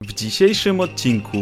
W 0.00 0.14
dzisiejszym 0.14 0.80
odcinku 0.80 1.38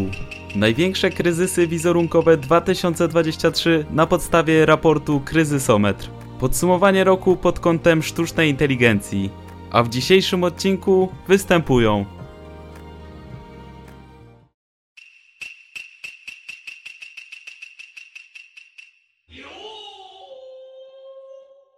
największe 0.57 1.11
kryzysy 1.11 1.67
wizerunkowe 1.67 2.37
2023 2.37 3.85
na 3.91 4.07
podstawie 4.07 4.67
raportu 4.67 5.21
Kryzysometr. 5.21 6.11
Podsumowanie 6.41 7.05
roku 7.05 7.37
pod 7.37 7.61
kątem 7.61 8.03
sztucznej 8.03 8.51
inteligencji. 8.51 9.31
A 9.71 9.83
w 9.83 9.89
dzisiejszym 9.89 10.45
odcinku 10.45 11.09
występują 11.29 12.05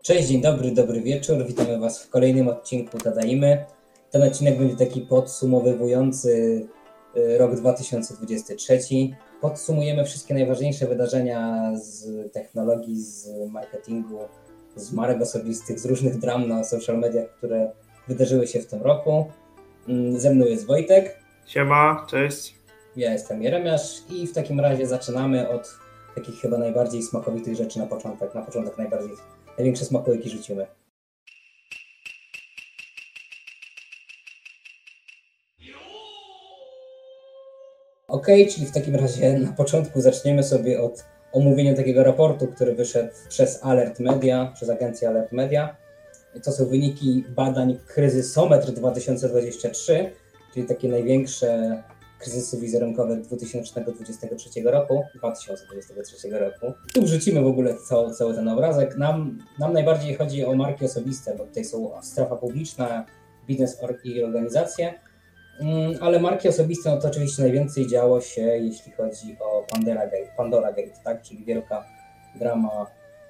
Cześć, 0.02 0.29
dzień 0.29 0.41
dobry, 0.41 0.70
dobry 0.70 1.01
wieczór. 1.01 1.47
Witamy 1.47 1.79
Was 1.79 2.02
w 2.02 2.09
kolejnym 2.10 2.48
odcinku 2.48 2.98
Tadaimy. 2.98 3.65
Ten 4.10 4.23
odcinek 4.23 4.59
będzie 4.59 4.77
taki 4.87 5.01
podsumowywujący 5.01 6.62
y, 7.16 7.38
rok 7.38 7.55
2023. 7.55 8.79
Podsumujemy 9.41 10.05
wszystkie 10.05 10.34
najważniejsze 10.34 10.87
wydarzenia 10.87 11.70
z 11.77 12.07
technologii, 12.33 13.01
z 13.01 13.29
marketingu, 13.51 14.19
z 14.77 14.93
marek 14.93 15.23
osobistych, 15.23 15.80
z 15.80 15.87
różnych 15.87 16.19
dram 16.19 16.48
na 16.48 16.65
social 16.65 16.98
mediach, 16.98 17.30
które 17.37 17.73
wydarzyły 18.09 18.46
się 18.46 18.60
w 18.60 18.66
tym 18.66 18.82
roku. 18.82 19.27
Mm, 19.88 20.21
Ze 20.21 20.34
mną 20.34 20.46
jest 20.46 20.66
Wojtek, 20.66 21.19
Siema, 21.46 22.07
cześć. 22.10 22.55
ja 22.96 23.12
jestem 23.12 23.43
Jeremiasz 23.43 24.02
i 24.10 24.27
w 24.27 24.32
takim 24.32 24.60
razie 24.60 24.87
zaczynamy 24.87 25.48
od 25.48 25.74
takich 26.15 26.34
chyba 26.34 26.59
najbardziej 26.59 27.02
smakowitych 27.02 27.57
rzeczy 27.57 27.79
na 27.79 27.87
początek. 27.87 28.35
Na 28.35 28.43
początek 28.43 28.79
najbardziej, 28.79 29.16
największe 29.58 29.84
smakołyki 29.84 30.30
rzucimy. 30.30 30.66
Ok, 38.08 38.26
czyli 38.26 38.66
w 38.66 38.73
takim 38.73 38.96
razie 38.96 39.38
na 39.38 39.52
początku 39.52 40.00
zaczniemy 40.00 40.42
sobie 40.42 40.80
od 40.80 41.04
omówienia 41.32 41.74
takiego 41.74 42.04
raportu, 42.04 42.46
który 42.46 42.74
wyszedł 42.74 43.12
przez 43.28 43.64
Alert 43.64 44.00
Media, 44.00 44.52
przez 44.54 44.70
agencję 44.70 45.08
Alert 45.08 45.32
Media. 45.32 45.76
To 46.42 46.52
są 46.52 46.66
wyniki 46.66 47.24
badań 47.28 47.78
Kryzysometr 47.86 48.73
2023, 48.73 50.10
czyli 50.54 50.66
takie 50.66 50.88
największe 50.88 51.82
kryzysy 52.23 52.60
wizerunkowe 52.60 53.16
2023 53.16 54.62
roku, 54.65 55.04
2023 55.15 56.30
roku. 56.30 56.73
Tu 56.95 57.02
wrzucimy 57.02 57.42
w 57.42 57.46
ogóle 57.46 57.74
cały, 57.88 58.14
cały 58.14 58.34
ten 58.34 58.48
obrazek. 58.48 58.96
Nam, 58.96 59.38
nam 59.59 59.73
najbardziej 59.73 60.14
chodzi 60.14 60.45
o 60.45 60.54
marki 60.54 60.84
osobiste, 60.84 61.34
bo 61.38 61.45
tutaj 61.45 61.64
są 61.64 62.02
strefa 62.02 62.37
publiczna, 62.37 63.06
biznes 63.46 63.79
i 64.04 64.22
organizacje. 64.22 64.94
Mm, 65.60 65.94
Ale 66.00 66.20
marki 66.20 66.48
osobiste, 66.48 66.91
no 66.91 66.97
to 66.97 67.09
oczywiście 67.09 67.42
najwięcej 67.42 67.87
działo 67.87 68.20
się, 68.20 68.42
jeśli 68.42 68.92
chodzi 68.92 69.36
o 69.41 69.66
Pandora 69.72 70.04
Gate, 70.04 70.32
Pandora 70.36 70.72
Gate 70.72 71.00
tak? 71.04 71.22
czyli 71.22 71.44
wielka 71.44 71.84
drama 72.38 72.86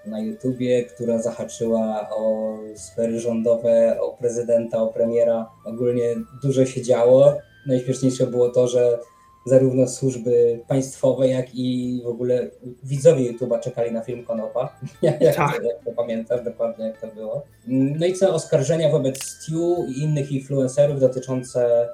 na 0.06 0.20
YouTubie, 0.20 0.84
która 0.84 1.18
zahaczyła 1.18 2.08
o 2.10 2.56
sfery 2.74 3.20
rządowe, 3.20 4.00
o 4.00 4.16
prezydenta, 4.16 4.82
o 4.82 4.86
premiera. 4.86 5.50
Ogólnie 5.64 6.14
dużo 6.42 6.66
się 6.66 6.82
działo. 6.82 7.38
Najśmieszniejsze 7.66 8.26
było 8.26 8.48
to, 8.48 8.68
że 8.68 8.98
zarówno 9.46 9.88
służby 9.88 10.60
państwowe, 10.68 11.28
jak 11.28 11.54
i 11.54 12.00
w 12.04 12.06
ogóle 12.06 12.50
widzowie 12.82 13.32
YouTube'a 13.32 13.60
czekali 13.60 13.92
na 13.92 14.00
film 14.00 14.24
Konopa. 14.24 14.78
jak, 15.02 15.36
Tak. 15.36 15.56
to, 15.56 15.62
jak 15.62 15.84
to 15.84 15.92
pamiętasz 15.92 16.44
dokładnie, 16.44 16.84
jak 16.84 17.00
to 17.00 17.06
było. 17.06 17.42
No 17.66 18.06
i 18.06 18.12
co 18.12 18.34
oskarżenia 18.34 18.90
wobec 18.90 19.24
Stu 19.24 19.86
i 19.88 20.02
innych 20.02 20.32
influencerów 20.32 21.00
dotyczące 21.00 21.88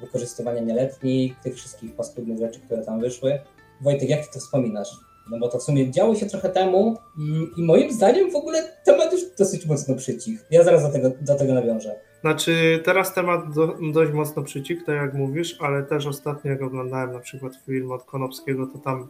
wykorzystywania 0.00 0.60
nieletnich, 0.60 1.40
tych 1.40 1.54
wszystkich 1.54 1.96
paskudnych 1.96 2.38
rzeczy, 2.38 2.60
które 2.60 2.84
tam 2.84 3.00
wyszły. 3.00 3.38
Wojtek, 3.80 4.08
jak 4.08 4.26
ty 4.26 4.32
to 4.32 4.40
wspominasz? 4.40 4.88
No 5.30 5.38
bo 5.38 5.48
to 5.48 5.58
w 5.58 5.62
sumie 5.62 5.90
działo 5.90 6.14
się 6.14 6.26
trochę 6.26 6.48
temu 6.48 6.96
mm, 7.18 7.50
i 7.56 7.62
moim 7.62 7.92
zdaniem 7.92 8.30
w 8.30 8.36
ogóle 8.36 8.62
temat 8.84 9.12
już 9.12 9.22
dosyć 9.38 9.66
mocno 9.66 9.94
przycichł. 9.94 10.44
Ja 10.50 10.64
zaraz 10.64 10.82
do 10.82 10.88
tego, 10.88 11.10
do 11.20 11.34
tego 11.34 11.54
nawiążę. 11.54 12.00
Znaczy, 12.20 12.82
teraz 12.84 13.14
temat 13.14 13.54
do, 13.54 13.76
dość 13.92 14.12
mocno 14.12 14.42
przycikł, 14.42 14.84
tak 14.84 14.96
jak 14.96 15.14
mówisz, 15.14 15.56
ale 15.60 15.82
też 15.82 16.06
ostatnio, 16.06 16.50
jak 16.50 16.62
oglądałem 16.62 17.12
na 17.12 17.20
przykład 17.20 17.56
film 17.66 17.92
od 17.92 18.04
Konopskiego, 18.04 18.66
to 18.66 18.78
tam 18.78 19.08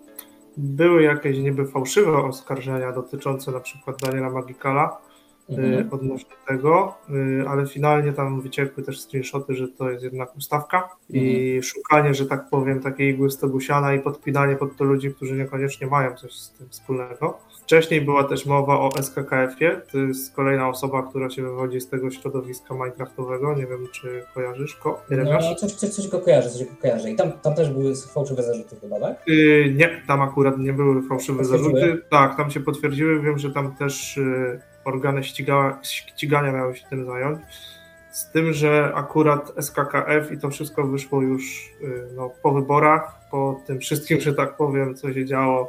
były 0.57 1.03
jakieś 1.03 1.39
niby 1.39 1.67
fałszywe 1.67 2.17
oskarżenia 2.17 2.93
dotyczące 2.93 3.53
na 3.53 3.61
przykład 3.61 3.97
Daniela 4.03 4.31
Magikala 4.31 5.01
Mhm. 5.51 5.73
y, 5.73 5.91
odnośnie 5.91 6.37
tego, 6.49 6.95
y, 7.11 7.49
ale 7.49 7.67
finalnie 7.67 8.13
tam 8.13 8.41
wyciekły 8.41 8.83
też 8.83 9.01
screenshoty, 9.01 9.55
że 9.55 9.69
to 9.69 9.91
jest 9.91 10.05
jednak 10.05 10.37
ustawka 10.37 10.89
i 11.09 11.61
szukanie, 11.63 12.15
że 12.15 12.27
tak 12.27 12.51
powiem, 12.51 12.81
takiej 12.81 13.15
igły 13.15 13.31
stogusiana 13.31 13.95
i 13.95 14.01
podpinanie 14.01 14.57
pod 14.57 14.77
to 14.77 14.85
ludzi, 14.85 15.15
którzy 15.15 15.37
niekoniecznie 15.37 15.87
mają 15.87 16.15
coś 16.15 16.33
z 16.33 16.51
tym 16.51 16.69
wspólnego. 16.69 17.39
Wcześniej 17.71 18.01
była 18.01 18.25
też 18.25 18.47
mowa 18.47 18.81
o 18.81 18.91
SKKF-ie, 19.03 19.81
to 19.93 19.99
jest 19.99 20.35
kolejna 20.35 20.69
osoba, 20.69 21.03
która 21.03 21.31
się 21.31 21.43
wywodzi 21.43 21.81
z 21.81 21.89
tego 21.89 22.11
środowiska 22.11 22.75
minecraftowego, 22.75 23.55
nie 23.55 23.67
wiem 23.67 23.89
czy 23.93 24.25
kojarzysz, 24.35 24.75
ko? 24.75 25.03
Jeremiasz? 25.11 25.45
No, 25.45 25.55
coś, 25.55 25.73
coś, 25.73 25.91
coś 25.91 26.09
go 26.09 26.21
kojarzę, 26.21 26.51
coś 26.51 26.65
go 26.65 26.71
kojarzę. 26.83 27.11
I 27.11 27.17
tam, 27.17 27.33
tam 27.33 27.55
też 27.55 27.71
były 27.71 27.97
fałszywe 27.97 28.43
zarzuty 28.43 28.77
chyba, 28.81 29.01
tak? 29.01 29.23
Yy, 29.27 29.75
nie, 29.77 30.03
tam 30.07 30.23
akurat 30.23 30.59
nie 30.59 30.73
były 30.73 31.03
fałszywe 31.03 31.45
zarzuty. 31.45 32.03
Tak, 32.11 32.37
tam 32.37 32.51
się 32.51 32.61
potwierdziły. 32.61 33.23
Wiem, 33.23 33.39
że 33.39 33.51
tam 33.51 33.77
też 33.77 34.17
yy, 34.17 34.61
organy 34.85 35.25
ściga, 35.25 35.79
ścigania 35.83 36.53
miały 36.53 36.77
się 36.77 36.87
tym 36.91 37.07
zająć. 37.07 37.41
Z 38.11 38.31
tym, 38.31 38.53
że 38.53 38.93
akurat 38.95 39.53
SKKF 39.61 40.33
i 40.33 40.39
to 40.39 40.51
wszystko 40.51 40.87
wyszło 40.87 41.23
już 41.23 41.73
yy, 41.81 42.09
no, 42.17 42.31
po 42.43 42.53
wyborach, 42.53 43.15
po 43.31 43.61
tym 43.67 43.79
wszystkim, 43.79 44.21
że 44.21 44.35
tak 44.35 44.57
powiem, 44.57 44.95
co 44.95 45.13
się 45.13 45.25
działo 45.25 45.69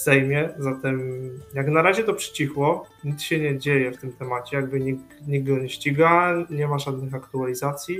w 0.00 0.02
Sejmie. 0.02 0.48
Zatem 0.58 1.20
jak 1.54 1.68
na 1.68 1.82
razie 1.82 2.04
to 2.04 2.14
przycichło, 2.14 2.86
nic 3.04 3.22
się 3.22 3.38
nie 3.38 3.58
dzieje 3.58 3.92
w 3.92 3.96
tym 3.96 4.12
temacie, 4.12 4.56
jakby 4.56 4.80
nikt, 4.80 5.26
nikt 5.26 5.46
go 5.46 5.58
nie 5.58 5.68
ściga, 5.68 6.34
nie 6.50 6.68
ma 6.68 6.78
żadnych 6.78 7.14
aktualizacji 7.14 7.98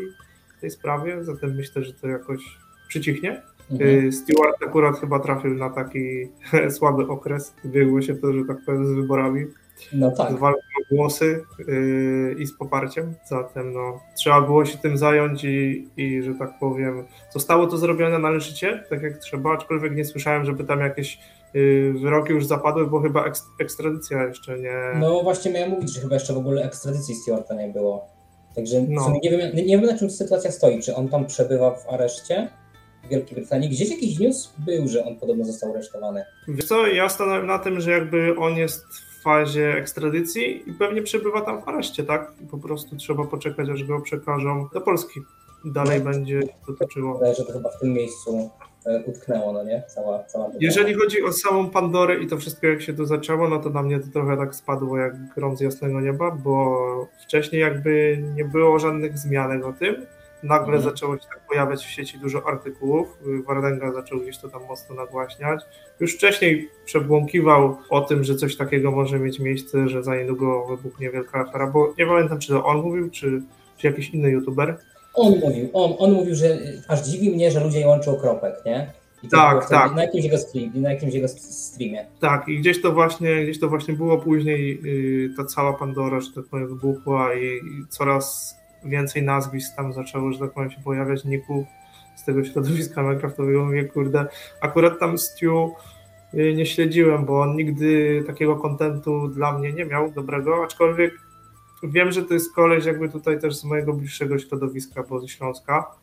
w 0.56 0.60
tej 0.60 0.71
sprawie, 0.71 1.25
zatem 1.25 1.55
myślę, 1.55 1.84
że 1.84 1.93
to 1.93 2.09
jakoś 2.09 2.59
przycichnie. 2.89 3.43
Mhm. 3.71 3.91
Y, 3.91 4.12
Stewart 4.12 4.62
akurat 4.66 5.00
chyba 5.00 5.19
trafił 5.19 5.55
na 5.55 5.71
taki 5.71 6.28
słaby 6.77 7.09
okres. 7.09 7.55
Biegło 7.65 8.03
się 8.03 8.15
to, 8.15 8.33
że 8.33 8.44
tak 8.44 8.56
powiem, 8.66 8.87
z 8.87 8.93
wyborami, 8.93 9.47
No 9.93 10.10
z 10.15 10.19
tak. 10.19 10.39
walką 10.39 10.60
o 10.60 10.94
głosy 10.94 11.44
yy, 11.59 12.37
i 12.39 12.47
z 12.47 12.53
poparciem. 12.53 13.15
Zatem 13.25 13.72
no, 13.72 14.00
trzeba 14.16 14.41
było 14.41 14.65
się 14.65 14.78
tym 14.78 14.99
zająć 14.99 15.44
i, 15.44 15.89
i, 15.97 16.22
że 16.22 16.34
tak 16.34 16.59
powiem, 16.60 17.05
zostało 17.31 17.66
to 17.66 17.77
zrobione 17.77 18.19
należycie, 18.19 18.84
tak 18.91 19.03
jak 19.03 19.19
trzeba, 19.19 19.55
aczkolwiek 19.55 19.97
nie 19.97 20.05
słyszałem, 20.05 20.44
żeby 20.44 20.65
tam 20.65 20.81
jakieś 20.81 21.19
wyroki 22.00 22.33
już 22.33 22.47
zapadły, 22.47 22.87
bo 22.87 23.00
chyba 23.00 23.25
eks, 23.25 23.47
ekstradycja 23.61 24.25
jeszcze 24.25 24.59
nie... 24.59 24.75
No 25.00 25.22
właśnie 25.22 25.53
miałem 25.53 25.71
mówić, 25.71 25.94
że 25.94 26.00
chyba 26.00 26.15
jeszcze 26.15 26.34
w 26.34 26.38
ogóle 26.38 26.62
ekstradycji 26.65 27.15
Stewarta 27.15 27.55
nie 27.55 27.69
było. 27.69 28.06
Także 28.55 28.84
No. 28.88 29.15
nie, 29.22 29.31
wiem, 29.31 29.56
nie 29.56 29.78
wiem 29.78 29.87
na 29.87 29.99
czym 29.99 30.10
sytuacja 30.10 30.50
stoi. 30.53 30.83
Czy 30.83 30.94
on 30.94 31.09
tam 31.09 31.27
przebywa 31.27 31.71
w 31.71 31.89
areszcie 31.89 32.49
w 33.05 33.09
Wielkiej 33.09 33.34
Brytanii? 33.37 33.69
Gdzieś 33.69 33.91
jakiś 33.91 34.19
news 34.19 34.53
był, 34.59 34.89
że 34.89 35.05
on 35.05 35.16
podobno 35.16 35.44
został 35.44 35.71
aresztowany. 35.71 36.25
Wiesz 36.49 36.65
co, 36.66 36.87
ja 36.87 37.09
stanąłem 37.09 37.47
na 37.47 37.59
tym, 37.59 37.81
że 37.81 37.91
jakby 37.91 38.37
on 38.39 38.56
jest 38.56 38.84
w 38.84 39.22
fazie 39.22 39.75
ekstradycji 39.77 40.71
i 40.71 40.72
pewnie 40.72 41.03
przebywa 41.03 41.41
tam 41.41 41.62
w 41.62 41.69
areszcie, 41.69 42.05
tak? 42.05 42.33
I 42.44 42.47
po 42.47 42.59
prostu 42.59 42.97
trzeba 42.97 43.25
poczekać, 43.25 43.69
aż 43.69 43.84
go 43.84 44.00
przekażą 44.00 44.69
do 44.75 44.81
Polski. 44.81 45.21
Dalej 45.65 46.00
będzie 46.00 46.41
to 46.66 46.72
toczyło. 46.72 47.15
Wydaje 47.15 47.34
że 47.34 47.44
to 47.44 47.53
chyba 47.53 47.71
w 47.71 47.78
tym 47.81 47.93
miejscu 47.93 48.50
utknęło, 49.07 49.53
no 49.53 49.65
nie? 49.65 49.83
Cała, 49.87 50.25
cała. 50.25 50.51
Jeżeli 50.61 50.95
chodzi 50.95 51.22
o 51.22 51.33
samą 51.33 51.71
Pandorę 51.71 52.19
i 52.19 52.27
to 52.27 52.37
wszystko, 52.39 52.66
jak 52.66 52.83
się 52.83 52.95
to 52.95 53.07
zaczęło, 53.07 53.49
no 53.49 53.59
to 53.59 53.71
na 53.71 53.83
mnie 53.83 54.01
to 54.01 54.07
trochę 54.13 54.37
tak 54.37 54.54
spadło 54.54 54.99
jak 54.99 55.34
grom 55.34 55.57
z 55.57 55.60
jasnego 55.60 56.01
nieba, 56.01 56.31
bo 56.31 57.09
wcześniej 57.22 57.60
jakby 57.60 58.22
nie 58.34 58.45
było 58.45 58.78
żadnych 58.78 59.19
zmianek 59.19 59.65
o 59.65 59.72
tym. 59.72 60.07
Nagle 60.43 60.77
Mhm. 60.77 60.83
zaczęło 60.83 61.19
się 61.19 61.25
tak 61.28 61.41
pojawiać 61.49 61.87
w 61.87 61.91
sieci 61.91 62.19
dużo 62.19 62.49
artykułów. 62.49 63.19
Wardenga 63.47 63.93
zaczął 63.93 64.21
gdzieś 64.21 64.39
to 64.39 64.49
tam 64.49 64.63
mocno 64.69 64.95
nagłaśniać. 64.95 65.65
Już 66.01 66.15
wcześniej 66.15 66.71
przebłąkiwał 66.84 67.77
o 67.91 68.01
tym, 68.01 68.25
że 68.25 68.34
coś 68.34 68.57
takiego 68.57 68.91
może 68.91 69.19
mieć 69.19 69.39
miejsce, 69.41 69.89
że 69.89 70.03
za 70.03 70.16
niedługo 70.16 70.66
wybuchnie 70.66 71.10
wielka 71.10 71.41
afera, 71.41 71.66
bo 71.66 71.95
nie 71.99 72.07
pamiętam, 72.07 72.39
czy 72.39 72.49
to 72.49 72.65
on 72.65 72.83
mówił, 72.83 73.10
czy, 73.10 73.43
czy 73.77 73.87
jakiś 73.87 74.10
inny 74.10 74.31
youtuber. 74.31 74.78
On 75.21 75.39
mówił, 75.39 75.69
on, 75.72 75.95
on 75.99 76.13
mówił, 76.13 76.34
że 76.34 76.59
aż 76.89 77.03
dziwi 77.03 77.31
mnie, 77.31 77.51
że 77.51 77.65
ludzie 77.65 77.87
łączą 77.87 78.17
kropek, 78.17 78.55
nie? 78.67 78.93
I 79.22 79.28
Tak, 79.28 79.69
tak. 79.69 79.95
Na 79.95 80.03
jakimś 80.03 80.25
jego, 80.25 80.39
stream, 80.39 80.71
na 80.75 80.93
jakimś 80.93 81.15
jego 81.15 81.28
streamie. 81.28 82.07
Tak, 82.21 82.49
i 82.49 82.59
gdzieś 82.59 82.83
to 82.83 82.93
właśnie, 82.93 83.43
gdzieś 83.43 83.61
to 83.61 83.69
właśnie 83.69 83.95
było 83.95 84.19
później 84.19 84.81
yy, 84.83 85.34
ta 85.37 85.45
cała 85.45 85.72
Pandora, 85.72 86.21
że 86.21 86.33
tak 86.34 86.45
powiem, 86.45 86.69
wybuchła 86.69 87.34
i, 87.34 87.45
i 87.45 87.87
coraz 87.89 88.57
więcej 88.84 89.22
nazwisk 89.22 89.77
tam 89.77 89.93
zaczęło, 89.93 90.33
że 90.33 90.39
tak 90.39 90.53
powiem, 90.53 90.71
się 90.71 90.81
pojawiać, 90.84 91.25
ników 91.25 91.66
z 92.16 92.25
tego 92.25 92.45
środowiska 92.45 93.03
Minecraftowego, 93.03 93.65
mówię, 93.65 93.84
kurde, 93.84 94.27
akurat 94.61 94.99
tam 95.01 95.19
Stu 95.19 95.75
y, 96.34 96.55
nie 96.55 96.66
śledziłem, 96.66 97.25
bo 97.25 97.41
on 97.41 97.57
nigdy 97.57 98.23
takiego 98.27 98.57
kontentu 98.57 99.28
dla 99.28 99.59
mnie 99.59 99.73
nie 99.73 99.84
miał 99.84 100.13
dobrego, 100.13 100.65
aczkolwiek 100.65 101.29
wiem, 101.82 102.12
że 102.12 102.22
to 102.22 102.34
jest 102.34 102.54
koleś 102.54 102.84
jakby 102.84 103.09
tutaj 103.09 103.41
też 103.41 103.56
z 103.56 103.65
mojego 103.65 103.92
bliższego 103.92 104.38
środowiska, 104.38 105.03
bo 105.03 105.21
ze 105.21 105.28
Śląska. 105.28 105.94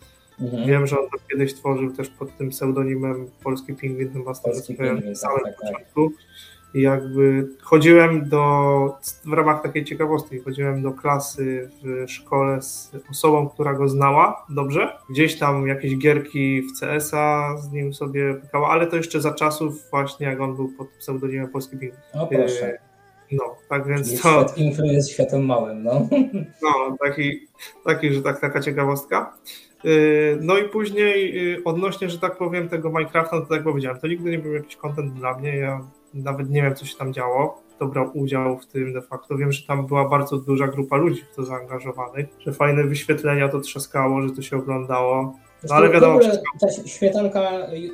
Mhm. 0.42 0.68
Wiem, 0.68 0.88
że 0.88 1.00
on 1.00 1.10
to 1.10 1.18
kiedyś 1.32 1.54
tworzył 1.54 1.92
też 1.92 2.10
pod 2.10 2.38
tym 2.38 2.50
pseudonimem 2.50 3.30
Polski 3.44 3.74
Pingwin, 3.74 4.14
chyba 4.14 4.34
z 4.34 4.42
tego 4.42 4.62
co 4.62 4.74
samym 5.16 5.44
tak, 5.44 5.44
tak, 5.44 5.56
początku. 5.56 6.10
Tak. 6.10 6.28
I 6.74 6.82
jakby 6.82 7.48
chodziłem 7.62 8.30
do, 8.30 8.98
w 9.26 9.34
ramach 9.34 9.64
takiej 9.64 9.86
ciekawostki, 9.86 10.40
chodziłem 10.40 10.82
do 10.82 10.92
klasy 10.92 11.70
w 11.84 12.12
szkole 12.12 12.62
z 12.62 12.92
osobą, 13.12 13.50
która 13.50 13.74
go 13.74 13.90
znała 13.90 14.46
dobrze. 14.50 14.98
Gdzieś 15.10 15.40
tam 15.40 15.68
jakieś 15.68 15.98
gierki 15.98 16.62
w 16.62 16.80
CS-a 16.80 17.58
z 17.58 17.72
nim 17.72 17.94
sobie 17.94 18.34
pykała, 18.34 18.70
ale 18.70 18.88
to 18.88 18.96
jeszcze 18.96 19.22
za 19.22 19.34
czasów 19.34 19.90
właśnie, 19.90 20.28
jak 20.28 20.42
on 20.42 20.56
był 20.56 20.70
pod 20.70 20.88
pseudonimem 20.88 21.48
Polski 21.48 21.78
Pingwin. 21.78 22.02
O 22.14 22.28
proszę. 22.28 22.87
No, 23.32 23.56
tak 23.70 23.88
więc 23.88 24.08
Czyli 24.08 24.22
to... 24.22 24.30
Świat 24.30 24.58
influ 24.58 24.86
jest 24.86 25.12
światem 25.12 25.46
małym, 25.46 25.84
no. 25.84 26.08
No, 26.64 26.98
taki, 27.04 27.48
taki 27.86 28.14
że 28.14 28.22
tak, 28.22 28.42
taka 28.42 28.60
ciekawostka. 28.62 29.38
Y, 29.86 30.38
no 30.42 30.58
i 30.58 30.70
później 30.70 31.54
y, 31.54 31.64
odnośnie, 31.64 32.10
że 32.10 32.20
tak 32.20 32.38
powiem, 32.38 32.70
tego 32.70 32.90
Minecrafta, 32.90 33.42
to 33.42 33.46
tak 33.46 33.64
powiedziałem, 33.64 34.00
to 34.00 34.08
nigdy 34.08 34.32
nie 34.32 34.40
był 34.40 34.54
jakiś 34.54 34.76
content 34.76 35.14
dla 35.14 35.38
mnie, 35.38 35.56
ja 35.56 35.88
nawet 36.14 36.50
nie 36.50 36.62
wiem, 36.62 36.76
co 36.76 36.86
się 36.86 36.98
tam 36.98 37.14
działo, 37.14 37.62
kto 37.76 37.88
brał 37.88 38.12
udział 38.14 38.58
w 38.60 38.66
tym 38.66 38.94
de 38.94 39.02
facto. 39.02 39.38
Wiem, 39.38 39.52
że 39.52 39.68
tam 39.68 39.88
była 39.88 40.10
bardzo 40.10 40.38
duża 40.38 40.68
grupa 40.68 40.98
ludzi 40.98 41.22
w 41.32 41.36
to 41.36 41.46
zaangażowanych, 41.46 42.26
że 42.40 42.54
fajne 42.54 42.84
wyświetlenia 42.84 43.50
to 43.50 43.60
trzaskało, 43.60 44.22
że 44.22 44.30
to 44.30 44.42
się 44.42 44.58
oglądało. 44.58 45.36
No 45.70 45.76
ale 45.76 45.90
wiadomo, 45.90 46.20
w 46.20 46.60
ta 46.60 46.68
świetanka 46.86 47.52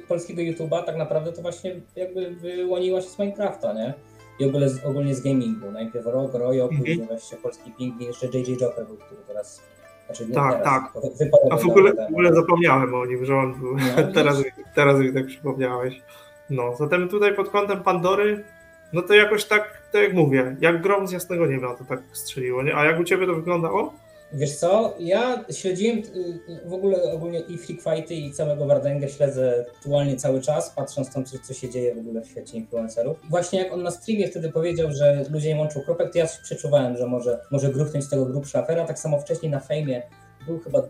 polskiego 0.07 0.41
YouTube'a 0.41 0.83
tak 0.83 0.97
naprawdę 0.97 1.31
to 1.31 1.41
właśnie 1.41 1.75
jakby 1.95 2.31
wyłoniła 2.31 3.01
się 3.01 3.07
z 3.07 3.19
Minecrafta, 3.19 3.73
nie? 3.73 3.93
I 4.39 4.45
ogólnie, 4.45 4.67
ogólnie 4.85 5.15
z 5.15 5.21
gamingu. 5.21 5.71
Najpierw 5.71 6.05
Rock, 6.05 6.33
Royo, 6.33 6.63
mhm. 6.63 6.81
później 6.81 7.07
właśnie 7.07 7.37
polski 7.37 7.71
pingwin, 7.71 8.07
jeszcze 8.07 8.27
JJ 8.27 8.57
Joker 8.57 8.85
był, 8.85 8.97
który 8.97 9.21
teraz 9.27 9.61
znaczy 10.05 10.33
tak, 10.33 10.51
teraz, 10.51 10.63
tak. 10.63 11.03
A 11.51 11.57
w 11.57 11.65
ogóle, 11.65 11.93
w 11.93 11.99
ogóle 11.99 12.33
zapomniałem 12.33 12.93
o 12.93 13.05
nim, 13.05 13.25
że 13.25 13.35
on 13.35 13.59
był. 13.59 13.75
No, 13.77 14.03
teraz, 14.13 14.43
teraz 14.75 14.99
mi 14.99 15.13
tak 15.13 15.25
przypomniałeś. 15.25 16.01
No, 16.49 16.75
zatem 16.75 17.09
tutaj 17.09 17.35
pod 17.35 17.49
kątem 17.49 17.83
Pandory, 17.83 18.43
no 18.93 19.01
to 19.01 19.13
jakoś 19.13 19.45
tak, 19.45 19.81
tak 19.91 20.03
jak 20.03 20.13
mówię, 20.13 20.55
jak 20.59 20.81
grom 20.81 21.07
z 21.07 21.11
jasnego 21.11 21.45
nieba 21.47 21.75
to 21.75 21.83
tak 21.85 21.99
strzeliło, 22.11 22.63
nie? 22.63 22.75
A 22.75 22.85
jak 22.85 22.99
u 22.99 23.03
Ciebie 23.03 23.25
to 23.25 23.33
wyglądało? 23.33 23.93
Wiesz 24.33 24.55
co, 24.55 24.95
ja 24.99 25.45
śledziłem 25.51 25.97
y, 25.97 26.03
w 26.65 26.73
ogóle 26.73 27.13
ogólnie 27.13 27.39
i 27.39 27.57
Freak 27.57 27.81
Fighty 27.81 28.13
i 28.13 28.31
całego 28.31 28.65
Wardęgę 28.65 29.09
śledzę 29.09 29.65
aktualnie 29.75 30.15
cały 30.15 30.41
czas, 30.41 30.69
patrząc 30.75 31.13
tam, 31.13 31.23
co 31.25 31.53
się 31.53 31.69
dzieje 31.69 31.95
w 31.95 31.97
ogóle 31.97 32.21
w 32.21 32.27
świecie 32.27 32.57
influencerów. 32.57 33.17
I 33.25 33.29
właśnie 33.29 33.59
jak 33.59 33.73
on 33.73 33.83
na 33.83 33.91
streamie 33.91 34.27
wtedy 34.27 34.51
powiedział, 34.51 34.91
że 34.91 35.25
ludzie 35.29 35.49
nie 35.49 35.59
łączą 35.59 35.81
kropek, 35.81 36.11
to 36.11 36.17
ja 36.17 36.27
przeczuwałem, 36.43 36.97
że 36.97 37.07
może, 37.07 37.39
może 37.51 37.69
gruchnąć 37.69 38.05
z 38.05 38.09
tego 38.09 38.25
grubsza 38.25 38.59
afera. 38.63 38.85
Tak 38.85 38.99
samo 38.99 39.19
wcześniej 39.19 39.51
na 39.51 39.59
fejmie 39.59 40.01
był 40.45 40.59
chyba 40.59 40.81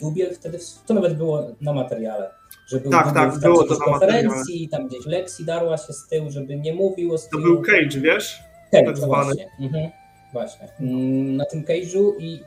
Dubiel 0.00 0.34
wtedy, 0.34 0.58
to 0.86 0.94
nawet 0.94 1.16
było 1.16 1.50
na 1.60 1.72
materiale 1.72 2.30
że 2.68 2.80
był, 2.80 2.90
tak, 2.90 3.14
tak, 3.14 3.38
było 3.40 3.64
to 3.64 3.76
konferencji, 3.76 4.68
tam 4.68 4.88
gdzieś 4.88 5.06
Lexi 5.06 5.44
darła 5.44 5.76
się 5.76 5.92
z 5.92 6.08
tyłu, 6.08 6.30
żeby 6.30 6.56
nie 6.56 6.74
mówił 6.74 7.14
o 7.14 7.18
stylu. 7.18 7.42
To 7.42 7.48
był 7.48 7.62
Cage, 7.62 8.00
wiesz? 8.00 8.42
Cage, 8.70 8.84
tak 8.84 8.98
właśnie. 8.98 9.50
Mhm. 9.60 9.90
Właśnie. 10.32 10.68
Mm, 10.80 11.36
na 11.36 11.44
tym 11.44 11.64
Cage'u 11.64 12.12
i 12.18 12.40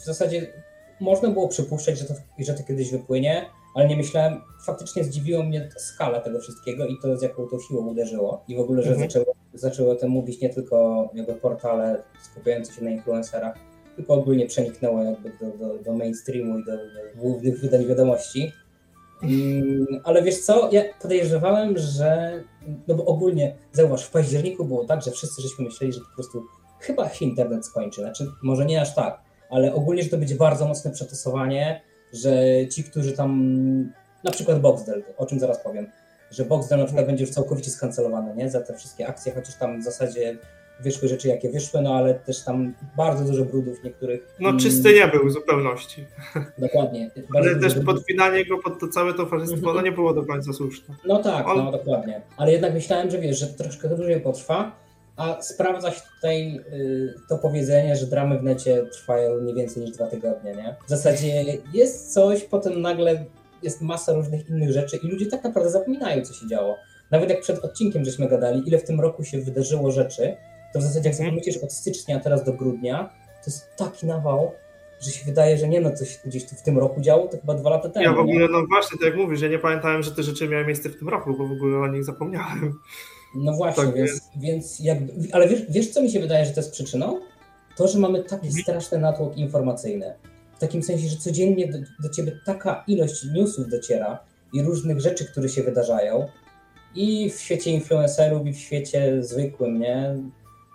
w 0.00 0.04
zasadzie 0.04 0.46
można 1.00 1.28
było 1.28 1.48
przypuszczać, 1.48 1.98
że 1.98 2.04
to, 2.04 2.14
że 2.38 2.54
to 2.54 2.62
kiedyś 2.62 2.90
wypłynie, 2.90 3.46
ale 3.74 3.88
nie 3.88 3.96
myślałem, 3.96 4.40
faktycznie 4.66 5.04
zdziwiło 5.04 5.42
mnie 5.42 5.68
skala 5.76 6.20
tego 6.20 6.40
wszystkiego 6.40 6.86
i 6.86 6.98
to 7.02 7.18
z 7.18 7.22
jaką 7.22 7.46
to 7.46 7.58
siłą 7.58 7.86
uderzyło. 7.86 8.44
I 8.48 8.56
w 8.56 8.60
ogóle, 8.60 8.82
że 8.82 8.90
mhm. 8.90 9.10
zaczęło, 9.10 9.34
zaczęło 9.54 9.92
o 9.92 9.94
tym 9.94 10.10
mówić 10.10 10.40
nie 10.40 10.48
tylko 10.48 11.08
jakby 11.14 11.34
portale 11.34 12.02
skupiające 12.22 12.74
się 12.74 12.84
na 12.84 12.90
influencerach, 12.90 13.54
tylko 13.96 14.14
ogólnie 14.14 14.46
przeniknęło 14.46 15.02
jakby 15.02 15.32
do, 15.40 15.58
do, 15.58 15.78
do 15.78 15.92
mainstreamu 15.92 16.58
i 16.58 16.64
do, 16.64 16.72
do 16.76 17.20
głównych 17.22 17.60
wydań 17.60 17.86
wiadomości. 17.86 18.52
Mm, 19.22 19.86
ale 20.04 20.22
wiesz 20.22 20.38
co, 20.38 20.68
ja 20.72 20.82
podejrzewałem, 21.02 21.78
że, 21.78 22.42
no 22.88 22.94
bo 22.94 23.04
ogólnie, 23.04 23.56
zauważ, 23.72 24.04
w 24.04 24.10
październiku 24.10 24.64
było 24.64 24.84
tak, 24.84 25.02
że 25.02 25.10
wszyscy 25.10 25.42
żeśmy 25.42 25.64
myśleli, 25.64 25.92
że 25.92 26.00
po 26.00 26.14
prostu 26.14 26.42
chyba 26.82 27.08
się 27.08 27.24
internet 27.24 27.66
skończy, 27.66 28.00
znaczy 28.00 28.26
może 28.42 28.66
nie 28.66 28.80
aż 28.80 28.94
tak, 28.94 29.20
ale 29.50 29.74
ogólnie, 29.74 30.02
że 30.02 30.08
to 30.08 30.18
będzie 30.18 30.34
bardzo 30.34 30.68
mocne 30.68 30.90
przetasowanie, 30.90 31.82
że 32.12 32.44
ci, 32.70 32.84
którzy 32.84 33.12
tam, 33.12 33.92
na 34.24 34.30
przykład 34.30 34.60
Boxdel, 34.60 35.02
o 35.16 35.26
czym 35.26 35.40
zaraz 35.40 35.62
powiem, 35.62 35.86
że 36.30 36.44
Boxdel 36.44 36.78
na 36.78 36.84
przykład 36.84 37.06
będzie 37.06 37.24
już 37.24 37.34
całkowicie 37.34 37.70
skancelowany, 37.70 38.34
nie, 38.36 38.50
za 38.50 38.60
te 38.60 38.74
wszystkie 38.74 39.06
akcje, 39.06 39.32
chociaż 39.32 39.54
tam 39.54 39.80
w 39.80 39.84
zasadzie 39.84 40.38
wyszły 40.80 41.08
rzeczy, 41.08 41.28
jakie 41.28 41.50
wyszły, 41.50 41.82
no 41.82 41.94
ale 41.94 42.14
też 42.14 42.44
tam 42.44 42.74
bardzo 42.96 43.24
dużo 43.24 43.44
brudów 43.44 43.84
niektórych. 43.84 44.36
No 44.40 44.56
czysty 44.56 44.94
nie 44.94 45.08
był 45.08 45.28
w 45.28 45.32
zupełności. 45.32 46.06
Dokładnie. 46.58 47.10
ale 47.36 47.56
też 47.56 47.74
podpinanie 47.84 48.44
go 48.44 48.58
pod 48.58 48.80
to 48.80 48.88
całe 48.88 49.14
to 49.14 49.26
faszystwo, 49.26 49.56
mm 49.56 49.70
-hmm. 49.70 49.74
no 49.74 49.82
nie 49.82 49.92
było 49.92 50.14
do 50.14 50.26
końca 50.26 50.52
słuszne. 50.52 50.94
No 51.06 51.22
tak, 51.22 51.48
On... 51.48 51.64
no 51.64 51.72
dokładnie. 51.72 52.22
Ale 52.36 52.52
jednak 52.52 52.74
myślałem, 52.74 53.10
że 53.10 53.18
wiesz, 53.18 53.38
że 53.38 53.46
troszkę 53.46 53.88
dłużej 53.88 54.20
potrwa, 54.20 54.72
a 55.16 55.42
sprawdza 55.42 55.90
się 55.90 56.00
tutaj 56.14 56.60
y, 56.72 57.14
to 57.28 57.38
powiedzenie, 57.38 57.96
że 57.96 58.06
dramy 58.06 58.38
w 58.38 58.42
necie 58.42 58.82
trwają 58.92 59.40
nie 59.40 59.54
więcej 59.54 59.82
niż 59.82 59.92
dwa 59.92 60.06
tygodnie, 60.06 60.54
nie? 60.54 60.76
W 60.86 60.90
zasadzie 60.90 61.44
jest 61.72 62.12
coś, 62.12 62.44
potem 62.44 62.82
nagle 62.82 63.24
jest 63.62 63.82
masa 63.82 64.12
różnych 64.12 64.48
innych 64.48 64.72
rzeczy 64.72 64.96
i 64.96 65.08
ludzie 65.08 65.26
tak 65.26 65.44
naprawdę 65.44 65.70
zapominają, 65.70 66.24
co 66.24 66.34
się 66.34 66.46
działo. 66.46 66.76
Nawet 67.10 67.30
jak 67.30 67.40
przed 67.40 67.64
odcinkiem 67.64 68.04
żeśmy 68.04 68.28
gadali, 68.28 68.62
ile 68.66 68.78
w 68.78 68.84
tym 68.84 69.00
roku 69.00 69.24
się 69.24 69.38
wydarzyło 69.38 69.90
rzeczy, 69.90 70.36
to 70.72 70.78
w 70.78 70.82
zasadzie 70.82 71.08
jak 71.08 71.16
sobie 71.16 71.32
myślisz 71.32 71.56
od 71.56 71.72
stycznia 71.72 72.20
teraz 72.20 72.44
do 72.44 72.52
grudnia, 72.52 73.10
to 73.44 73.50
jest 73.50 73.76
taki 73.76 74.06
nawał, 74.06 74.52
że 75.00 75.10
się 75.10 75.24
wydaje, 75.24 75.58
że 75.58 75.68
nie 75.68 75.80
no, 75.80 75.92
coś 75.92 76.18
gdzieś 76.24 76.48
tu 76.48 76.54
w 76.54 76.62
tym 76.62 76.78
roku 76.78 77.00
działo, 77.00 77.28
to 77.28 77.38
chyba 77.38 77.54
dwa 77.54 77.70
lata 77.70 77.88
temu. 77.88 78.04
Ja 78.04 78.12
w 78.12 78.18
ogóle, 78.18 78.46
nie? 78.46 78.48
no 78.48 78.66
właśnie, 78.66 78.98
tak 78.98 79.08
jak 79.08 79.16
mówisz, 79.16 79.40
że 79.40 79.48
nie 79.48 79.58
pamiętałem, 79.58 80.02
że 80.02 80.10
te 80.10 80.22
rzeczy 80.22 80.48
miały 80.48 80.64
miejsce 80.64 80.88
w 80.88 80.98
tym 80.98 81.08
roku, 81.08 81.36
bo 81.38 81.46
w 81.46 81.52
ogóle 81.52 81.78
o 81.78 81.86
nich 81.86 82.04
zapomniałem. 82.04 82.78
No 83.34 83.52
właśnie, 83.52 83.84
tak 83.84 83.94
więc, 83.94 84.30
więc 84.36 84.80
jakby, 84.80 85.12
ale 85.32 85.48
wiesz, 85.48 85.62
wiesz, 85.68 85.90
co 85.90 86.02
mi 86.02 86.10
się 86.10 86.20
wydaje, 86.20 86.46
że 86.46 86.50
to 86.50 86.60
jest 86.60 86.72
przyczyną? 86.72 87.20
To, 87.76 87.88
że 87.88 87.98
mamy 87.98 88.22
taki 88.22 88.46
mhm. 88.46 88.62
straszny 88.62 88.98
natłok 88.98 89.36
informacyjny. 89.36 90.14
W 90.56 90.60
takim 90.60 90.82
sensie, 90.82 91.08
że 91.08 91.16
codziennie 91.16 91.72
do, 91.72 91.78
do 92.02 92.08
ciebie 92.08 92.32
taka 92.46 92.84
ilość 92.86 93.24
newsów 93.34 93.68
dociera 93.68 94.18
i 94.52 94.62
różnych 94.62 95.00
rzeczy, 95.00 95.24
które 95.24 95.48
się 95.48 95.62
wydarzają 95.62 96.28
i 96.94 97.30
w 97.30 97.40
świecie 97.40 97.70
influencerów, 97.70 98.46
i 98.46 98.52
w 98.52 98.58
świecie 98.58 99.22
zwykłym, 99.22 99.80
nie? 99.80 100.16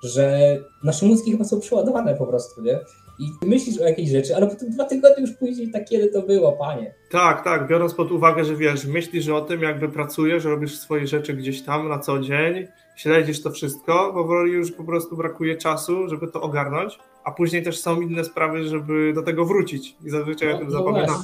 że 0.04 0.58
nasze 0.84 1.06
mózgi 1.06 1.32
chyba 1.32 1.44
są 1.44 1.60
przeładowane 1.60 2.16
po 2.16 2.28
prostu, 2.28 2.62
nie? 2.62 2.80
I 3.20 3.46
myślisz 3.46 3.82
o 3.82 3.84
jakiejś 3.84 4.10
rzeczy, 4.10 4.36
ale 4.36 4.48
potem 4.48 4.70
dwa 4.70 4.86
tygodnie 4.86 5.22
już 5.22 5.32
później, 5.34 5.72
tak 5.72 5.86
kiedy 5.86 6.08
to 6.08 6.22
było, 6.22 6.52
panie. 6.52 6.94
Tak, 7.12 7.44
tak, 7.44 7.68
biorąc 7.68 7.94
pod 7.94 8.12
uwagę, 8.12 8.46
że 8.46 8.56
wiesz, 8.56 8.86
myślisz 8.86 9.30
o 9.30 9.42
tym, 9.42 9.62
jakby 9.62 9.90
pracujesz, 9.90 10.44
robisz 10.44 10.80
swoje 10.80 11.08
rzeczy 11.08 11.34
gdzieś 11.34 11.62
tam 11.62 11.90
na 11.90 12.00
co 12.00 12.20
dzień, 12.20 12.68
śledzisz 12.96 13.42
to 13.42 13.52
wszystko, 13.52 14.14
powoli 14.14 14.52
już 14.52 14.72
po 14.72 14.84
prostu 14.84 15.18
brakuje 15.18 15.58
czasu, 15.58 16.08
żeby 16.08 16.28
to 16.28 16.42
ogarnąć, 16.42 17.00
a 17.24 17.32
później 17.32 17.64
też 17.64 17.80
są 17.80 18.02
inne 18.02 18.24
sprawy, 18.24 18.64
żeby 18.64 19.14
do 19.14 19.22
tego 19.22 19.46
wrócić 19.46 19.96
i 20.06 20.10
zazwyczaj 20.10 20.50
no, 20.50 20.56
o 20.56 20.58
tym 20.58 20.68
no 20.68 20.74
zapominamy. 20.74 21.24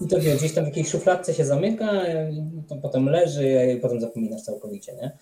I 0.00 0.08
to 0.08 0.20
wiesz, 0.20 0.38
gdzieś 0.38 0.52
tam 0.52 0.64
w 0.64 0.68
jakiejś 0.68 0.88
szufladce 0.88 1.34
się 1.34 1.44
zamyka, 1.44 1.90
to 2.68 2.76
potem 2.76 3.08
leży 3.08 3.74
i 3.76 3.80
potem 3.80 4.00
zapominasz 4.00 4.42
całkowicie, 4.42 4.92
nie? 4.94 5.18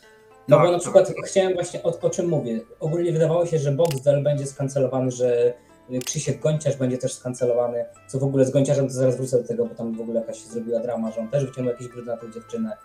No 0.49 0.56
tak, 0.56 0.66
bo 0.66 0.73
na 0.73 0.78
przykład 0.78 1.06
tak. 1.06 1.26
chciałem 1.26 1.54
właśnie, 1.54 1.82
o, 1.82 2.00
o, 2.00 2.11
czym 2.11 2.28
mówię, 2.28 2.61
ogólnie 2.80 3.12
wydawało 3.12 3.47
się, 3.47 3.59
że 3.59 3.73
Boxdel 3.73 4.23
będzie 4.23 4.47
skancelowany, 4.47 5.11
że 5.11 5.54
Krzysiek 6.05 6.41
Gonciarz 6.41 6.77
będzie 6.77 6.99
też 6.99 7.15
skancelowany, 7.15 7.85
co 8.09 8.19
w 8.19 8.25
ogóle 8.25 8.45
z 8.45 8.51
Gonciarzem 8.51 8.87
to 8.87 8.93
zaraz 8.93 9.17
wrócę 9.17 9.39
do 9.43 9.49
tego, 9.49 9.67
bo 9.67 9.75
tam 9.75 9.93
w 9.93 10.01
ogóle 10.01 10.21
jakaś 10.21 10.43
się 10.43 10.49
zrobiła 10.49 10.81
drama, 10.81 11.11
że 11.11 11.21
on 11.21 11.29
też 11.29 11.47
wyciągnął 11.47 11.75
jakieś 11.75 11.89
brud 11.89 12.07
na 12.07 12.17
tą 12.17 12.31
dziewczynę 12.31 12.77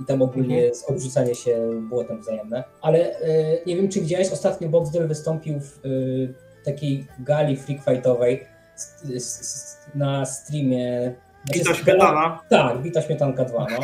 i 0.00 0.04
tam 0.04 0.22
ogólnie 0.22 0.64
mhm. 0.64 0.84
obrzucanie 0.88 1.34
się 1.34 1.70
błotem 1.88 2.20
wzajemne. 2.20 2.64
Ale 2.80 3.20
y, 3.20 3.62
nie 3.66 3.76
wiem, 3.76 3.88
czy 3.88 4.00
widziałeś, 4.00 4.32
ostatnio 4.32 4.68
Boxdel 4.68 5.08
wystąpił 5.08 5.60
w 5.60 5.86
y, 5.86 6.34
takiej 6.64 7.06
gali 7.18 7.56
freak 7.56 7.84
fightowej 7.84 8.46
na 9.94 10.26
streamie 10.26 11.14
Bita 11.52 11.64
znaczy, 11.64 11.82
Śmietana? 11.82 12.40
tak, 12.48 12.82
Bita 12.82 13.02
Śmietanka 13.02 13.44
2, 13.44 13.66
no. 13.70 13.78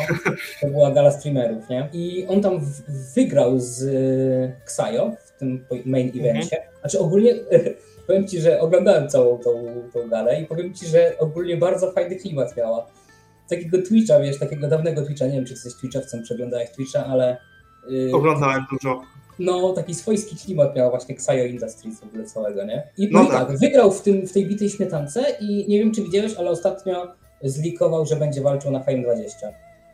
To 0.61 0.67
była 0.67 0.91
gala 0.91 1.11
streamerów, 1.11 1.69
nie? 1.69 1.89
I 1.93 2.27
on 2.27 2.41
tam 2.41 2.59
wygrał 3.15 3.59
z 3.59 3.81
y, 3.81 4.55
Ksajo 4.65 5.11
w 5.25 5.28
tym 5.39 5.65
main 5.85 6.07
mhm. 6.07 6.25
evencie. 6.25 6.57
Znaczy 6.79 6.99
ogólnie 6.99 7.33
powiem 8.07 8.27
Ci, 8.27 8.41
że 8.41 8.59
oglądałem 8.59 9.09
całą 9.09 9.37
tą, 9.37 9.65
tą 9.93 10.09
galę 10.09 10.41
i 10.41 10.45
powiem 10.45 10.73
Ci, 10.73 10.87
że 10.87 11.15
ogólnie 11.19 11.57
bardzo 11.57 11.91
fajny 11.91 12.15
klimat 12.15 12.57
miała. 12.57 12.87
Takiego 13.49 13.77
Twitcha, 13.81 14.19
wiesz, 14.19 14.39
takiego 14.39 14.67
dawnego 14.67 15.01
Twitcha, 15.01 15.25
nie 15.25 15.31
wiem 15.31 15.45
czy 15.45 15.53
jesteś 15.53 15.73
Twitchowcem, 15.75 16.23
przeglądałeś 16.23 16.69
Twitcha, 16.69 17.05
ale... 17.05 17.37
Yy, 17.89 18.15
Oglądałem 18.15 18.65
dużo. 18.71 19.01
No, 19.39 19.73
taki 19.73 19.95
swojski 19.95 20.35
klimat 20.35 20.75
miała 20.75 20.89
właśnie 20.89 21.15
Xayo 21.15 21.45
Industries 21.45 21.99
w 21.99 22.03
ogóle 22.03 22.23
całego, 22.25 22.65
nie? 22.65 22.87
I, 22.97 23.09
no, 23.11 23.23
no 23.23 23.29
tak. 23.29 23.47
tak, 23.47 23.57
wygrał 23.57 23.91
w, 23.91 24.01
tym, 24.01 24.27
w 24.27 24.33
tej 24.33 24.47
bitej 24.47 24.69
śmietance 24.69 25.23
i 25.39 25.65
nie 25.67 25.79
wiem, 25.79 25.91
czy 25.91 26.01
widziałeś, 26.01 26.35
ale 26.37 26.49
ostatnio 26.49 27.07
zlikował, 27.43 28.05
że 28.05 28.15
będzie 28.15 28.41
walczył 28.41 28.71
na 28.71 28.79
Fame 28.79 29.03
20 29.03 29.47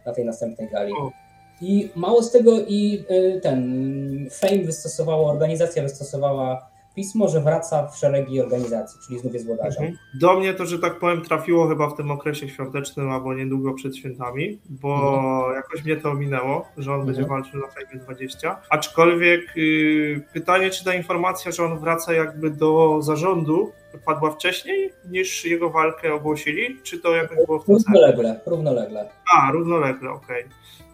na 0.06 0.14
tej 0.14 0.26
następnej 0.26 0.70
gali. 0.70 0.94
O. 0.94 1.25
I 1.62 1.90
mało 1.96 2.24
z 2.24 2.32
tego 2.32 2.52
i 2.68 3.04
y, 3.12 3.40
ten 3.44 4.30
Fame 4.32 4.64
wystosowało, 4.64 5.30
organizacja 5.32 5.84
wystosowała 5.84 6.68
pismo, 6.96 7.28
że 7.28 7.42
wraca 7.42 7.88
w 7.88 7.98
szeregi 7.98 8.42
organizacji, 8.42 9.00
czyli 9.08 9.20
znów 9.20 9.34
jest 9.34 9.46
włodarzem. 9.46 9.84
Mhm. 9.84 9.98
Do 10.22 10.40
mnie 10.40 10.54
to, 10.54 10.66
że 10.66 10.80
tak 10.80 11.00
powiem, 11.00 11.22
trafiło 11.22 11.68
chyba 11.68 11.90
w 11.90 11.96
tym 11.96 12.12
okresie 12.12 12.50
świątecznym 12.50 13.12
albo 13.12 13.34
niedługo 13.34 13.74
przed 13.74 13.98
świętami, 13.98 14.60
bo 14.70 15.48
jakoś 15.56 15.84
mnie 15.84 15.98
to 15.98 16.10
ominęło, 16.10 16.66
że 16.78 16.94
on 16.94 17.06
będzie 17.06 17.22
Mhm. 17.22 17.42
walczył 17.42 17.62
na 17.62 17.68
Fame 17.68 18.04
20. 18.04 18.62
Aczkolwiek 18.70 19.42
y, 19.58 20.22
pytanie, 20.34 20.70
czy 20.70 20.86
ta 20.86 20.94
informacja, 20.94 21.52
że 21.52 21.64
on 21.64 21.80
wraca 21.80 22.14
jakby 22.14 22.50
do 22.52 22.98
zarządu, 23.02 23.72
padła 24.06 24.32
wcześniej 24.32 24.92
niż 25.10 25.46
jego 25.46 25.70
walkę 25.70 26.14
ogłosili, 26.14 26.78
czy 26.84 27.00
to 27.00 27.16
jakoś 27.16 27.38
było 27.46 27.60
w? 27.60 27.68
Równolegle, 27.68 28.40
równolegle. 28.46 29.10
A, 29.38 29.52
równolegle, 29.52 30.10
okej. 30.10 30.44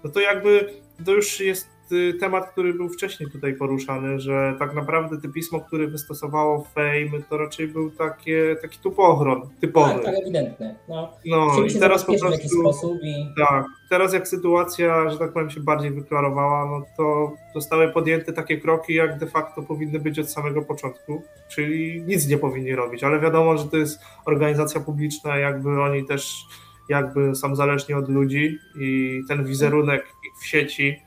No 0.04 0.10
to 0.10 0.20
jakby 0.20 0.82
to 1.06 1.12
już 1.12 1.40
jest 1.40 1.68
y, 1.92 2.14
temat, 2.20 2.52
który 2.52 2.74
był 2.74 2.90
wcześniej 2.90 3.32
tutaj 3.32 3.54
poruszany, 3.54 4.20
że 4.20 4.56
tak 4.60 4.76
naprawdę 4.76 5.22
te 5.22 5.30
pismo, 5.30 5.60
które 5.60 5.88
wystosowało 5.88 6.64
Fame, 6.76 7.24
to 7.30 7.38
raczej 7.38 7.68
był 7.68 7.92
takie, 7.92 8.56
taki 8.62 8.80
tupochron, 8.80 9.50
typowy. 9.60 9.94
Tak, 9.94 10.06
tak, 10.06 10.16
ewidentny. 10.22 10.76
No, 10.90 11.14
No 11.26 11.64
i 11.66 11.80
teraz 11.80 12.06
po 12.06 12.18
zabezpieczyć 12.18 12.30
w 12.30 12.32
jakiś 12.32 12.62
prostu, 12.62 12.80
sposób 12.80 13.04
i 13.04 13.26
tak, 13.38 13.66
teraz 13.90 14.14
jak 14.14 14.28
sytuacja, 14.28 15.10
że 15.10 15.18
tak 15.18 15.34
powiem, 15.34 15.50
się 15.50 15.60
bardziej 15.60 15.92
wyklarowała, 15.92 16.66
no 16.66 16.86
to 16.98 17.34
zostały 17.54 17.90
podjęte 17.90 18.34
takie 18.34 18.58
kroki, 18.58 18.94
jak 18.94 19.20
de 19.20 19.28
facto 19.28 19.62
powinny 19.62 20.00
być 20.00 20.20
od 20.20 20.30
samego 20.30 20.62
początku, 20.62 21.22
czyli 21.50 22.04
nic 22.08 22.28
nie 22.28 22.38
powinni 22.38 22.76
robić, 22.76 23.04
ale 23.04 23.20
wiadomo, 23.20 23.58
że 23.58 23.66
to 23.66 23.78
jest 23.78 24.00
organizacja 24.26 24.82
publiczna, 24.82 25.38
jakby 25.38 25.82
oni 25.82 26.06
też 26.06 26.46
jakby 26.92 27.36
są 27.36 27.56
zależni 27.56 27.96
od 27.96 28.10
ludzi 28.10 28.58
i 28.80 29.22
ten 29.28 29.46
wizerunek 29.46 30.06
w 30.42 30.46
sieci 30.46 31.02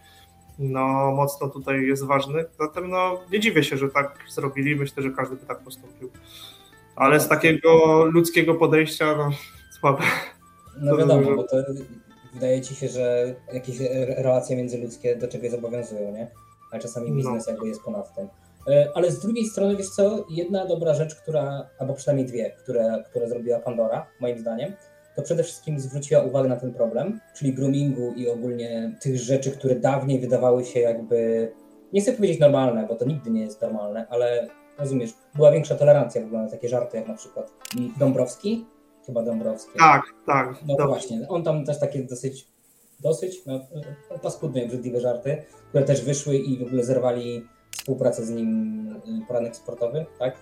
no 0.59 1.12
mocno 1.17 1.49
tutaj 1.49 1.87
jest 1.87 2.05
ważny, 2.05 2.45
zatem 2.61 2.91
no 2.91 3.21
nie 3.33 3.41
dziwię 3.41 3.64
się, 3.64 3.76
że 3.76 3.88
tak 3.88 4.19
zrobili, 4.31 4.76
myślę, 4.76 5.03
że 5.03 5.11
każdy 5.11 5.37
by 5.37 5.47
tak 5.47 5.59
postąpił, 5.61 6.11
ale 6.97 7.21
z 7.21 7.29
takiego 7.29 8.05
ludzkiego 8.05 8.55
podejścia, 8.55 9.17
no 9.17 9.31
słabe. 9.81 10.03
no 10.81 10.97
wiadomo, 10.97 11.37
bo 11.37 11.43
to 11.43 11.57
wydaje 12.35 12.61
ci 12.61 12.75
się, 12.75 12.88
że 12.88 13.35
jakieś 13.53 13.81
re- 13.81 14.14
relacje 14.23 14.57
międzyludzkie 14.57 15.17
do 15.17 15.29
czegoś 15.29 15.50
zobowiązują, 15.50 16.12
nie? 16.12 16.31
Ale 16.73 16.83
czasami 16.83 17.11
No. 17.11 17.17
biznes 17.17 17.47
jakby 17.47 17.69
jest 17.69 17.83
ponad 17.83 18.14
tym. 18.14 18.29
E, 18.69 18.88
Ale 18.95 19.11
z 19.11 19.21
drugiej 19.21 19.47
strony, 19.47 19.76
wiesz 19.76 19.88
co, 19.88 20.26
jedna 20.31 20.67
dobra 20.67 20.95
rzecz, 20.95 21.14
która, 21.14 21.67
albo 21.79 21.95
przynajmniej 21.95 22.26
dwie, 22.26 22.50
które, 22.62 23.03
które 23.11 23.29
zrobiła 23.29 23.59
Pandora, 23.59 24.07
moim 24.21 24.38
zdaniem, 24.38 24.73
to 25.16 25.23
przede 25.23 25.42
wszystkim 25.42 25.80
zwróciła 25.80 26.23
uwagę 26.23 26.49
na 26.49 26.56
ten 26.56 26.75
problem, 26.75 27.21
czyli 27.35 27.54
groomingu 27.54 28.12
i 28.16 28.28
ogólnie 28.28 28.97
tych 29.00 29.16
rzeczy, 29.16 29.50
które 29.50 29.75
dawniej 29.75 30.21
wydawały 30.21 30.64
się 30.64 30.80
jakby, 30.80 31.52
nie 31.92 32.00
chcę 32.00 32.12
powiedzieć 32.12 32.40
normalne, 32.40 32.87
bo 32.87 32.94
to 32.94 33.04
nigdy 33.04 33.30
nie 33.30 33.40
jest 33.40 33.62
normalne, 33.62 34.06
ale 34.11 34.49
rozumiesz, 34.78 35.14
była 35.35 35.52
większa 35.52 35.75
tolerancja 35.75 36.23
w 36.23 36.25
ogóle 36.25 36.42
na 36.42 36.50
takie 36.50 36.68
żarty, 36.68 36.97
jak 36.97 37.09
na 37.09 37.14
przykład 37.14 37.52
Dąbrowski, 37.99 38.66
chyba 39.06 39.23
Dąbrowski. 39.23 39.78
Tak, 39.78 40.02
tak. 40.26 40.49
No 40.66 40.76
dobrze. 40.76 40.87
właśnie, 40.87 41.28
on 41.28 41.42
tam 41.42 41.64
też 41.64 41.80
takie 41.80 42.02
dosyć, 42.02 42.49
dosyć 43.00 43.47
no, 43.47 43.61
paskudne, 44.23 44.61
i 44.61 44.64
obrzydliwe 44.64 45.00
żarty, 45.00 45.42
które 45.68 45.85
też 45.85 46.04
wyszły 46.04 46.37
i 46.37 46.59
w 46.59 46.66
ogóle 46.66 46.85
zerwali 46.85 47.47
współpracę 47.71 48.25
z 48.25 48.30
nim 48.30 48.88
y, 49.23 49.26
poranek 49.26 49.56
sportowy, 49.56 50.06
tak? 50.18 50.37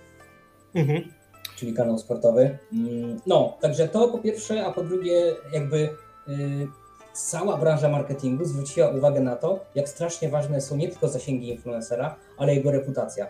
Mhm. 0.75 1.22
Czyli 1.63 1.75
kanał 1.75 1.99
sportowy. 1.99 2.59
Mm, 2.73 3.21
No, 3.27 3.57
także 3.61 3.89
to 3.89 4.09
po 4.09 4.19
pierwsze, 4.19 4.67
a 4.67 4.73
po 4.73 4.83
drugie 4.83 5.35
jakby 5.53 5.79
y, 5.79 6.69
cała 7.13 7.57
branża 7.57 7.89
marketingu 7.89 8.45
zwróciła 8.45 8.89
uwagę 8.89 9.21
na 9.21 9.37
to, 9.37 9.61
jak 9.75 9.89
strasznie 9.89 10.29
ważne 10.29 10.61
są 10.61 10.77
nie 10.77 10.89
tylko 10.89 11.09
zasięgi 11.09 11.49
influencera, 11.49 12.17
ale 12.39 12.55
jego 12.55 12.71
reputacja. 12.71 13.27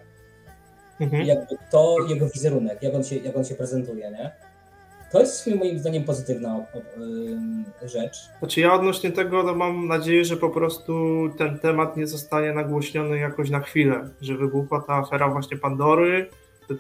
Mhm. 1.01 1.27
Jakby 1.27 1.57
to 1.71 1.97
jego 2.09 2.29
wizerunek, 2.29 2.83
jak 2.83 2.95
on 2.95 3.05
się, 3.05 3.17
jak 3.17 3.37
on 3.37 3.45
się 3.45 3.55
prezentuje, 3.55 4.11
nie? 4.11 4.33
To 5.11 5.21
jest 5.21 5.47
moim 5.47 5.79
zdaniem 5.79 6.05
pozytywna 6.05 6.67
ym, 6.97 7.65
rzecz. 7.83 8.17
Znaczy 8.39 8.61
ja 8.61 8.75
odnośnie 8.75 9.13
tego 9.13 9.43
no 9.43 9.55
mam 9.55 9.89
nadzieję, 9.89 10.25
że 10.25 10.37
po 10.37 10.51
prostu 10.51 10.93
ten 11.39 11.59
temat 11.59 11.97
nie 11.97 12.07
zostanie 12.07 12.53
nagłośniony 12.53 13.19
jakoś 13.19 13.51
na 13.51 13.61
chwilę, 13.61 14.09
że 14.21 14.37
wybuchła 14.37 14.85
ta 14.87 14.95
afera 14.95 15.29
właśnie 15.29 15.57
Pandory, 15.57 16.29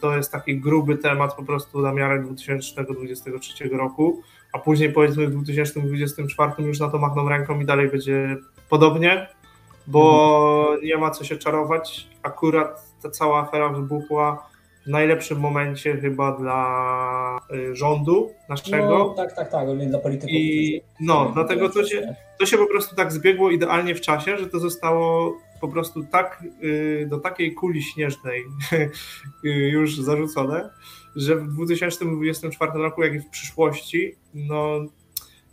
to 0.00 0.16
jest 0.16 0.32
taki 0.32 0.60
gruby 0.60 0.98
temat 0.98 1.34
po 1.34 1.42
prostu 1.42 1.80
na 1.80 1.92
miarę 1.92 2.22
2023 2.22 3.68
roku, 3.68 4.22
a 4.52 4.58
później 4.58 4.92
powiedzmy 4.92 5.26
w 5.26 5.30
2024 5.30 6.52
już 6.58 6.80
na 6.80 6.88
to 6.88 6.98
machną 6.98 7.28
ręką 7.28 7.60
i 7.60 7.64
dalej 7.64 7.88
będzie 7.88 8.36
podobnie, 8.68 9.28
bo 9.86 10.76
nie 10.82 10.96
ma 10.96 11.10
co 11.10 11.24
się 11.24 11.36
czarować. 11.36 12.08
Akurat 12.22 12.86
ta 13.02 13.10
cała 13.10 13.40
afera 13.40 13.68
wybuchła 13.68 14.48
w 14.86 14.90
najlepszym 14.90 15.40
momencie 15.40 15.96
chyba 15.96 16.32
dla 16.32 17.40
y, 17.54 17.76
rządu 17.76 18.30
naszego. 18.48 18.98
No, 18.98 19.08
tak, 19.10 19.36
tak, 19.36 19.50
tak, 19.50 19.68
dla 19.88 19.98
polityków. 19.98 20.30
I 20.30 20.80
no, 21.00 21.20
którzy- 21.20 21.34
dlatego 21.34 21.68
to 21.68 21.84
się, 21.84 22.14
to 22.38 22.46
się 22.46 22.58
po 22.58 22.66
prostu 22.66 22.96
tak 22.96 23.12
zbiegło 23.12 23.50
idealnie 23.50 23.94
w 23.94 24.00
czasie, 24.00 24.38
że 24.38 24.46
to 24.46 24.58
zostało 24.58 25.36
po 25.62 25.68
prostu 25.68 26.04
tak 26.04 26.44
y, 26.62 27.06
do 27.10 27.18
takiej 27.18 27.54
kuli 27.54 27.82
śnieżnej 27.82 28.44
y, 29.44 29.48
już 29.48 29.96
zarzucone, 29.96 30.70
że 31.16 31.36
w 31.36 31.48
2024 31.48 32.72
roku, 32.72 33.02
jak 33.02 33.14
i 33.14 33.20
w 33.20 33.28
przyszłości, 33.28 34.14
no 34.34 34.80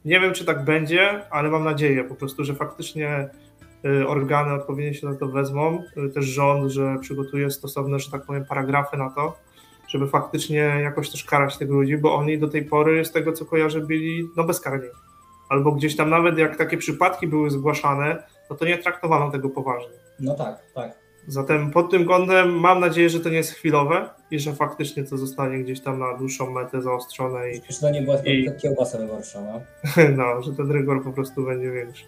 nie 0.05 0.19
wiem, 0.19 0.33
czy 0.33 0.45
tak 0.45 0.65
będzie, 0.65 1.31
ale 1.31 1.49
mam 1.49 1.63
nadzieję 1.63 2.03
po 2.03 2.15
prostu, 2.15 2.43
że 2.43 2.55
faktycznie 2.55 3.29
y, 3.85 4.07
organy 4.07 4.53
odpowiednio 4.53 4.93
się 4.93 5.13
za 5.13 5.19
to 5.19 5.27
wezmą, 5.27 5.83
też 6.13 6.25
rząd, 6.25 6.71
że 6.71 6.97
przygotuje 7.01 7.51
stosowne, 7.51 7.99
że 7.99 8.11
tak 8.11 8.25
powiem, 8.25 8.45
paragrafy 8.45 8.97
na 8.97 9.09
to, 9.09 9.37
żeby 9.87 10.07
faktycznie 10.07 10.59
jakoś 10.59 11.09
też 11.09 11.23
karać 11.23 11.57
tych 11.57 11.69
ludzi, 11.69 11.97
bo 11.97 12.15
oni 12.15 12.37
do 12.37 12.47
tej 12.47 12.65
pory, 12.65 13.05
z 13.05 13.11
tego 13.11 13.33
co 13.33 13.45
kojarzę, 13.45 13.81
byli 13.81 14.29
no 14.37 14.43
bezkarni. 14.43 14.87
Albo 15.49 15.71
gdzieś 15.71 15.95
tam 15.95 16.09
nawet 16.09 16.37
jak 16.37 16.57
takie 16.57 16.77
przypadki 16.77 17.27
były 17.27 17.49
zgłaszane, 17.49 18.23
no 18.49 18.55
to 18.55 18.65
nie 18.65 18.77
traktowano 18.77 19.31
tego 19.31 19.49
poważnie. 19.49 19.93
No 20.19 20.35
tak, 20.35 20.59
tak. 20.75 20.91
Zatem 21.27 21.71
pod 21.71 21.91
tym 21.91 22.05
kątem 22.05 22.59
mam 22.59 22.79
nadzieję, 22.79 23.09
że 23.09 23.19
to 23.19 23.29
nie 23.29 23.37
jest 23.37 23.51
chwilowe 23.51 24.09
i 24.31 24.39
że 24.39 24.53
faktycznie 24.53 25.03
to 25.03 25.17
zostanie 25.17 25.57
gdzieś 25.63 25.81
tam 25.81 25.99
na 25.99 26.17
dłuższą 26.17 26.51
metę 26.51 26.81
zaostrzone 26.81 27.49
i 27.51 27.61
Przecież 27.61 27.79
to 27.79 27.89
nie 27.89 28.01
była 28.01 28.17
I- 28.17 28.49
kiełbasa 28.61 28.97
wyborcza, 28.97 29.41
no. 29.41 29.61
no, 30.17 30.41
że 30.41 30.53
ten 30.53 30.71
rygor 30.71 31.03
po 31.03 31.11
prostu 31.11 31.45
będzie 31.45 31.71
większy. 31.71 32.05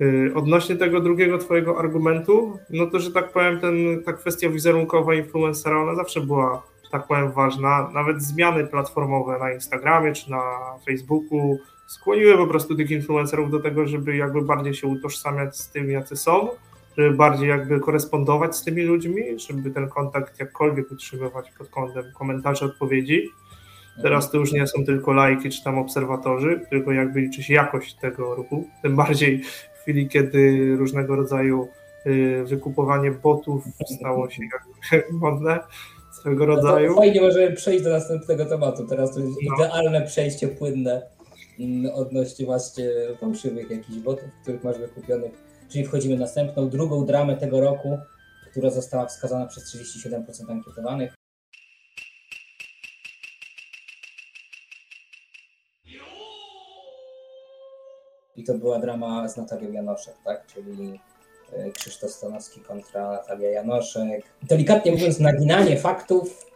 Yy, 0.00 0.32
Odnośnie 0.34 0.76
tego 0.76 1.00
drugiego 1.00 1.38
twojego 1.38 1.78
argumentu, 1.78 2.58
no 2.70 2.86
to, 2.86 2.98
że 3.00 3.12
tak 3.12 3.32
powiem, 3.32 3.60
ten, 3.60 4.02
ta 4.04 4.12
kwestia 4.12 4.48
wizerunkowa 4.50 5.14
influencera, 5.14 5.82
ona 5.82 5.94
zawsze 5.94 6.20
była, 6.20 6.62
że 6.84 6.90
tak 6.90 7.06
powiem, 7.06 7.32
ważna. 7.32 7.90
Nawet 7.94 8.22
zmiany 8.22 8.66
platformowe 8.66 9.38
na 9.38 9.52
Instagramie 9.52 10.12
czy 10.12 10.30
na 10.30 10.42
Facebooku 10.86 11.58
skłoniły 11.86 12.36
po 12.36 12.46
prostu 12.46 12.74
tych 12.76 12.90
influencerów 12.90 13.50
do 13.50 13.60
tego, 13.60 13.86
żeby 13.86 14.16
jakby 14.16 14.42
bardziej 14.42 14.74
się 14.74 14.86
utożsamiać 14.86 15.56
z 15.56 15.70
tym, 15.70 15.90
jacy 15.90 16.16
są, 16.16 16.48
żeby 16.98 17.16
bardziej 17.16 17.48
jakby 17.48 17.80
korespondować 17.80 18.56
z 18.56 18.64
tymi 18.64 18.82
ludźmi, 18.82 19.22
żeby 19.48 19.70
ten 19.70 19.88
kontakt 19.88 20.40
jakkolwiek 20.40 20.90
utrzymywać 20.92 21.50
pod 21.58 21.68
kątem 21.68 22.04
komentarzy, 22.18 22.64
odpowiedzi. 22.64 23.28
Teraz 24.02 24.30
to 24.30 24.38
już 24.38 24.52
nie 24.52 24.66
są 24.66 24.84
tylko 24.84 25.12
lajki 25.12 25.50
czy 25.50 25.64
tam 25.64 25.78
obserwatorzy, 25.78 26.60
tylko 26.70 26.92
jakby 26.92 27.20
liczy 27.20 27.42
się 27.42 27.54
jakość 27.54 27.94
tego 27.94 28.34
ruchu. 28.34 28.68
Tym 28.82 28.96
bardziej 28.96 29.42
w 29.42 29.82
chwili, 29.82 30.08
kiedy 30.08 30.76
różnego 30.76 31.16
rodzaju 31.16 31.68
y, 32.06 32.44
wykupowanie 32.46 33.10
botów 33.10 33.64
stało 33.98 34.30
się 34.30 34.42
jakby 34.42 35.12
modne 35.18 35.58
swego 36.12 36.46
No 36.46 36.54
rodzaju. 36.54 36.94
fajnie 36.94 37.20
możemy 37.20 37.52
przejść 37.56 37.84
do 37.84 37.90
następnego 37.90 38.44
tematu. 38.46 38.86
Teraz 38.86 39.14
to 39.14 39.20
jest 39.20 39.32
No. 39.42 39.54
idealne 39.54 40.02
przejście 40.06 40.48
płynne 40.48 41.02
odnośnie 41.94 42.46
właśnie 42.46 42.90
fałszywych 43.20 43.70
jakichś 43.70 43.98
botów, 43.98 44.28
których 44.42 44.64
masz 44.64 44.78
wykupionych. 44.78 45.32
Czyli 45.68 45.84
wchodzimy 45.84 46.16
w 46.16 46.20
następną, 46.20 46.68
drugą 46.68 47.06
dramę 47.06 47.36
tego 47.36 47.60
roku, 47.60 47.98
która 48.50 48.70
została 48.70 49.06
wskazana 49.06 49.46
przez 49.46 49.74
37% 49.74 50.50
ankietowanych. 50.50 51.14
I 58.36 58.44
to 58.44 58.54
była 58.54 58.78
drama 58.78 59.28
z 59.28 59.36
Natalią 59.36 59.72
Janoszek, 59.72 60.14
tak? 60.24 60.46
Czyli 60.46 61.00
e, 61.52 61.70
Krzysztof 61.70 62.10
Stanowski 62.10 62.60
kontra 62.60 63.10
Natalia 63.10 63.50
Janoszek. 63.50 64.22
Delikatnie 64.42 64.92
mówiąc, 64.92 65.20
naginanie 65.20 65.76
faktów 65.76 66.46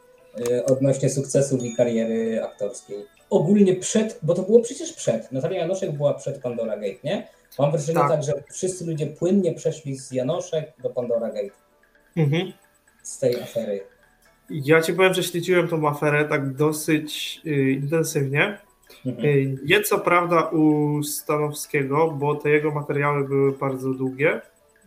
odnośnie 0.67 1.11
sukcesów 1.11 1.63
i 1.63 1.75
kariery 1.77 2.43
aktorskiej. 2.45 2.97
Ogólnie 3.31 3.77
przed, 3.77 4.19
bo 4.23 4.35
to 4.35 4.43
było 4.43 4.61
przecież 4.61 4.93
przed. 4.93 5.33
Natalia 5.33 5.59
Janoszek 5.61 5.93
była 5.93 6.15
przed 6.15 6.39
Pandora 6.43 6.77
Gate, 6.77 6.99
nie? 7.05 7.29
Mam 7.59 7.71
wrażenie 7.71 7.99
Tak. 7.99 8.09
tak, 8.11 8.23
że 8.23 8.33
wszyscy 8.53 8.87
ludzie 8.87 9.07
płynnie 9.07 9.55
przeszli 9.55 9.97
z 9.97 10.11
Janoszek 10.11 10.73
do 10.83 10.91
Pandora 10.91 11.29
Gate, 11.29 11.51
Mhm. 12.17 12.53
z 13.03 13.19
tej 13.19 13.41
afery. 13.43 13.81
Ja 14.51 14.83
ci 14.83 14.93
powiem, 14.95 15.15
że 15.15 15.23
śledziłem 15.23 15.69
tą 15.69 15.89
aferę 15.89 16.25
tak 16.25 16.55
dosyć 16.55 17.41
y, 17.47 17.71
intensywnie 17.71 18.59
Mhm. 19.07 19.25
Y, 19.29 19.59
nie 19.65 19.83
co 19.83 19.99
prawda 19.99 20.43
u 20.43 21.03
Stanowskiego, 21.03 22.11
bo 22.11 22.35
te 22.35 22.51
jego 22.51 22.71
materiały 22.71 23.29
były 23.29 23.53
bardzo 23.53 23.91
długie. 23.95 24.41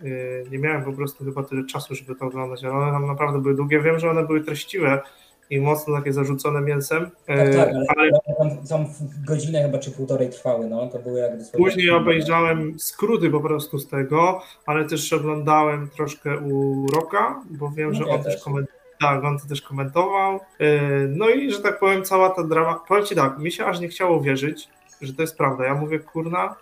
Y, 0.04 0.46
nie 0.52 0.60
miałem 0.60 0.84
po 0.84 0.94
prostu 0.94 1.26
chyba 1.26 1.44
tyle 1.44 1.66
czasu, 1.66 1.96
żeby 1.96 2.16
to 2.16 2.26
oglądać, 2.26 2.64
ale 2.64 2.74
one 2.74 2.92
tam 2.92 3.08
naprawdę 3.08 3.40
były 3.42 3.56
długie. 3.56 3.82
Wiem, 3.82 4.00
że 4.00 4.10
one 4.10 4.26
były 4.26 4.44
treściwe 4.44 5.02
i 5.50 5.60
mocno 5.60 5.98
takie 5.98 6.14
zarzucone 6.14 6.62
mięsem. 6.62 7.10
Tak, 7.28 7.56
tak, 7.56 7.70
ale, 7.70 7.86
ale... 7.98 8.12
Tam, 8.38 8.68
tam 8.68 8.86
godzinę 9.28 9.64
chyba 9.64 9.78
czy 9.78 9.92
półtorej 9.92 10.30
trwały, 10.30 10.68
no 10.68 10.88
to 10.88 11.00
były 11.00 11.20
jak 11.20 11.32
Później 11.58 11.90
obejrzałem 11.90 12.80
skróty 12.80 13.30
po 13.30 13.40
prostu 13.40 13.80
z 13.80 13.88
tego, 13.88 14.42
ale 14.66 14.86
też 14.86 15.14
oglądałem 15.14 15.90
troszkę 15.90 16.40
u 16.40 16.86
Roka, 16.88 17.42
bo 17.50 17.72
wiem, 17.72 17.92
no 17.92 17.96
że 17.96 18.06
on 18.06 18.24
też, 18.24 18.44
komentował 18.44 18.84
tak, 19.04 19.24
on 19.24 19.40
to 19.40 19.48
też 19.48 19.62
komentował. 19.62 20.40
E, 20.60 20.80
no 21.08 21.30
i, 21.30 21.52
że 21.52 21.60
tak 21.60 21.80
powiem, 21.80 22.04
cała 22.04 22.30
ta 22.30 22.44
drama. 22.44 22.80
Powiem 22.88 23.06
ci 23.06 23.16
tak, 23.16 23.40
mi 23.40 23.52
się 23.52 23.66
aż 23.66 23.80
nie 23.80 23.88
chciało 23.88 24.22
wierzyć, 24.22 24.70
że 25.02 25.14
to 25.14 25.22
jest 25.22 25.38
prawda. 25.38 25.66
Ja 25.66 25.76
mówię, 25.76 26.00
kurna, 26.00 26.56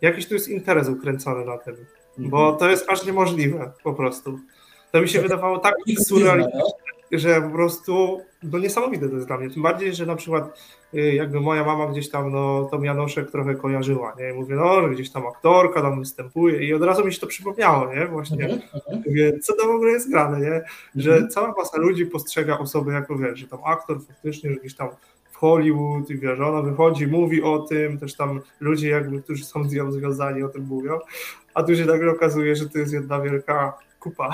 jakiś 0.00 0.28
tu 0.28 0.34
jest 0.34 0.48
interes 0.48 0.88
ukręcony 0.88 1.44
na 1.44 1.58
tym, 1.58 1.76
bo 2.18 2.38
mhm. 2.38 2.58
to 2.58 2.70
jest 2.70 2.90
aż 2.90 3.06
niemożliwe 3.06 3.72
po 3.82 3.94
prostu. 3.94 4.38
To 4.92 5.00
mi 5.00 5.08
się 5.08 5.22
wydawało 5.22 5.58
tak 5.58 5.74
surrealistyczne, 5.98 6.89
że 7.12 7.42
po 7.42 7.50
prostu 7.50 8.20
no 8.42 8.58
niesamowite 8.58 9.08
to 9.08 9.14
jest 9.14 9.26
dla 9.26 9.38
mnie. 9.38 9.50
Tym 9.50 9.62
bardziej, 9.62 9.94
że 9.94 10.06
na 10.06 10.16
przykład 10.16 10.58
y, 10.94 11.14
jakby 11.14 11.40
moja 11.40 11.64
mama 11.64 11.86
gdzieś 11.86 12.10
tam 12.10 12.32
no, 12.32 12.68
tą 12.70 12.82
Janoszek 12.82 13.30
trochę 13.30 13.54
kojarzyła, 13.54 14.16
nie? 14.18 14.32
Mówię, 14.32 14.54
no, 14.54 14.82
że 14.82 14.90
gdzieś 14.90 15.10
tam 15.10 15.26
aktorka 15.26 15.82
tam 15.82 15.98
występuje 15.98 16.66
i 16.66 16.74
od 16.74 16.82
razu 16.82 17.04
mi 17.04 17.12
się 17.12 17.20
to 17.20 17.26
przypomniało, 17.26 17.94
nie? 17.94 18.06
Właśnie. 18.06 18.44
Mhm, 18.44 18.62
mhm. 18.74 19.02
Mówię, 19.06 19.38
co 19.38 19.56
to 19.56 19.66
w 19.66 19.70
ogóle 19.70 19.92
jest 19.92 20.10
grane, 20.10 20.40
nie? 20.40 20.62
Że 20.96 21.12
mhm. 21.12 21.30
cała 21.30 21.54
masa 21.58 21.78
ludzi 21.78 22.06
postrzega 22.06 22.58
osobę 22.58 22.92
jako, 22.92 23.16
wiesz, 23.16 23.38
że 23.38 23.46
tam 23.46 23.60
aktor 23.64 24.00
faktycznie, 24.06 24.50
że 24.50 24.56
gdzieś 24.56 24.74
tam 24.74 24.88
w 25.30 25.36
Hollywood 25.36 26.10
i 26.10 26.18
wiesz, 26.18 26.40
ona 26.40 26.62
wychodzi, 26.62 27.06
mówi 27.06 27.42
o 27.42 27.58
tym, 27.58 27.98
też 27.98 28.14
tam 28.14 28.40
ludzie 28.60 28.88
jakby, 28.88 29.22
którzy 29.22 29.44
są 29.44 29.64
z 29.64 29.72
nią 29.72 29.92
związani 29.92 30.42
o 30.42 30.48
tym 30.48 30.64
mówią, 30.64 30.98
a 31.54 31.62
tu 31.62 31.76
się 31.76 31.84
nagle 31.84 32.10
okazuje, 32.10 32.56
że 32.56 32.68
to 32.68 32.78
jest 32.78 32.92
jedna 32.92 33.20
wielka 33.20 33.78
kupa 34.00 34.30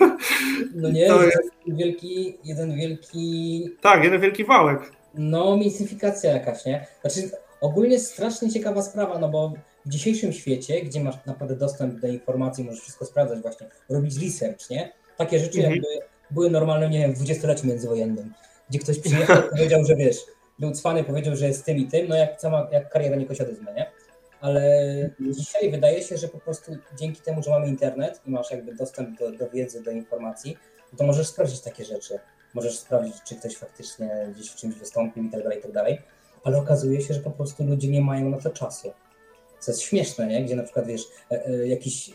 no 0.74 0.90
nie, 0.90 1.06
to 1.06 1.24
jest 1.24 1.50
wielki, 1.66 2.38
jeden 2.44 2.76
wielki... 2.76 3.64
Tak, 3.80 4.04
jeden 4.04 4.20
wielki 4.20 4.44
wałek. 4.44 4.92
No, 5.14 5.56
mistyfikacja 5.56 6.32
jakaś, 6.32 6.64
nie? 6.64 6.86
Znaczy, 7.00 7.30
ogólnie 7.60 7.98
strasznie 7.98 8.50
ciekawa 8.50 8.82
sprawa, 8.82 9.18
no 9.18 9.28
bo 9.28 9.52
w 9.86 9.88
dzisiejszym 9.88 10.32
świecie, 10.32 10.82
gdzie 10.82 11.00
masz 11.00 11.14
naprawdę 11.26 11.56
dostęp 11.56 12.00
do 12.00 12.08
informacji, 12.08 12.64
możesz 12.64 12.80
wszystko 12.80 13.04
sprawdzać 13.04 13.40
właśnie, 13.40 13.66
robić 13.88 14.22
research, 14.22 14.70
nie? 14.70 14.92
Takie 15.16 15.38
rzeczy 15.38 15.58
mhm. 15.58 15.74
jakby 15.74 15.88
były 16.30 16.50
normalne, 16.50 16.88
nie 16.88 16.98
wiem, 16.98 17.12
w 17.12 17.14
dwudziestoleciu 17.14 17.66
międzywojennym, 17.66 18.32
gdzie 18.70 18.78
ktoś 18.78 18.98
przyjechał 18.98 19.36
i 19.46 19.50
powiedział, 19.50 19.84
że 19.84 19.96
wiesz, 19.96 20.16
był 20.58 20.70
cwany, 20.70 21.04
powiedział, 21.04 21.36
że 21.36 21.46
jest 21.46 21.64
tym 21.64 21.76
i 21.76 21.86
tym, 21.86 22.08
no 22.08 22.16
jak 22.16 22.40
sama, 22.40 22.68
jak 22.72 22.90
kariera 22.90 23.16
Nikosiadyzma, 23.16 23.72
nie? 23.72 23.90
Ale 24.44 25.10
dzisiaj 25.20 25.70
wydaje 25.70 26.02
się, 26.02 26.16
że 26.16 26.28
po 26.28 26.38
prostu 26.38 26.76
dzięki 26.96 27.22
temu, 27.22 27.42
że 27.42 27.50
mamy 27.50 27.68
internet 27.68 28.20
i 28.26 28.30
masz 28.30 28.50
jakby 28.50 28.74
dostęp 28.74 29.18
do, 29.18 29.32
do 29.32 29.50
wiedzy, 29.50 29.82
do 29.82 29.90
informacji, 29.90 30.58
to 30.96 31.04
możesz 31.04 31.26
sprawdzić 31.26 31.60
takie 31.60 31.84
rzeczy. 31.84 32.18
Możesz 32.54 32.78
sprawdzić, 32.78 33.14
czy 33.24 33.36
ktoś 33.36 33.56
faktycznie 33.56 34.32
gdzieś 34.34 34.50
w 34.50 34.56
czymś 34.56 34.74
wystąpił 34.74 35.24
i 35.24 35.30
tak 35.30 35.42
dalej, 35.42 35.58
i 35.58 35.62
tak 35.62 35.72
dalej. 35.72 35.98
Ale 36.44 36.58
okazuje 36.58 37.00
się, 37.00 37.14
że 37.14 37.20
po 37.20 37.30
prostu 37.30 37.64
ludzie 37.64 37.88
nie 37.88 38.00
mają 38.00 38.30
na 38.30 38.38
to 38.38 38.50
czasu. 38.50 38.92
Co 39.60 39.70
jest 39.70 39.82
śmieszne, 39.82 40.26
nie? 40.26 40.44
Gdzie 40.44 40.56
na 40.56 40.62
przykład, 40.62 40.86
wiesz, 40.86 41.02
e, 41.30 41.46
e, 41.46 41.68
jakiś 41.68 42.10
e, 42.10 42.12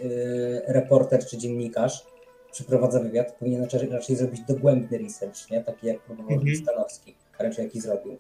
reporter 0.74 1.25
czy 1.25 1.38
dziennikarz 1.38 2.05
przeprowadza 2.51 3.00
wywiad, 3.00 3.31
powinien 3.31 3.62
raczej, 3.62 3.89
raczej 3.89 4.15
zrobić 4.15 4.41
dogłębny 4.41 4.98
research, 4.98 5.51
nie? 5.51 5.63
Taki 5.63 5.88
jak 5.88 6.00
próbował 6.00 6.33
mhm. 6.33 6.55
Stanowski, 6.55 7.15
raczej 7.39 7.65
jaki 7.65 7.81
zrobił. 7.81 8.19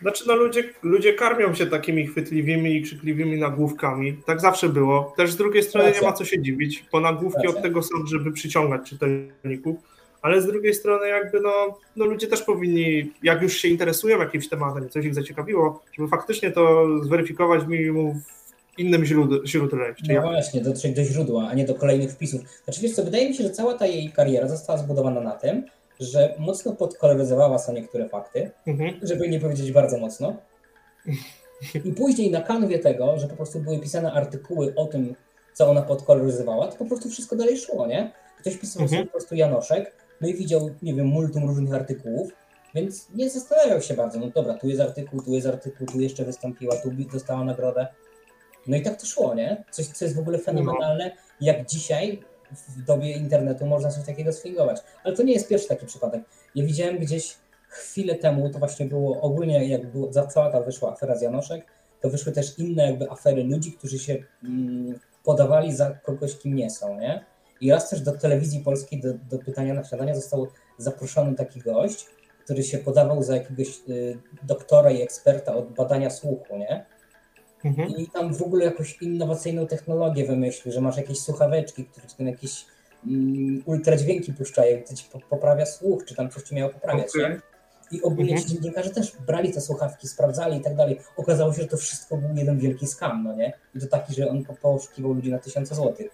Znaczy, 0.00 0.24
no 0.26 0.34
ludzie, 0.34 0.64
ludzie 0.82 1.14
karmią 1.14 1.54
się 1.54 1.66
takimi 1.66 2.06
chwytliwymi 2.06 2.76
i 2.76 2.82
krzykliwymi 2.82 3.38
nagłówkami. 3.40 4.16
Tak 4.26 4.40
zawsze 4.40 4.68
było. 4.68 5.14
Też 5.16 5.32
z 5.32 5.36
drugiej 5.36 5.62
strony 5.62 5.86
Racja. 5.86 6.02
nie 6.02 6.08
ma 6.08 6.12
co 6.12 6.24
się 6.24 6.42
dziwić, 6.42 6.84
bo 6.92 7.00
nagłówki 7.00 7.42
Racja. 7.46 7.58
od 7.58 7.62
tego 7.62 7.82
są, 7.82 8.06
żeby 8.06 8.32
przyciągać 8.32 8.90
czytelników, 8.90 9.76
ale 10.22 10.40
z 10.42 10.46
drugiej 10.46 10.74
strony 10.74 11.08
jakby 11.08 11.40
no, 11.40 11.78
no 11.96 12.04
ludzie 12.04 12.26
też 12.26 12.42
powinni, 12.42 13.12
jak 13.22 13.42
już 13.42 13.56
się 13.56 13.68
interesują 13.68 14.18
jakimś 14.18 14.48
tematem, 14.48 14.88
coś 14.88 15.04
ich 15.04 15.14
zaciekawiło, 15.14 15.82
żeby 15.92 16.08
faktycznie 16.08 16.50
to 16.50 16.86
zweryfikować 17.02 17.66
minimum 17.66 18.20
innym 18.78 19.04
źródle. 19.04 19.38
No 20.14 20.22
właśnie, 20.22 20.60
dotrzeć 20.60 20.96
do 20.96 21.04
źródła, 21.04 21.48
a 21.48 21.54
nie 21.54 21.64
do 21.64 21.74
kolejnych 21.74 22.12
wpisów. 22.12 22.40
Znaczy 22.64 22.80
wiesz 22.80 22.92
co, 22.92 23.04
wydaje 23.04 23.28
mi 23.28 23.34
się, 23.34 23.44
że 23.44 23.50
cała 23.50 23.74
ta 23.74 23.86
jej 23.86 24.12
kariera 24.12 24.48
została 24.48 24.78
zbudowana 24.78 25.20
na 25.20 25.30
tym, 25.30 25.62
że 26.00 26.34
mocno 26.38 26.72
podkoloryzowała 26.72 27.58
są 27.58 27.72
niektóre 27.72 28.08
fakty, 28.08 28.50
mhm. 28.66 29.00
żeby 29.02 29.28
nie 29.28 29.40
powiedzieć 29.40 29.72
bardzo 29.72 29.98
mocno. 29.98 30.36
I 31.84 31.92
później 31.92 32.30
na 32.30 32.40
kanwie 32.40 32.78
tego, 32.78 33.18
że 33.18 33.28
po 33.28 33.36
prostu 33.36 33.60
były 33.60 33.78
pisane 33.78 34.12
artykuły 34.12 34.74
o 34.76 34.86
tym, 34.86 35.14
co 35.52 35.70
ona 35.70 35.82
podkoloryzowała, 35.82 36.68
to 36.68 36.76
po 36.76 36.84
prostu 36.84 37.08
wszystko 37.08 37.36
dalej 37.36 37.58
szło, 37.58 37.86
nie? 37.86 38.12
Ktoś 38.38 38.56
pisał 38.56 38.82
mhm. 38.82 38.88
sobie 38.88 39.04
po 39.04 39.12
prostu 39.12 39.34
Janoszek, 39.34 39.92
no 40.20 40.28
i 40.28 40.34
widział, 40.34 40.70
nie 40.82 40.94
wiem, 40.94 41.06
multum 41.06 41.48
różnych 41.48 41.74
artykułów, 41.74 42.32
więc 42.74 43.08
nie 43.14 43.30
zastanawiał 43.30 43.80
się 43.80 43.94
bardzo, 43.94 44.18
no 44.18 44.30
dobra, 44.30 44.54
tu 44.54 44.68
jest 44.68 44.80
artykuł, 44.80 45.22
tu 45.22 45.30
jest 45.30 45.46
artykuł, 45.46 45.86
tu 45.86 46.00
jeszcze 46.00 46.24
wystąpiła, 46.24 46.76
tu 46.76 46.90
dostała 47.12 47.44
nagrodę. 47.44 47.86
No 48.66 48.76
i 48.76 48.82
tak 48.82 49.00
to 49.00 49.06
szło, 49.06 49.34
nie? 49.34 49.64
Coś, 49.70 49.86
co 49.86 50.04
jest 50.04 50.16
w 50.16 50.18
ogóle 50.18 50.38
fenomenalne, 50.38 51.10
jak 51.40 51.66
dzisiaj 51.66 52.22
w 52.54 52.84
dobie 52.84 53.12
internetu 53.12 53.66
można 53.66 53.90
coś 53.90 54.06
takiego 54.06 54.32
sfingować. 54.32 54.80
Ale 55.04 55.16
to 55.16 55.22
nie 55.22 55.32
jest 55.32 55.48
pierwszy 55.48 55.68
taki 55.68 55.86
przypadek. 55.86 56.22
Ja 56.54 56.64
widziałem 56.64 56.98
gdzieś 56.98 57.36
chwilę 57.68 58.14
temu, 58.14 58.50
to 58.50 58.58
właśnie 58.58 58.86
było 58.86 59.20
ogólnie, 59.20 59.68
jak 59.68 59.92
było, 59.92 60.12
za 60.12 60.26
cała 60.26 60.50
ta 60.50 60.60
wyszła 60.60 60.92
afera 60.92 61.16
z 61.16 61.22
Janoszek, 61.22 61.66
to 62.00 62.10
wyszły 62.10 62.32
też 62.32 62.58
inne 62.58 62.86
jakby 62.86 63.10
afery 63.10 63.44
ludzi, 63.44 63.72
którzy 63.72 63.98
się 63.98 64.16
mm, 64.44 64.98
podawali 65.24 65.74
za 65.74 65.90
kogoś, 65.90 66.38
kim 66.38 66.54
nie 66.54 66.70
są, 66.70 67.00
nie? 67.00 67.24
I 67.60 67.70
raz 67.70 67.90
też 67.90 68.00
do 68.00 68.12
telewizji 68.12 68.60
polskiej, 68.60 69.00
do, 69.00 69.14
do 69.30 69.38
pytania 69.38 69.74
na 69.74 69.84
śniadanie 69.84 70.14
został 70.14 70.48
zaproszony 70.78 71.34
taki 71.34 71.60
gość, 71.60 72.06
który 72.44 72.62
się 72.62 72.78
podawał 72.78 73.22
za 73.22 73.36
jakiegoś 73.36 73.68
y, 73.88 74.18
doktora 74.42 74.90
i 74.90 75.02
eksperta 75.02 75.54
od 75.54 75.72
badania 75.72 76.10
słuchu, 76.10 76.56
nie? 76.56 76.86
Mhm. 77.64 77.88
I 77.88 78.06
tam 78.06 78.34
w 78.34 78.42
ogóle 78.42 78.64
jakąś 78.64 79.02
innowacyjną 79.02 79.66
technologię 79.66 80.26
wymyślił, 80.26 80.74
że 80.74 80.80
masz 80.80 80.96
jakieś 80.96 81.18
słuchaweczki, 81.18 81.84
które 81.84 82.06
ci 82.06 82.16
tam 82.16 82.26
jakieś 82.26 82.64
mm, 83.06 83.62
ultradźwięki 83.66 84.32
puszczają, 84.32 84.82
to 84.88 84.94
ci 84.94 85.04
poprawia 85.30 85.66
słuch, 85.66 86.04
czy 86.04 86.14
tam 86.14 86.30
coś 86.30 86.42
ci 86.42 86.54
miało 86.54 86.72
poprawiać, 86.72 87.08
okay. 87.08 87.30
nie? 87.30 87.40
I 87.90 88.02
ogólnie 88.02 88.32
mhm. 88.32 88.48
ci 88.48 88.54
dziennikarze 88.54 88.90
też 88.90 89.16
brali 89.26 89.52
te 89.52 89.60
słuchawki, 89.60 90.08
sprawdzali 90.08 90.58
i 90.58 90.60
tak 90.60 90.76
dalej. 90.76 91.00
Okazało 91.16 91.52
się, 91.52 91.62
że 91.62 91.68
to 91.68 91.76
wszystko 91.76 92.16
był 92.16 92.36
jeden 92.36 92.58
wielki 92.58 92.86
skam, 92.86 93.24
no 93.24 93.36
nie? 93.36 93.52
I 93.74 93.80
to 93.80 93.86
taki, 93.86 94.14
że 94.14 94.28
on 94.28 94.44
poszukiwał 94.62 95.12
ludzi 95.12 95.30
na 95.30 95.38
tysiące 95.38 95.74
złotych. 95.74 96.10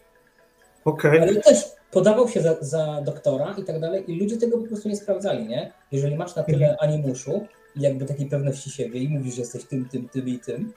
Okay. 0.84 1.22
Ale 1.22 1.36
też 1.36 1.64
podawał 1.90 2.28
się 2.28 2.42
za, 2.42 2.56
za, 2.60 3.02
doktora 3.04 3.54
i 3.58 3.64
tak 3.64 3.80
dalej 3.80 4.10
i 4.10 4.20
ludzie 4.20 4.36
tego 4.36 4.58
po 4.58 4.66
prostu 4.66 4.88
nie 4.88 4.96
sprawdzali, 4.96 5.48
nie? 5.48 5.72
Jeżeli 5.92 6.16
masz 6.16 6.36
na 6.36 6.42
tyle 6.42 6.70
mhm. 6.70 6.90
animuszu 6.90 7.46
i 7.76 7.80
jakby 7.80 8.04
takiej 8.04 8.26
pewności 8.26 8.70
siebie 8.70 9.00
i 9.00 9.08
mówisz, 9.08 9.34
że 9.34 9.40
jesteś 9.40 9.64
tym, 9.64 9.88
tym, 9.88 10.08
tym 10.08 10.28
i 10.28 10.38
tym, 10.38 10.72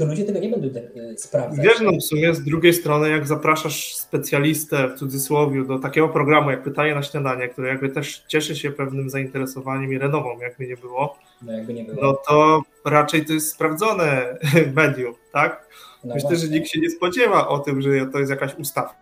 to 0.00 0.06
ludzie 0.06 0.24
tego 0.24 0.38
nie 0.38 0.48
będą 0.48 0.68
e, 0.80 1.18
sprawdzać. 1.18 1.66
Wiesz, 1.66 1.80
no 1.80 1.92
w 1.92 2.02
sumie 2.02 2.34
z 2.34 2.44
drugiej 2.44 2.72
strony, 2.74 3.10
jak 3.10 3.26
zapraszasz 3.26 3.94
specjalistę 3.94 4.88
w 4.88 4.94
cudzysłowie 4.94 5.64
do 5.64 5.78
takiego 5.78 6.08
programu 6.08 6.50
jak 6.50 6.62
Pytanie 6.62 6.94
na 6.94 7.02
śniadanie, 7.02 7.48
który 7.48 7.68
jakby 7.68 7.88
też 7.88 8.24
cieszy 8.28 8.56
się 8.56 8.70
pewnym 8.70 9.10
zainteresowaniem 9.10 9.92
i 9.92 9.98
renomą, 9.98 10.38
jakby 10.38 10.66
nie 10.66 10.76
było, 10.76 11.18
no, 11.42 11.52
jakby 11.52 11.74
nie 11.74 11.84
było. 11.84 12.02
no 12.02 12.18
to 12.28 12.62
raczej 12.84 13.24
to 13.24 13.32
jest 13.32 13.52
sprawdzone 13.52 14.38
medium, 14.76 15.14
tak? 15.32 15.68
No 16.04 16.14
Myślę, 16.14 16.30
właśnie. 16.30 16.46
że 16.46 16.52
nikt 16.54 16.68
się 16.68 16.80
nie 16.80 16.90
spodziewa 16.90 17.48
o 17.48 17.58
tym, 17.58 17.82
że 17.82 18.06
to 18.12 18.18
jest 18.18 18.30
jakaś 18.30 18.54
ustawka. 18.54 19.00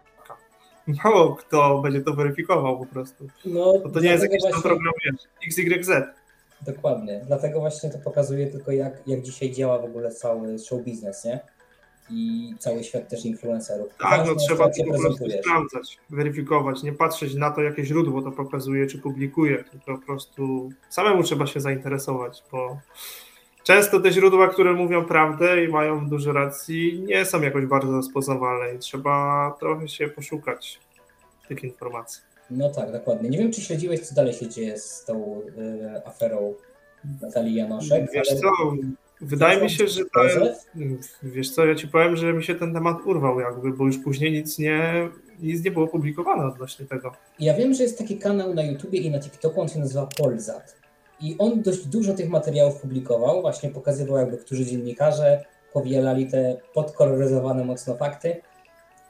Mało 1.05 1.37
kto 1.37 1.81
będzie 1.81 2.01
to 2.01 2.13
weryfikował 2.15 2.79
po 2.79 2.87
prostu. 2.87 3.29
No, 3.45 3.73
Bo 3.83 3.89
to 3.89 4.01
nie 4.01 4.11
jest 4.11 4.23
jakiś 4.23 4.41
właśnie... 4.41 4.63
program 4.63 4.93
XYZ. 5.47 5.91
Dokładnie. 6.63 7.21
Dlatego 7.27 7.61
właśnie 7.61 7.91
to 7.91 7.99
pokazuje 7.99 8.47
tylko, 8.47 8.73
jak, 8.73 8.93
jak 9.07 9.23
dzisiaj 9.23 9.53
działa 9.53 9.79
w 9.79 9.85
ogóle 9.85 10.11
cały 10.11 10.59
show 10.59 10.83
biznes, 10.83 11.25
nie? 11.25 11.41
I 12.11 12.55
cały 12.59 12.85
świat 12.85 13.09
też 13.09 13.25
influencerów. 13.25 13.89
Tak, 14.01 14.27
no 14.27 14.35
trzeba 14.35 14.69
to 14.69 14.85
po 14.85 14.99
prostu 14.99 15.25
sprawdzać, 15.41 15.99
weryfikować, 16.11 16.83
nie 16.83 16.93
patrzeć 16.93 17.35
na 17.35 17.51
to, 17.51 17.63
jakie 17.63 17.85
źródło 17.85 18.23
to 18.23 18.31
pokazuje 18.33 18.87
czy 18.87 18.99
publikuje, 18.99 19.65
tylko 19.65 19.99
po 19.99 20.07
prostu 20.07 20.71
samemu 20.91 21.23
trzeba 21.23 21.47
się 21.47 21.61
zainteresować, 21.61 22.45
bo 22.53 22.79
często 23.63 24.01
te 24.01 24.13
źródła, 24.13 24.49
które 24.49 24.73
mówią 24.73 25.05
prawdę 25.05 25.65
i 25.65 25.69
mają 25.69 26.09
dużo 26.09 26.33
racji, 26.33 27.03
nie 27.07 27.25
są 27.25 27.43
jakoś 27.43 27.67
bardzo 27.67 27.93
rozpoznawalne 27.93 28.75
i 28.75 28.79
trzeba 28.79 29.55
trochę 29.61 29.89
się 29.89 30.09
poszukać 30.09 30.81
tych 31.49 31.65
informacji. 31.65 32.28
No 32.51 32.71
tak, 32.71 32.93
dokładnie. 32.93 33.31
Nie 33.31 33.39
wiem, 33.39 33.53
czy 33.53 33.61
śledziłeś, 33.61 34.01
co 34.01 34.15
dalej 34.15 34.33
się 34.33 34.49
dzieje 34.49 34.79
z 34.79 35.05
tą 35.05 35.41
y, 35.59 36.07
aferą 36.07 36.55
Natalii 37.23 37.55
Janoszek. 37.55 38.11
Wiesz 38.13 38.31
ale... 38.31 38.41
co, 38.41 38.49
wydaje 39.21 39.63
mi 39.63 39.71
się, 39.71 39.89
że 39.89 40.05
to, 40.05 40.21
wiesz 41.23 41.51
co, 41.51 41.67
ja 41.67 41.75
ci 41.75 41.89
powiem, 41.89 42.17
że 42.17 42.33
mi 42.33 42.45
się 42.45 42.55
ten 42.55 42.75
temat 42.75 42.97
urwał 43.07 43.41
jakby, 43.41 43.73
bo 43.73 43.87
już 43.87 43.99
później 43.99 44.33
nic 44.33 44.59
nie, 44.59 45.09
nic 45.41 45.65
nie 45.65 45.71
było 45.71 45.89
publikowane 45.89 46.47
odnośnie 46.47 46.87
tego. 46.87 47.13
Ja 47.39 47.55
wiem, 47.55 47.75
że 47.75 47.83
jest 47.83 47.99
taki 47.99 48.19
kanał 48.19 48.55
na 48.55 48.63
YouTubie 48.63 48.99
i 48.99 49.11
na 49.11 49.21
TikToku, 49.21 49.61
on 49.61 49.69
się 49.69 49.79
nazywa 49.79 50.09
Polzat. 50.19 50.77
I 51.21 51.37
on 51.39 51.63
dość 51.63 51.87
dużo 51.87 52.15
tych 52.15 52.29
materiałów 52.29 52.81
publikował, 52.81 53.41
właśnie 53.41 53.71
pokazywał 53.71 54.17
jakby, 54.17 54.39
którzy 54.39 54.67
dziennikarze 54.67 55.45
powielali 55.73 56.31
te 56.31 56.57
podkoloryzowane 56.75 57.65
mocno 57.65 57.95
fakty. 57.95 58.37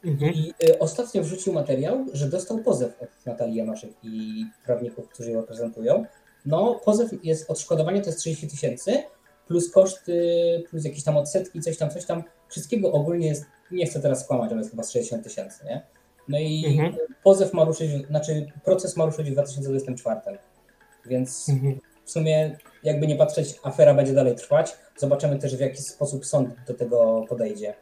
Mhm. 0.05 0.33
I 0.35 0.53
y, 0.69 0.79
ostatnio 0.79 1.23
wrzucił 1.23 1.53
materiał, 1.53 2.07
że 2.13 2.29
dostał 2.29 2.59
pozew 2.59 3.03
od 3.03 3.09
Natalii 3.27 3.57
Janoszek 3.57 3.91
i 4.03 4.45
prawników, 4.65 5.09
którzy 5.09 5.31
ją 5.33 5.41
reprezentują. 5.41 6.05
No, 6.47 6.81
pozew 6.85 7.11
jest, 7.25 7.51
odszkodowanie 7.51 8.01
to 8.01 8.07
jest 8.07 8.19
30 8.19 8.49
tysięcy, 8.49 9.03
plus 9.47 9.71
koszty, 9.73 10.23
plus 10.71 10.85
jakieś 10.85 11.05
tam 11.05 11.17
odsetki, 11.17 11.61
coś 11.61 11.79
tam, 11.79 11.91
coś 11.91 12.05
tam. 12.07 12.23
Wszystkiego 12.49 12.93
ogólnie 12.93 13.27
jest, 13.27 13.45
nie 13.71 13.87
chcę 13.87 14.01
teraz 14.01 14.25
skłamać, 14.25 14.51
ale 14.51 14.59
jest 14.59 14.71
chyba 14.71 14.83
z 14.83 14.91
60 14.91 15.25
tysięcy, 15.25 15.65
nie? 15.65 15.87
No 16.29 16.39
i 16.39 16.65
Mhm. 16.67 16.97
pozew 17.25 17.53
ma 17.53 17.65
ruszyć, 17.65 18.07
znaczy 18.07 18.47
proces 18.65 18.97
ma 18.97 19.05
ruszyć 19.07 19.31
w 19.31 19.33
2024. 19.33 20.39
Więc 21.07 21.49
Mhm. 21.49 21.79
w 22.05 22.11
sumie, 22.11 22.57
jakby 22.83 23.07
nie 23.07 23.17
patrzeć, 23.17 23.55
afera 23.63 23.95
będzie 23.95 24.13
dalej 24.13 24.35
trwać. 24.35 24.77
Zobaczymy 24.97 25.39
też, 25.39 25.57
w 25.57 25.61
jaki 25.61 25.83
sposób 25.83 26.27
sąd 26.27 26.55
do 26.67 26.75
tego 26.75 27.25
podejdzie. 27.29 27.75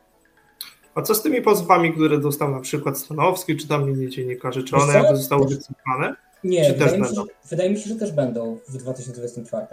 A 0.97 1.03
co 1.03 1.15
z 1.15 1.23
tymi 1.23 1.43
pozwami, 1.43 1.93
które 1.93 2.19
dostał 2.19 2.51
na 2.51 2.61
przykład 2.61 2.99
Stanowski, 2.99 3.57
czy 3.57 3.69
tam 3.69 3.91
inni 3.91 4.09
dziennikarze? 4.09 4.63
Czy 4.63 4.77
one 4.77 4.95
jakby 4.95 5.17
zostały 5.17 5.49
wycofane? 5.49 6.17
Nie, 6.45 6.67
Czy 6.67 6.73
też 6.73 6.93
wydaje 6.93 7.01
mi, 7.01 7.17
się, 7.17 7.23
wydaje 7.51 7.71
mi 7.71 7.79
się, 7.79 7.89
że 7.89 7.97
też 7.97 8.13
będą 8.13 8.59
w 8.69 8.77
2024. 8.77 9.67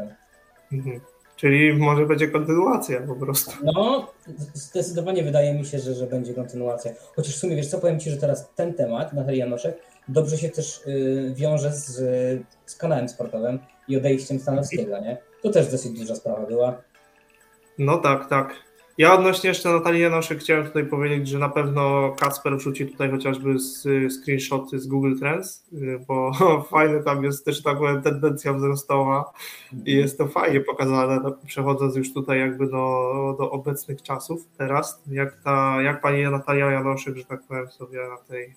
Mhm. 0.71 1.01
Czyli 1.35 1.73
może 1.73 2.05
będzie 2.05 2.27
kontynuacja 2.27 3.01
po 3.01 3.15
prostu. 3.15 3.51
No, 3.63 4.13
zdecydowanie 4.53 5.23
wydaje 5.23 5.53
mi 5.53 5.65
się, 5.65 5.79
że, 5.79 5.93
że 5.93 6.07
będzie 6.07 6.33
kontynuacja. 6.33 6.91
Chociaż 7.15 7.35
w 7.35 7.39
sumie, 7.39 7.55
wiesz 7.55 7.67
co, 7.67 7.79
powiem 7.79 7.99
Ci, 7.99 8.09
że 8.09 8.17
teraz 8.17 8.49
ten 8.55 8.73
temat, 8.73 9.13
Natalia 9.13 9.45
Janoszek, 9.45 9.77
dobrze 10.07 10.37
się 10.37 10.49
też 10.49 10.81
y, 10.87 11.33
wiąże 11.35 11.73
z, 11.73 11.95
z 12.65 12.75
kanałem 12.75 13.09
sportowym 13.09 13.59
i 13.87 13.97
odejściem 13.97 14.39
Stanowskiego, 14.39 14.99
nie? 14.99 15.17
To 15.41 15.49
też 15.49 15.71
dosyć 15.71 15.99
duża 15.99 16.15
sprawa 16.15 16.45
była. 16.45 16.81
No 17.77 17.97
tak, 17.97 18.29
tak. 18.29 18.53
Ja 18.97 19.13
odnośnie 19.13 19.47
jeszcze 19.47 19.69
Natalii 19.69 20.01
Janoszek 20.01 20.39
chciałem 20.39 20.65
tutaj 20.65 20.85
powiedzieć, 20.85 21.27
że 21.27 21.39
na 21.39 21.49
pewno 21.49 22.11
Kacper 22.19 22.57
wrzuci 22.57 22.87
tutaj 22.87 23.11
chociażby 23.11 23.59
z, 23.59 23.87
screenshoty 24.13 24.79
z 24.79 24.87
Google 24.87 25.19
Trends, 25.19 25.65
y, 25.73 25.99
bo 26.07 26.31
fajny 26.71 27.03
tam 27.03 27.23
jest 27.23 27.45
też 27.45 27.63
tak 27.63 27.77
powiem 27.77 28.01
tendencja 28.01 28.53
wzrostowa 28.53 29.31
i 29.85 29.93
jest 29.93 30.17
to 30.17 30.27
fajnie 30.27 30.59
pokazane, 30.59 31.19
no, 31.23 31.37
przechodząc 31.45 31.95
już 31.95 32.13
tutaj 32.13 32.39
jakby 32.39 32.67
do, 32.67 33.35
do 33.39 33.51
obecnych 33.51 34.01
czasów 34.01 34.47
teraz, 34.57 35.03
jak 35.07 35.43
ta, 35.43 35.81
jak 35.81 36.01
pani 36.01 36.23
Natalia 36.23 36.71
Janoszek, 36.71 37.17
że 37.17 37.25
tak 37.25 37.43
powiem 37.47 37.71
sobie 37.71 37.99
na 38.09 38.17
tej 38.17 38.55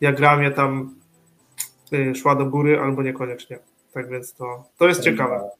diagramie 0.00 0.50
tam 0.50 0.94
y, 1.92 2.14
szła 2.14 2.34
do 2.34 2.46
góry 2.46 2.80
albo 2.80 3.02
niekoniecznie. 3.02 3.58
Tak 3.92 4.10
więc 4.10 4.34
to, 4.34 4.64
to 4.78 4.88
jest 4.88 5.02
ciekawe. 5.02 5.50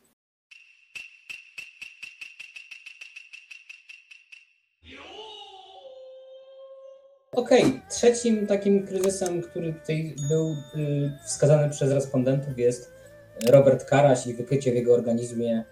Okej, 7.38 7.80
trzecim 7.90 8.46
takim 8.46 8.86
kryzysem, 8.86 9.42
który 9.42 9.72
tutaj 9.72 10.14
był 10.28 10.56
y, 10.76 11.12
wskazany 11.26 11.70
przez 11.70 11.92
respondentów 11.92 12.58
jest 12.58 12.92
Robert 13.50 13.84
Karaś 13.84 14.26
i 14.26 14.34
wykrycie 14.34 14.72
w 14.72 14.74
jego 14.74 14.94
organizmie 14.94 15.64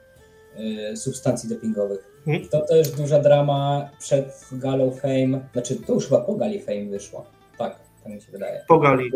y, 0.93 0.97
substancji 0.97 1.49
dopingowych. 1.49 2.23
Hmm. 2.25 2.49
To 2.49 2.61
też 2.61 2.91
duża 2.91 3.19
drama 3.19 3.91
przed 3.99 4.49
galą 4.53 4.91
Fame, 4.91 5.41
znaczy 5.53 5.77
to 5.77 5.93
już 5.93 6.05
chyba 6.05 6.21
po 6.21 6.35
gali 6.35 6.63
Fame 6.63 6.85
wyszło. 6.85 7.27
Tak, 7.59 7.77
tak 8.05 8.13
mi 8.13 8.21
się 8.21 8.33
wydaje. 8.33 8.65
Pogali. 8.69 9.11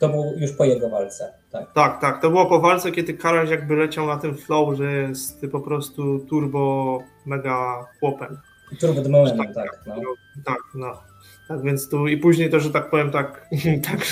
To 0.00 0.08
było 0.08 0.32
już 0.36 0.52
po 0.52 0.64
jego 0.64 0.88
walce, 0.88 1.32
tak. 1.50 1.72
Tak, 1.72 2.00
tak. 2.00 2.22
To 2.22 2.30
było 2.30 2.46
po 2.46 2.60
walce, 2.60 2.92
kiedy 2.92 3.14
Karaś 3.14 3.50
jakby 3.50 3.76
leciał 3.76 4.06
na 4.06 4.16
tym 4.16 4.36
flow, 4.36 4.76
że 4.76 4.92
jest 4.92 5.46
po 5.52 5.60
prostu 5.60 6.18
turbo 6.18 6.98
mega 7.24 7.86
chłopem. 8.00 8.38
Turbo 8.80 9.02
the 9.02 9.08
Momentum, 9.08 9.54
tak. 9.54 9.80
No. 9.86 9.94
Tak, 10.44 10.58
no. 10.74 11.15
Tak 11.48 11.62
więc 11.62 11.88
tu 11.88 12.06
i 12.06 12.16
później 12.16 12.50
to, 12.50 12.60
że 12.60 12.70
tak 12.70 12.90
powiem, 12.90 13.10
tak, 13.10 13.48
tak 13.90 14.06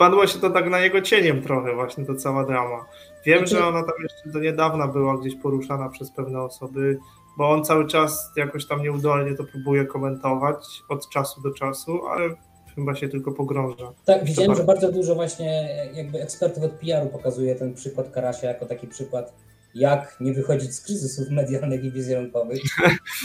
spadło 0.00 0.26
się 0.26 0.38
to 0.38 0.50
tak 0.50 0.70
na 0.70 0.80
jego 0.80 1.00
cieniem 1.00 1.42
trochę 1.42 1.74
właśnie, 1.74 2.04
to 2.04 2.14
cała 2.14 2.46
drama. 2.46 2.86
Wiem, 3.26 3.46
że 3.46 3.66
ona 3.66 3.82
tam 3.82 3.94
jeszcze 4.02 4.28
do 4.30 4.38
niedawna 4.38 4.88
była 4.88 5.18
gdzieś 5.18 5.34
poruszana 5.36 5.88
przez 5.88 6.10
pewne 6.10 6.42
osoby, 6.42 6.98
bo 7.38 7.50
on 7.50 7.64
cały 7.64 7.86
czas 7.86 8.32
jakoś 8.36 8.66
tam 8.66 8.82
nieudolnie 8.82 9.34
to 9.34 9.44
próbuje 9.44 9.84
komentować 9.84 10.82
od 10.88 11.08
czasu 11.08 11.42
do 11.42 11.50
czasu, 11.50 12.06
ale 12.06 12.30
chyba 12.74 12.94
się 12.94 13.08
tylko 13.08 13.32
pogrąża. 13.32 13.92
Tak, 14.04 14.24
widziałem, 14.24 14.54
że 14.54 14.64
bardzo 14.64 14.92
dużo 14.92 15.14
właśnie 15.14 15.68
jakby 15.94 16.22
ekspertów 16.22 16.64
od 16.64 16.72
PR-u 16.72 17.06
pokazuje 17.06 17.54
ten 17.54 17.74
przykład 17.74 18.10
Karasia 18.10 18.48
jako 18.48 18.66
taki 18.66 18.86
przykład, 18.86 19.34
jak 19.74 20.16
nie 20.20 20.32
wychodzić 20.32 20.74
z 20.74 20.84
kryzysów 20.84 21.30
medialnych 21.40 21.84
i 21.84 21.90
wizerunkowych, 21.90 22.60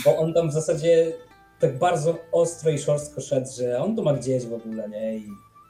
bo 0.04 0.16
on 0.16 0.34
tam 0.34 0.48
w 0.48 0.52
zasadzie 0.52 1.12
tak 1.60 1.78
bardzo 1.78 2.18
ostro 2.32 2.70
i 2.70 2.78
szorstko 2.78 3.20
szedł, 3.20 3.46
że 3.58 3.78
on 3.82 3.96
to 3.96 4.02
ma 4.02 4.12
gdzieś 4.14 4.46
w 4.46 4.52
ogóle, 4.54 4.88
nie? 4.88 5.16
I 5.16 5.26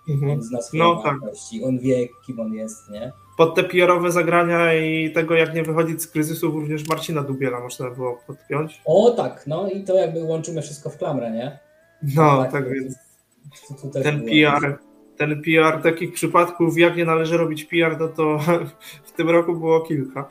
Mhm. 0.09 0.33
on 0.33 0.42
zna 0.42 0.62
swoje 0.62 0.83
No 0.83 1.03
tak. 1.03 1.20
wartości, 1.20 1.64
on 1.64 1.79
wie, 1.79 2.09
kim 2.27 2.40
on 2.40 2.53
jest, 2.53 2.90
nie? 2.90 3.12
Pod 3.37 3.55
te 3.55 3.64
PR-owe 3.64 4.12
zagrania 4.12 4.75
i 4.75 5.12
tego, 5.12 5.35
jak 5.35 5.55
nie 5.55 5.62
wychodzić 5.62 6.03
z 6.03 6.07
kryzysów, 6.07 6.55
również 6.55 6.88
Marcina 6.88 7.22
Dubiela 7.22 7.61
można 7.61 7.90
było 7.90 8.18
podpiąć. 8.27 8.81
O 8.85 9.11
tak, 9.11 9.44
no 9.46 9.70
i 9.70 9.85
to 9.85 9.94
jakby 9.94 10.22
łączymy 10.22 10.62
wszystko 10.62 10.90
w 10.90 10.96
klamrę, 10.96 11.31
nie? 11.31 11.59
No, 12.16 12.44
tak 12.53 12.72
więc 12.72 12.94
to- 13.83 13.88
to 13.88 14.03
ten 14.03 14.25
PR, 14.25 14.79
ten 15.16 15.42
PR 15.42 15.83
takich 15.83 16.12
przypadków, 16.12 16.79
jak 16.79 16.96
nie 16.96 17.05
należy 17.05 17.37
robić 17.37 17.64
PR, 17.64 17.96
no 18.01 18.09
to 18.09 18.38
w 19.09 19.12
tym 19.12 19.31
roku 19.31 19.55
było 19.57 19.81
kilka. 19.81 20.29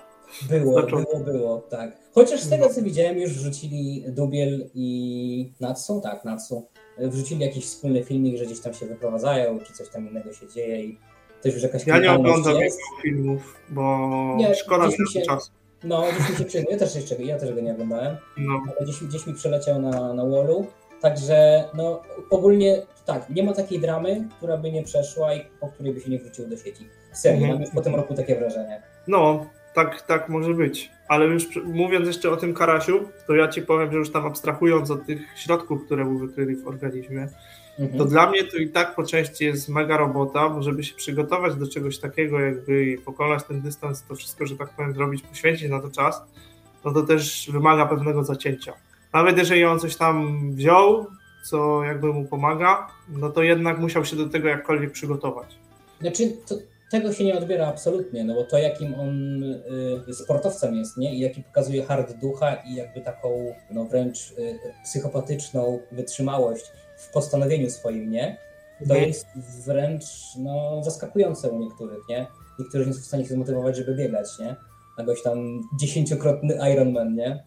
Było, 0.49 0.81
Zaczął- 0.81 1.03
było, 1.03 1.19
było, 1.19 1.57
tak. 1.69 1.97
Chociaż 2.13 2.41
z 2.41 2.49
tego 2.49 2.65
No. 2.67 2.73
co 2.73 2.81
widziałem, 2.81 3.17
już 3.17 3.31
wrzucili 3.33 4.03
Dubiel 4.07 4.69
i 4.73 5.51
Natsu, 5.59 6.01
tak, 6.01 6.25
Natsu, 6.25 6.65
wrzucili 6.97 7.41
jakiś 7.41 7.65
wspólny 7.65 8.03
filmik, 8.03 8.37
że 8.37 8.45
gdzieś 8.45 8.59
tam 8.59 8.73
się 8.73 8.85
wyprowadzają, 8.85 9.59
czy 9.59 9.73
coś 9.73 9.89
tam 9.89 10.09
innego 10.09 10.33
się 10.33 10.47
dzieje 10.47 10.83
i 10.85 10.97
też 11.41 11.53
już 11.53 11.63
jakaś 11.63 11.87
Ja 11.87 11.99
nie 11.99 12.11
oglądam 12.11 12.55
jego 12.55 12.75
filmów, 13.01 13.55
bo 13.69 14.07
Nie, 14.37 14.55
szkoda 14.55 14.87
mi 14.87 14.93
się 15.13 15.21
czasu. 15.21 15.51
No, 15.83 16.03
gdzieś 16.15 16.29
mi 16.29 16.35
się 16.37 16.45
przyjdzie, 16.45 16.67
ja 16.71 16.77
też 16.77 16.95
jeszcze, 16.95 17.15
ja 17.23 17.39
też 17.39 17.53
go 17.53 17.61
nie 17.61 17.71
oglądałem, 17.71 18.17
No, 18.37 18.61
ale 18.67 18.85
gdzieś, 18.85 19.03
gdzieś 19.03 19.27
mi 19.27 19.33
przeleciał 19.33 19.81
na, 19.81 20.13
na 20.13 20.25
wallu, 20.25 20.65
także 21.01 21.63
no 21.73 22.01
ogólnie 22.29 22.81
tak, 23.05 23.29
nie 23.29 23.43
ma 23.43 23.53
takiej 23.53 23.79
dramy, 23.79 24.27
która 24.37 24.57
by 24.57 24.71
nie 24.71 24.83
przeszła 24.83 25.33
i 25.35 25.41
po 25.59 25.67
której 25.67 25.93
by 25.93 25.99
się 26.01 26.09
nie 26.09 26.19
wrócił 26.19 26.47
do 26.47 26.57
sieci. 26.57 26.87
Serio, 27.13 27.37
Mhm. 27.37 27.53
mam 27.53 27.61
już 27.61 27.71
po 27.71 27.81
tym 27.81 27.95
roku 27.95 28.13
takie 28.13 28.35
wrażenie. 28.35 28.81
no 29.07 29.45
tak, 29.75 30.01
tak 30.01 30.29
może 30.29 30.53
być. 30.53 30.91
Ale 31.07 31.25
już 31.25 31.55
mówiąc 31.65 32.07
jeszcze 32.07 32.31
o 32.31 32.37
tym 32.37 32.53
Karasiu, 32.53 32.99
to 33.27 33.35
ja 33.35 33.47
ci 33.47 33.61
powiem, 33.61 33.91
że 33.91 33.97
już 33.97 34.11
tam 34.11 34.25
abstrahując 34.25 34.91
od 34.91 35.05
tych 35.05 35.21
środków, 35.35 35.85
które 35.85 36.05
mu 36.05 36.19
wykryli 36.19 36.55
w 36.55 36.67
organizmie, 36.67 37.27
Mhm. 37.79 37.97
to 37.99 38.05
dla 38.05 38.29
mnie 38.29 38.43
to 38.43 38.57
i 38.57 38.69
tak 38.69 38.95
po 38.95 39.03
części 39.03 39.45
jest 39.45 39.69
mega 39.69 39.97
robota, 39.97 40.49
bo 40.49 40.63
żeby 40.63 40.83
się 40.83 40.95
przygotować 40.95 41.55
do 41.55 41.67
czegoś 41.67 41.99
takiego, 41.99 42.39
jakby 42.39 42.85
i 42.85 42.97
pokonać 42.97 43.43
ten 43.43 43.61
dystans, 43.61 44.03
to 44.03 44.15
wszystko, 44.15 44.45
że 44.45 44.57
tak 44.57 44.69
powiem, 44.69 44.93
zrobić, 44.93 45.21
poświęcić 45.21 45.69
na 45.69 45.79
to 45.79 45.89
czas, 45.89 46.21
no 46.85 46.91
to 46.93 47.01
też 47.03 47.49
wymaga 47.53 47.85
pewnego 47.85 48.23
zacięcia. 48.23 48.73
Nawet 49.13 49.37
jeżeli 49.37 49.65
on 49.65 49.79
coś 49.79 49.95
tam 49.95 50.37
wziął, 50.51 51.05
co 51.43 51.83
jakby 51.83 52.13
mu 52.13 52.25
pomaga, 52.25 52.87
no 53.09 53.29
to 53.29 53.43
jednak 53.43 53.79
musiał 53.79 54.05
się 54.05 54.15
do 54.15 54.29
tego 54.29 54.47
jakkolwiek 54.47 54.91
przygotować. 54.91 55.55
Znaczy, 56.01 56.23
to, 56.47 56.55
tego 56.91 57.13
się 57.13 57.23
nie 57.23 57.37
odbiera 57.37 57.67
absolutnie, 57.67 58.23
no 58.23 58.35
bo 58.35 58.43
to 58.43 58.57
jakim 58.57 58.99
on 58.99 59.43
y, 60.09 60.13
sportowcem 60.13 60.75
jest, 60.75 60.97
nie? 60.97 61.15
I 61.15 61.19
jaki 61.19 61.43
pokazuje 61.43 61.83
hard 61.85 62.13
ducha 62.13 62.55
i 62.55 62.75
jakby 62.75 63.01
taką, 63.01 63.53
no 63.71 63.85
wręcz 63.85 64.31
y, 64.31 64.59
psychopatyczną 64.83 65.79
wytrzymałość 65.91 66.65
w 66.97 67.11
postanowieniu 67.11 67.69
swoim, 67.69 68.11
nie? 68.11 68.37
To 68.79 68.83
Mhm. 68.83 69.07
jest 69.07 69.27
wręcz, 69.65 70.03
no, 70.39 70.81
zaskakujące 70.83 71.49
u 71.49 71.59
niektórych, 71.59 71.99
nie? 72.09 72.27
Niektórzy 72.59 72.85
nie 72.87 72.93
są 72.93 73.01
w 73.01 73.05
stanie 73.05 73.25
się 73.25 73.33
zmotywować, 73.33 73.77
żeby 73.77 73.95
biegać, 73.95 74.39
nie? 74.39 74.55
Jakoś 74.97 75.23
tam 75.23 75.61
dziesięciokrotny 75.79 76.57
Ironman, 76.73 77.15
nie? 77.15 77.43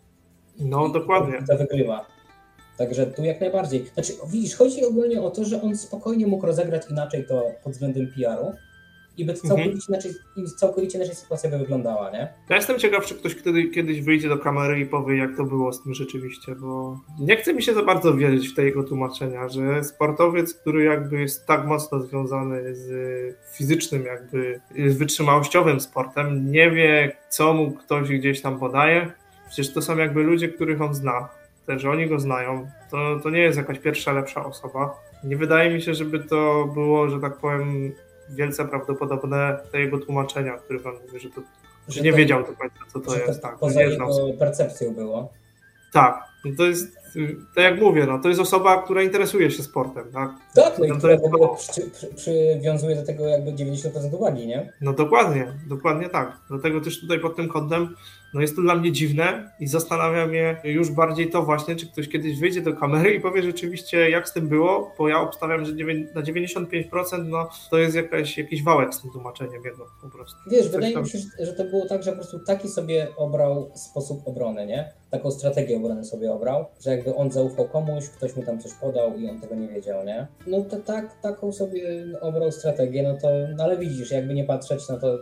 No 0.60 0.88
dokładnie. 0.88 1.38
I 1.42 1.46
to 1.46 1.56
wygrywa. 1.58 2.06
Także 2.78 3.06
tu 3.06 3.24
jak 3.24 3.40
najbardziej. 3.40 3.86
Znaczy, 3.94 4.12
widzisz, 4.30 4.56
chodzi 4.56 4.84
ogólnie 4.86 5.22
o 5.22 5.30
to, 5.30 5.44
że 5.44 5.62
on 5.62 5.76
spokojnie 5.76 6.26
mógł 6.26 6.46
rozegrać 6.46 6.82
inaczej 6.90 7.26
to 7.26 7.42
pod 7.64 7.72
względem 7.72 8.06
PR-u 8.16 8.52
i 9.18 9.24
by 9.24 9.32
Mhm. 9.32 9.48
całkowicie, 9.48 9.86
inaczej, 9.88 10.12
i 10.36 10.44
całkowicie 10.44 10.98
inaczej 10.98 11.14
sytuacja 11.16 11.50
by 11.50 11.58
wyglądała, 11.58 12.10
nie? 12.10 12.32
Ja 12.48 12.56
jestem 12.56 12.78
ciekaw, 12.78 13.06
czy 13.06 13.14
ktoś 13.14 13.34
kiedy, 13.42 13.64
kiedyś 13.64 14.00
wyjdzie 14.00 14.28
do 14.28 14.38
kamery 14.38 14.80
i 14.80 14.86
powie, 14.86 15.16
jak 15.16 15.36
to 15.36 15.44
było 15.44 15.72
z 15.72 15.82
tym 15.82 15.94
rzeczywiście, 15.94 16.54
bo 16.54 17.00
nie 17.20 17.36
chce 17.36 17.54
mi 17.54 17.62
się 17.62 17.74
za 17.74 17.82
bardzo 17.82 18.14
wierzyć 18.14 18.48
w 18.48 18.54
te 18.54 18.64
jego 18.64 18.82
tłumaczenia, 18.84 19.48
że 19.48 19.84
sportowiec, 19.84 20.54
który 20.54 20.84
jakby 20.84 21.20
jest 21.20 21.46
tak 21.46 21.66
mocno 21.66 22.00
związany 22.02 22.74
z 22.74 22.88
fizycznym, 23.56 24.04
jakby 24.04 24.60
z 24.86 24.96
wytrzymałościowym 24.96 25.80
sportem, 25.80 26.50
nie 26.52 26.70
wie, 26.70 27.16
co 27.28 27.52
mu 27.54 27.70
ktoś 27.72 28.08
gdzieś 28.08 28.40
tam 28.42 28.58
podaje. 28.58 29.12
Przecież 29.48 29.72
to 29.74 29.82
są 29.82 29.96
jakby 29.96 30.22
ludzie, 30.22 30.48
których 30.48 30.80
on 30.82 30.94
zna, 30.94 31.28
też 31.66 31.84
oni 31.84 32.06
go 32.08 32.18
znają. 32.20 32.70
To, 32.90 33.20
to 33.22 33.30
nie 33.30 33.40
jest 33.40 33.58
jakaś 33.58 33.78
pierwsza, 33.78 34.12
lepsza 34.12 34.44
osoba. 34.44 34.94
Nie 35.24 35.36
wydaje 35.36 35.74
mi 35.74 35.82
się, 35.82 35.94
żeby 35.94 36.18
to 36.18 36.70
było, 36.74 37.08
że 37.08 37.20
tak 37.20 37.36
powiem, 37.36 37.92
wielce 38.30 38.64
prawdopodobne 38.64 39.58
te 39.72 39.80
jego 39.80 39.98
tłumaczenia, 39.98 40.54
o 40.54 40.58
których 40.58 40.86
on 40.86 40.94
mówi, 41.06 41.20
że 41.20 41.30
to 41.30 41.40
że 41.88 42.00
nie 42.00 42.10
to- 42.10 42.16
wiedział 42.16 42.40
do 42.40 42.52
końca, 42.52 42.76
co 42.92 43.00
to 43.00 43.10
że 43.10 43.20
jest. 43.20 43.42
Tak, 43.42 43.58
poza 43.58 43.82
jego 43.82 44.08
percepcją 44.38 44.94
było. 44.94 45.32
Tak, 45.92 46.22
no 46.44 46.50
to 46.56 46.66
jest, 46.66 46.94
tak 47.54 47.64
jak 47.64 47.80
mówię, 47.80 48.06
no, 48.06 48.18
to 48.18 48.28
jest 48.28 48.40
osoba, 48.40 48.82
która 48.82 49.02
interesuje 49.02 49.50
się 49.50 49.62
sportem, 49.62 50.04
tak? 50.12 50.30
Tak, 50.54 50.78
no 50.78 50.84
i 50.84 50.88
No 50.88 50.94
to 50.94 50.98
która 50.98 51.16
w 51.16 51.24
ogóle 51.24 51.48
to. 51.48 51.54
przy, 51.54 51.90
przy, 51.90 52.06
przywiązuje 52.14 52.96
do 52.96 53.02
tego 53.02 53.26
jakby 53.26 53.52
90% 53.52 54.14
uwagi, 54.14 54.46
nie? 54.46 54.72
No 54.80 54.92
dokładnie, 54.92 55.52
dokładnie 55.68 56.08
tak. 56.08 56.36
Dlatego 56.48 56.80
też 56.80 57.00
tutaj 57.00 57.20
pod 57.20 57.36
tym 57.36 57.48
kątem, 57.48 57.94
no 58.34 58.40
jest 58.40 58.56
to 58.56 58.62
dla 58.62 58.74
mnie 58.74 58.92
dziwne 58.92 59.50
i 59.60 59.66
zastanawia 59.66 60.26
mnie 60.26 60.56
już 60.64 60.90
bardziej 60.90 61.30
to 61.30 61.42
właśnie, 61.42 61.76
czy 61.76 61.86
ktoś 61.86 62.08
kiedyś 62.08 62.40
wyjdzie 62.40 62.60
do 62.60 62.72
kamery 62.76 63.14
i 63.14 63.20
powie 63.20 63.42
rzeczywiście, 63.42 64.10
jak 64.10 64.28
z 64.28 64.32
tym 64.32 64.48
było, 64.48 64.92
bo 64.98 65.08
ja 65.08 65.20
obstawiam, 65.20 65.64
że 65.64 65.72
na 66.14 66.22
95% 66.22 67.24
no, 67.28 67.48
to 67.70 67.78
jest 67.78 67.96
jakaś, 67.96 68.38
jakiś 68.38 68.62
wałek 68.62 68.94
z 68.94 69.02
tym 69.02 69.10
tłumaczeniem 69.10 69.64
jego 69.64 69.86
po 70.02 70.08
prostu. 70.08 70.36
Wiesz, 70.50 70.62
Coś 70.62 70.70
wydaje 70.70 70.94
tam- 70.94 71.02
mi 71.02 71.08
się, 71.08 71.18
że- 71.18 71.46
że 71.46 71.52
to 71.52 71.64
było 71.64 71.86
tak, 71.86 72.02
że 72.02 72.10
po 72.10 72.16
prostu 72.16 72.38
taki 72.38 72.68
sobie 72.68 73.06
obrał 73.16 73.70
sposób 73.74 74.20
obrony, 74.28 74.66
nie? 74.66 74.92
Taką 75.10 75.30
strategię 75.30 75.76
obrony 75.76 76.04
sobie 76.04 76.32
obrał, 76.32 76.64
że 76.84 76.90
jakby 76.90 77.14
on 77.14 77.30
zaufał 77.30 77.68
komuś, 77.68 78.08
ktoś 78.08 78.36
mu 78.36 78.42
tam 78.42 78.60
coś 78.60 78.72
podał 78.74 79.16
i 79.18 79.30
on 79.30 79.40
tego 79.40 79.54
nie 79.54 79.68
wiedział, 79.68 80.04
nie? 80.04 80.26
No 80.46 80.60
to 80.60 80.76
tak, 80.76 81.20
taką 81.22 81.52
sobie 81.52 82.04
obrał 82.20 82.52
strategię, 82.52 83.02
no 83.02 83.16
to, 83.22 83.28
no 83.56 83.64
ale 83.64 83.78
widzisz, 83.78 84.10
jakby 84.10 84.34
nie 84.34 84.44
patrzeć, 84.44 84.88
no 84.88 84.98
to 84.98 85.18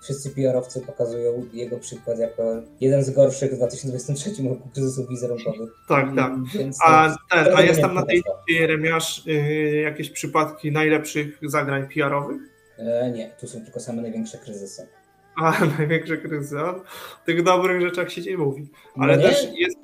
wszyscy 0.00 0.30
PR-owcy 0.30 0.80
pokazują 0.80 1.46
jego 1.52 1.78
przykład 1.78 2.18
jako 2.18 2.42
jeden 2.80 3.04
z 3.04 3.10
gorszych 3.10 3.52
w 3.52 3.56
2023 3.56 4.48
roku 4.48 4.68
kryzysów 4.74 5.08
wizerunkowych. 5.08 5.70
Tak, 5.88 6.06
tak. 6.16 6.32
Więc 6.54 6.78
A, 6.84 7.16
ten, 7.30 7.56
a 7.56 7.62
jest 7.62 7.80
tam 7.80 7.94
na 7.94 8.02
tej 8.02 8.16
liście, 8.16 8.60
Jeremiasz, 8.62 9.26
y, 9.26 9.76
jakieś 9.84 10.10
przypadki 10.10 10.72
najlepszych 10.72 11.38
zagrań 11.42 11.88
PR-owych? 11.94 12.42
E, 12.78 13.10
nie, 13.10 13.30
tu 13.40 13.46
są 13.46 13.60
tylko 13.64 13.80
same 13.80 14.02
największe 14.02 14.38
kryzysy. 14.38 14.88
A, 15.36 15.64
największy 15.78 16.18
kryzys. 16.18 16.52
O 16.52 16.84
tych 17.26 17.42
dobrych 17.42 17.80
rzeczach 17.82 18.12
się 18.12 18.20
nie 18.20 18.38
mówi. 18.38 18.68
Ale 18.96 19.16
No 19.16 19.22
nie? 19.22 19.28
też 19.28 19.48
jest, 19.54 19.78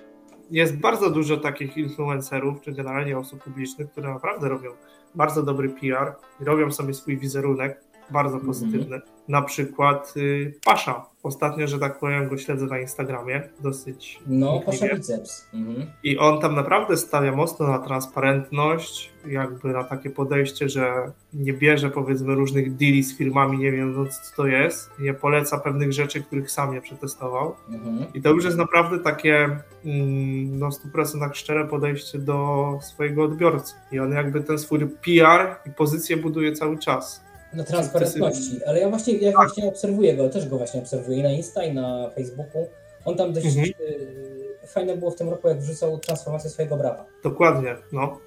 jest 0.51 0.77
bardzo 0.77 1.11
dużo 1.11 1.37
takich 1.37 1.77
influencerów, 1.77 2.61
czy 2.61 2.73
generalnie 2.73 3.19
osób 3.19 3.45
publicznych, 3.45 3.91
które 3.91 4.15
naprawdę 4.15 4.49
robią 4.49 4.71
bardzo 5.15 5.43
dobry 5.43 5.69
PR 5.69 6.15
i 6.41 6.45
robią 6.45 6.73
sobie 6.73 6.95
swój 6.95 7.19
wizerunek 7.19 7.81
bardzo 8.11 8.35
Mhm. 8.37 8.47
pozytywny. 8.47 9.01
Na 9.29 9.43
przykład 9.43 10.15
y, 10.17 10.55
Pasza. 10.65 11.07
Ostatnio, 11.23 11.67
że 11.67 11.79
tak 11.79 11.99
powiem, 11.99 12.29
go 12.29 12.39
śledzę 12.39 12.67
na 12.67 12.79
Instagramie 12.79 13.43
dosyć 13.61 14.21
No, 14.27 14.61
pasza 14.67 14.87
biceps. 14.95 15.49
Mhm. 15.55 15.87
I 16.03 16.19
on 16.19 16.41
tam 16.41 16.55
naprawdę 16.55 16.97
stawia 16.97 17.33
mocno 17.33 17.67
na 17.67 17.79
transparentność, 17.79 19.13
jakby 19.27 19.69
na 19.69 19.85
takie 19.85 20.11
podejście, 20.11 20.69
że 20.69 21.13
nie 21.35 21.53
bierze 21.53 21.91
powiedzmy 21.91 22.35
różnych 22.35 22.77
deali 22.77 23.03
z 23.03 23.19
firmami, 23.19 23.59
nie 23.59 23.73
wiedząc 23.73 24.19
co 24.19 24.37
to 24.37 24.47
jest, 24.47 24.91
nie 24.99 25.15
poleca 25.15 25.59
pewnych 25.59 25.93
rzeczy, 25.93 26.23
których 26.23 26.51
sam 26.51 26.75
nie 26.75 26.81
przetestował. 26.81 27.55
Mhm. 27.69 28.13
I 28.15 28.23
to 28.23 28.31
już 28.31 28.45
jest 28.45 28.57
naprawdę 28.57 28.99
takie 28.99 29.45
mm, 29.85 30.59
no, 30.59 30.71
w 30.71 30.75
100% 30.75 31.35
szczere 31.35 31.65
podejście 31.65 32.19
do 32.19 32.69
swojego 32.83 33.25
odbiorcy. 33.25 33.75
I 33.93 33.99
on 33.99 34.13
jakby 34.13 34.41
ten 34.41 34.59
swój 34.59 34.79
PR 34.79 35.57
i 35.67 35.71
pozycję 35.71 36.17
buduje 36.17 36.53
cały 36.53 36.79
czas. 36.79 37.25
Na 37.55 37.65
transparentności, 37.65 38.65
ale 38.65 38.81
ja 38.81 38.89
właśnie, 38.89 39.15
ja 39.19 39.33
właśnie 39.33 39.65
obserwuję 39.69 40.17
go, 40.17 40.29
też 40.29 40.49
go 40.49 40.59
właśnie 40.59 40.81
obserwuję 40.81 41.19
i 41.19 41.23
na 41.23 41.33
Insta 41.33 41.65
i 41.65 41.75
na 41.75 42.11
Facebooku. 42.11 42.69
On 43.05 43.17
tam 43.17 43.33
dość 43.33 43.47
Mhm. 43.47 43.67
y, 43.67 44.67
fajne 44.67 44.97
było 44.97 45.11
w 45.11 45.17
tym 45.17 45.29
roku, 45.29 45.49
jak 45.49 45.59
wrzucał 45.59 45.99
transformację 45.99 46.51
swojego 46.51 46.77
brata. 46.77 47.05
Dokładnie, 47.23 47.77
no. 47.93 48.19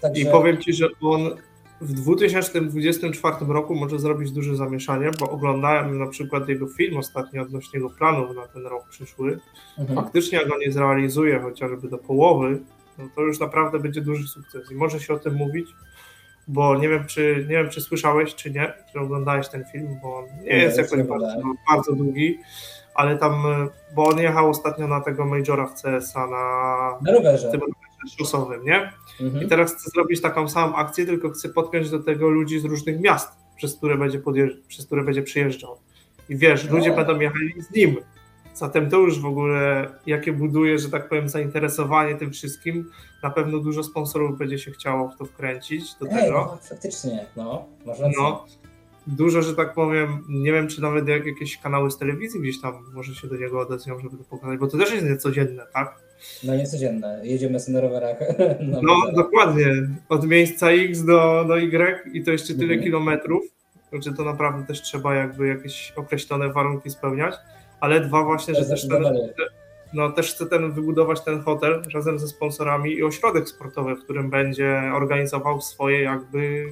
Także, 0.00 0.22
I 0.22 0.26
powiem 0.26 0.58
Ci, 0.58 0.72
że 0.72 0.86
on 1.02 1.36
w 1.80 1.92
2024 1.92 3.36
roku 3.48 3.74
może 3.74 3.98
zrobić 3.98 4.30
duże 4.30 4.56
zamieszanie, 4.56 5.10
bo 5.20 5.30
oglądałem 5.30 5.98
na 5.98 6.06
przykład 6.06 6.48
jego 6.48 6.66
film 6.66 6.96
ostatnio 6.96 7.42
odnośnie 7.42 7.78
jego 7.78 7.90
planów 7.90 8.36
na 8.36 8.46
ten 8.46 8.66
rok 8.66 8.88
przyszły. 8.88 9.38
mhm. 9.78 9.96
Faktycznie 10.04 10.38
jak 10.38 10.54
on 10.54 10.60
je 10.60 10.72
zrealizuje 10.72 11.40
chociażby 11.40 11.88
do 11.88 11.98
połowy, 11.98 12.60
no 12.98 13.04
to 13.16 13.22
już 13.22 13.40
naprawdę 13.40 13.78
będzie 13.78 14.00
duży 14.00 14.28
sukces 14.28 14.70
i 14.72 14.74
może 14.74 15.00
się 15.00 15.14
o 15.14 15.18
tym 15.18 15.34
mówić, 15.34 15.68
bo 16.48 16.76
nie 16.78 16.88
wiem, 16.88 17.06
czy, 17.06 17.36
nie 17.48 17.54
wiem, 17.54 17.70
czy 17.70 17.80
słyszałeś, 17.80 18.34
czy 18.34 18.50
nie, 18.50 18.72
czy 18.92 19.00
oglądałeś 19.00 19.48
ten 19.48 19.64
film, 19.72 19.98
bo 20.02 20.16
on 20.18 20.24
nie 20.24 20.42
Nie, 20.50 20.56
jest 20.56 20.78
jakoś 20.78 21.02
bardzo, 21.02 21.26
bardzo 21.70 21.92
długi, 21.92 22.38
ale 22.94 23.16
tam, 23.18 23.32
e, 23.32 23.68
bo 23.94 24.04
on 24.04 24.18
jechał 24.18 24.50
ostatnio 24.50 24.88
na 24.88 25.00
tego 25.00 25.26
Majora 25.26 25.66
w 25.66 25.82
CS-a 25.82 26.26
na 26.26 26.98
Na 27.02 27.12
rowerze. 27.12 27.50
tym 27.50 27.60
szosowym, 28.18 28.64
nie? 28.64 28.92
I 29.20 29.24
Mhm. 29.24 29.48
teraz 29.48 29.74
chcę 29.74 29.90
zrobić 29.90 30.20
taką 30.20 30.48
samą 30.48 30.76
akcję, 30.76 31.06
tylko 31.06 31.30
chcę 31.30 31.48
podpiąć 31.48 31.90
do 31.90 31.98
tego 32.02 32.28
ludzi 32.28 32.60
z 32.60 32.64
różnych 32.64 33.00
miast, 33.00 33.32
przez 33.56 33.76
które 33.76 33.96
będzie, 33.98 34.18
podjeżdż- 34.18 34.66
przez 34.68 34.86
które 34.86 35.04
będzie 35.04 35.22
przyjeżdżał. 35.22 35.78
I 36.28 36.36
wiesz, 36.36 36.70
ludzie 36.70 36.92
O. 36.92 36.96
będą 36.96 37.20
jechali 37.20 37.62
z 37.62 37.70
nim. 37.76 37.96
Zatem 38.54 38.90
to 38.90 38.98
już 38.98 39.20
w 39.20 39.26
ogóle, 39.26 39.86
jakie 40.06 40.32
buduje, 40.32 40.78
że 40.78 40.88
tak 40.90 41.08
powiem, 41.08 41.28
zainteresowanie 41.28 42.14
tym 42.14 42.32
wszystkim, 42.32 42.90
na 43.22 43.30
pewno 43.30 43.58
dużo 43.58 43.82
sponsorów 43.84 44.38
będzie 44.38 44.58
się 44.58 44.70
chciało 44.70 45.08
w 45.08 45.16
to 45.16 45.24
wkręcić 45.24 45.94
do 45.94 46.06
Ej, 46.10 46.14
tego. 46.24 46.32
no, 46.32 46.58
faktycznie, 46.68 47.26
no, 47.36 47.66
rację. 47.86 48.10
No, 48.18 48.44
dużo, 49.06 49.42
że 49.42 49.54
tak 49.54 49.74
powiem, 49.74 50.24
nie 50.28 50.52
wiem, 50.52 50.68
czy 50.68 50.82
nawet 50.82 51.08
jak 51.08 51.26
jakieś 51.26 51.58
kanały 51.58 51.90
z 51.90 51.98
telewizji 51.98 52.40
gdzieś 52.40 52.60
tam 52.60 52.74
może 52.94 53.14
się 53.14 53.28
do 53.28 53.36
niego 53.36 53.60
odezwią, 53.60 53.98
żeby 54.00 54.16
to 54.16 54.24
pokazać, 54.24 54.58
bo 54.58 54.66
to 54.66 54.78
też 54.78 54.92
jest 54.92 55.06
niecodzienne, 55.06 55.66
tak? 55.74 55.94
No 56.44 56.56
niecodzienne, 56.56 57.20
jedziemy 57.24 57.60
sobie 57.60 57.74
na 57.74 57.80
rowerach. 57.80 58.16
No, 58.60 58.80
rowerach. 58.80 59.14
dokładnie. 59.14 59.66
Od 60.08 60.26
miejsca 60.28 60.70
X 60.70 61.04
do, 61.04 61.44
do 61.48 61.58
Y 61.58 62.10
i 62.12 62.22
to 62.24 62.30
jeszcze 62.30 62.54
tyle 62.54 62.64
Mhm. 62.74 62.82
kilometrów, 62.82 63.42
że 63.92 64.12
to 64.12 64.24
naprawdę 64.24 64.66
też 64.66 64.82
trzeba 64.82 65.14
jakby 65.14 65.46
jakieś 65.48 65.92
określone 65.96 66.52
warunki 66.52 66.90
spełniać, 66.90 67.34
ale 67.84 68.00
dwa 68.00 68.24
właśnie, 68.24 68.54
że 68.54 68.64
też 68.64 68.88
ten, 68.88 69.02
no, 69.94 70.10
też 70.12 70.34
chce 70.34 70.46
ten 70.46 70.72
wybudować 70.72 71.20
ten 71.24 71.40
hotel 71.42 71.82
razem 71.94 72.18
ze 72.18 72.28
sponsorami 72.28 72.92
i 72.92 73.02
ośrodek 73.02 73.48
sportowy, 73.48 73.96
w 73.96 74.04
którym 74.04 74.30
będzie 74.30 74.82
organizował 74.94 75.60
swoje 75.60 76.02
jakby 76.02 76.64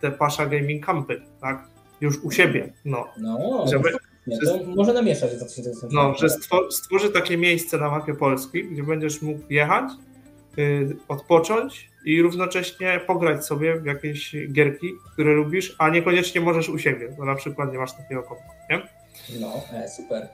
te 0.00 0.10
Pasza 0.10 0.46
Gaming 0.46 0.86
Campy, 0.86 1.22
tak? 1.40 1.64
Już 2.00 2.18
u 2.24 2.30
siebie, 2.30 2.72
no. 2.84 3.08
No, 3.18 3.64
Żeby- 3.70 3.90
nie, 4.26 4.38
to 4.38 4.58
może 4.76 4.92
namieszać 4.92 5.30
w 5.30 5.36
2024. 5.36 5.94
No, 5.94 6.14
że 6.18 6.26
stwo- 6.28 6.70
stworzy 6.70 7.10
takie 7.10 7.36
miejsce 7.36 7.78
na 7.78 7.90
mapie 7.90 8.14
Polski, 8.14 8.64
gdzie 8.64 8.82
będziesz 8.82 9.22
mógł 9.22 9.40
jechać, 9.50 9.84
y, 10.58 10.96
odpocząć 11.08 11.90
i 12.04 12.22
równocześnie 12.22 13.00
pograć 13.06 13.46
sobie 13.46 13.80
w 13.80 13.86
jakieś 13.86 14.36
gierki, 14.52 14.88
które 15.12 15.32
lubisz, 15.32 15.76
a 15.78 15.88
niekoniecznie 15.88 16.40
możesz 16.40 16.68
u 16.68 16.78
siebie, 16.78 17.14
bo 17.18 17.24
na 17.24 17.34
przykład 17.34 17.72
nie 17.72 17.78
masz 17.78 17.92
takiego 17.96 18.22
kompa, 18.22 18.44
nie? 18.70 18.99
No, 19.40 19.62
e, 19.72 19.88
super. 19.88 20.28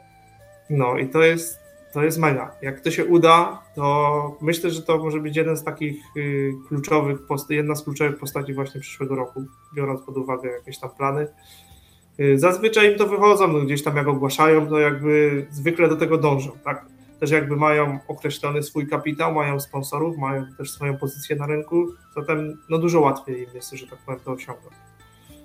No 0.70 0.98
i 0.98 1.08
to 1.08 1.22
jest, 1.22 1.60
to 1.92 2.04
jest 2.04 2.18
mega. 2.18 2.54
Jak 2.62 2.80
to 2.80 2.90
się 2.90 3.04
uda, 3.04 3.62
to 3.74 4.36
myślę, 4.40 4.70
że 4.70 4.82
to 4.82 4.98
może 4.98 5.20
być 5.20 5.36
jeden 5.36 5.56
z 5.56 5.64
takich 5.64 5.96
y, 6.16 6.52
kluczowych, 6.68 7.18
jedna 7.50 7.74
z 7.74 7.82
kluczowych 7.82 8.18
postaci 8.18 8.54
właśnie 8.54 8.80
przyszłego 8.80 9.14
roku, 9.14 9.44
biorąc 9.74 10.00
pod 10.02 10.16
uwagę 10.16 10.50
jakieś 10.50 10.78
tam 10.78 10.90
plany. 10.90 11.26
Y, 12.20 12.38
Zazwyczaj 12.38 12.92
im 12.92 12.98
to 12.98 13.06
wychodzą, 13.06 13.48
no 13.48 13.60
gdzieś 13.60 13.82
tam 13.82 13.96
jak 13.96 14.08
ogłaszają, 14.08 14.66
to 14.66 14.78
jakby 14.78 15.46
zwykle 15.50 15.88
do 15.88 15.96
tego 15.96 16.18
dążą, 16.18 16.50
tak? 16.64 16.86
Też 17.20 17.30
jakby 17.30 17.56
mają 17.56 17.98
określony 18.08 18.62
swój 18.62 18.88
kapitał, 18.88 19.34
mają 19.34 19.60
sponsorów, 19.60 20.18
mają 20.18 20.46
też 20.58 20.70
swoją 20.70 20.98
pozycję 20.98 21.36
na 21.36 21.46
rynku, 21.46 21.86
zatem 22.16 22.58
no 22.68 22.78
dużo 22.78 23.00
łatwiej 23.00 23.42
im 23.42 23.54
jest, 23.54 23.72
że 23.72 23.86
tak 23.86 23.98
powiem, 23.98 24.20
to 24.24 24.32
osiągnąć. 24.32 24.74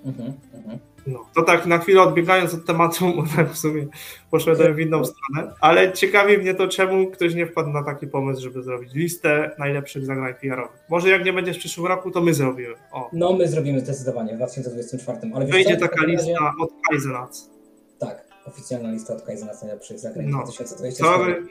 Mhm, 0.04 0.32
mhm. 0.54 0.78
No, 1.06 1.26
to 1.34 1.42
tak 1.42 1.66
na 1.66 1.78
chwilę 1.78 2.02
odbiegając 2.02 2.54
od 2.54 2.64
tematu, 2.66 3.04
bo 3.16 3.24
tak 3.36 3.50
w 3.50 3.58
sumie 3.58 3.86
poszedłem 4.30 4.74
w 4.74 4.80
inną 4.80 5.02
stronę, 5.04 5.52
ale 5.60 5.92
ciekawi 5.92 6.38
mnie 6.38 6.54
to, 6.54 6.68
czemu 6.68 7.10
ktoś 7.10 7.34
nie 7.34 7.46
wpadł 7.46 7.68
na 7.70 7.82
taki 7.84 8.06
pomysł, 8.06 8.42
żeby 8.42 8.62
zrobić 8.62 8.94
listę 8.94 9.50
najlepszych 9.58 10.06
zagrań 10.06 10.34
PR-owych. 10.40 10.80
Może 10.90 11.08
jak 11.08 11.24
nie 11.24 11.32
będzie 11.32 11.54
w 11.54 11.58
przyszłym 11.58 11.86
roku, 11.86 12.10
to 12.10 12.20
my 12.20 12.34
zrobimy. 12.34 12.74
O, 12.92 13.10
No, 13.12 13.32
my 13.32 13.48
zrobimy 13.48 13.80
zdecydowanie 13.80 14.32
w 14.32 14.36
2024. 14.36 15.18
Ale 15.34 15.46
w 15.46 15.50
taka 15.80 15.96
razie- 16.02 16.06
lista 16.12 16.52
od 16.60 16.70
Kaizenats. 16.90 17.50
Tak, 17.98 18.24
oficjalna 18.46 18.90
lista 18.92 19.14
od 19.14 19.22
Kaizena 19.22 19.54
z 19.54 19.62
najlepszych 19.62 19.98
zagrań 19.98 20.26
No. 20.28 20.38
2024. 20.44 21.34
To, 21.34 21.48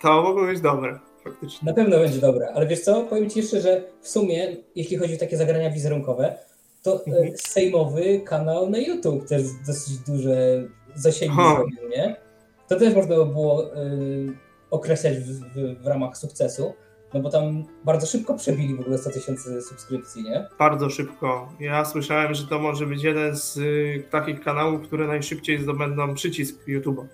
to 0.00 0.22
mogło 0.22 0.46
być 0.46 0.60
dobre, 0.60 0.98
faktycznie. 1.24 1.66
Na 1.66 1.74
pewno 1.74 1.98
będzie 1.98 2.18
dobre, 2.18 2.48
ale 2.54 2.66
wiesz 2.66 2.80
co, 2.80 3.02
powiem 3.02 3.30
Ci 3.30 3.38
jeszcze, 3.38 3.60
że 3.60 3.82
w 4.00 4.08
sumie, 4.08 4.56
jeśli 4.74 4.96
chodzi 4.96 5.14
o 5.14 5.18
takie 5.18 5.36
zagrania 5.36 5.70
wizerunkowe, 5.70 6.38
to 6.82 7.04
Mhm. 7.06 7.26
e, 7.26 7.36
sejmowy 7.36 8.20
kanał 8.20 8.70
na 8.70 8.78
YouTube 8.78 9.28
też 9.28 9.42
dosyć 9.66 9.98
duże 9.98 10.62
zasięgi 10.94 11.36
Ha. 11.36 11.54
zrobił, 11.56 11.88
nie? 11.96 12.16
To 12.68 12.76
też 12.78 12.94
można 12.94 13.16
by 13.16 13.26
było 13.26 13.74
e, 13.76 13.78
określać 14.70 15.18
w, 15.18 15.26
w, 15.40 15.82
w 15.82 15.86
ramach 15.86 16.16
sukcesu, 16.16 16.74
no 17.14 17.20
bo 17.20 17.30
tam 17.30 17.64
bardzo 17.84 18.06
szybko 18.06 18.34
przebili 18.34 18.74
w 18.76 18.80
ogóle 18.80 18.98
100 18.98 19.10
tysięcy 19.10 19.62
subskrypcji, 19.62 20.22
nie? 20.22 20.48
Bardzo 20.58 20.90
szybko. 20.90 21.52
Ja 21.60 21.84
słyszałem, 21.84 22.34
że 22.34 22.46
to 22.46 22.58
może 22.58 22.86
być 22.86 23.02
jeden 23.02 23.36
z 23.36 23.56
y, 23.56 24.04
takich 24.10 24.40
kanałów, 24.40 24.82
które 24.82 25.06
najszybciej 25.06 25.58
zdobędą 25.62 26.14
przycisk 26.14 26.66
YouTube'a. 26.68 27.04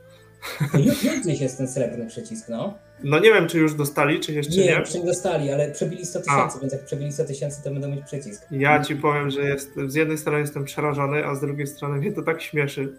Już 0.84 1.20
gdzieś 1.22 1.40
jest 1.40 1.58
ten 1.58 1.68
srebrny 1.68 2.06
przycisk, 2.06 2.48
no. 2.48 2.74
No 3.04 3.18
nie 3.18 3.32
wiem, 3.32 3.48
czy 3.48 3.58
już 3.58 3.74
dostali, 3.74 4.20
czy 4.20 4.32
jeszcze 4.32 4.56
Nie, 4.56 4.64
nie. 4.64 4.70
jeszcze 4.70 4.98
nie 4.98 5.04
dostali, 5.06 5.50
ale 5.50 5.70
przebili 5.70 6.06
100 6.06 6.20
tysięcy, 6.20 6.58
więc 6.60 6.72
jak 6.72 6.84
przebili 6.84 7.12
100 7.12 7.24
tysięcy, 7.24 7.64
to 7.64 7.70
będą 7.70 7.88
mieć 7.88 8.04
przycisk. 8.04 8.46
Ja 8.50 8.82
ci 8.84 8.96
powiem, 8.96 9.30
że 9.30 9.44
jest, 9.44 9.72
z 9.86 9.94
jednej 9.94 10.18
strony 10.18 10.38
jestem 10.38 10.64
przerażony, 10.64 11.26
a 11.26 11.34
z 11.34 11.40
drugiej 11.40 11.66
strony 11.66 11.98
mnie 11.98 12.12
to 12.12 12.22
tak 12.22 12.42
śmieszy, 12.42 12.92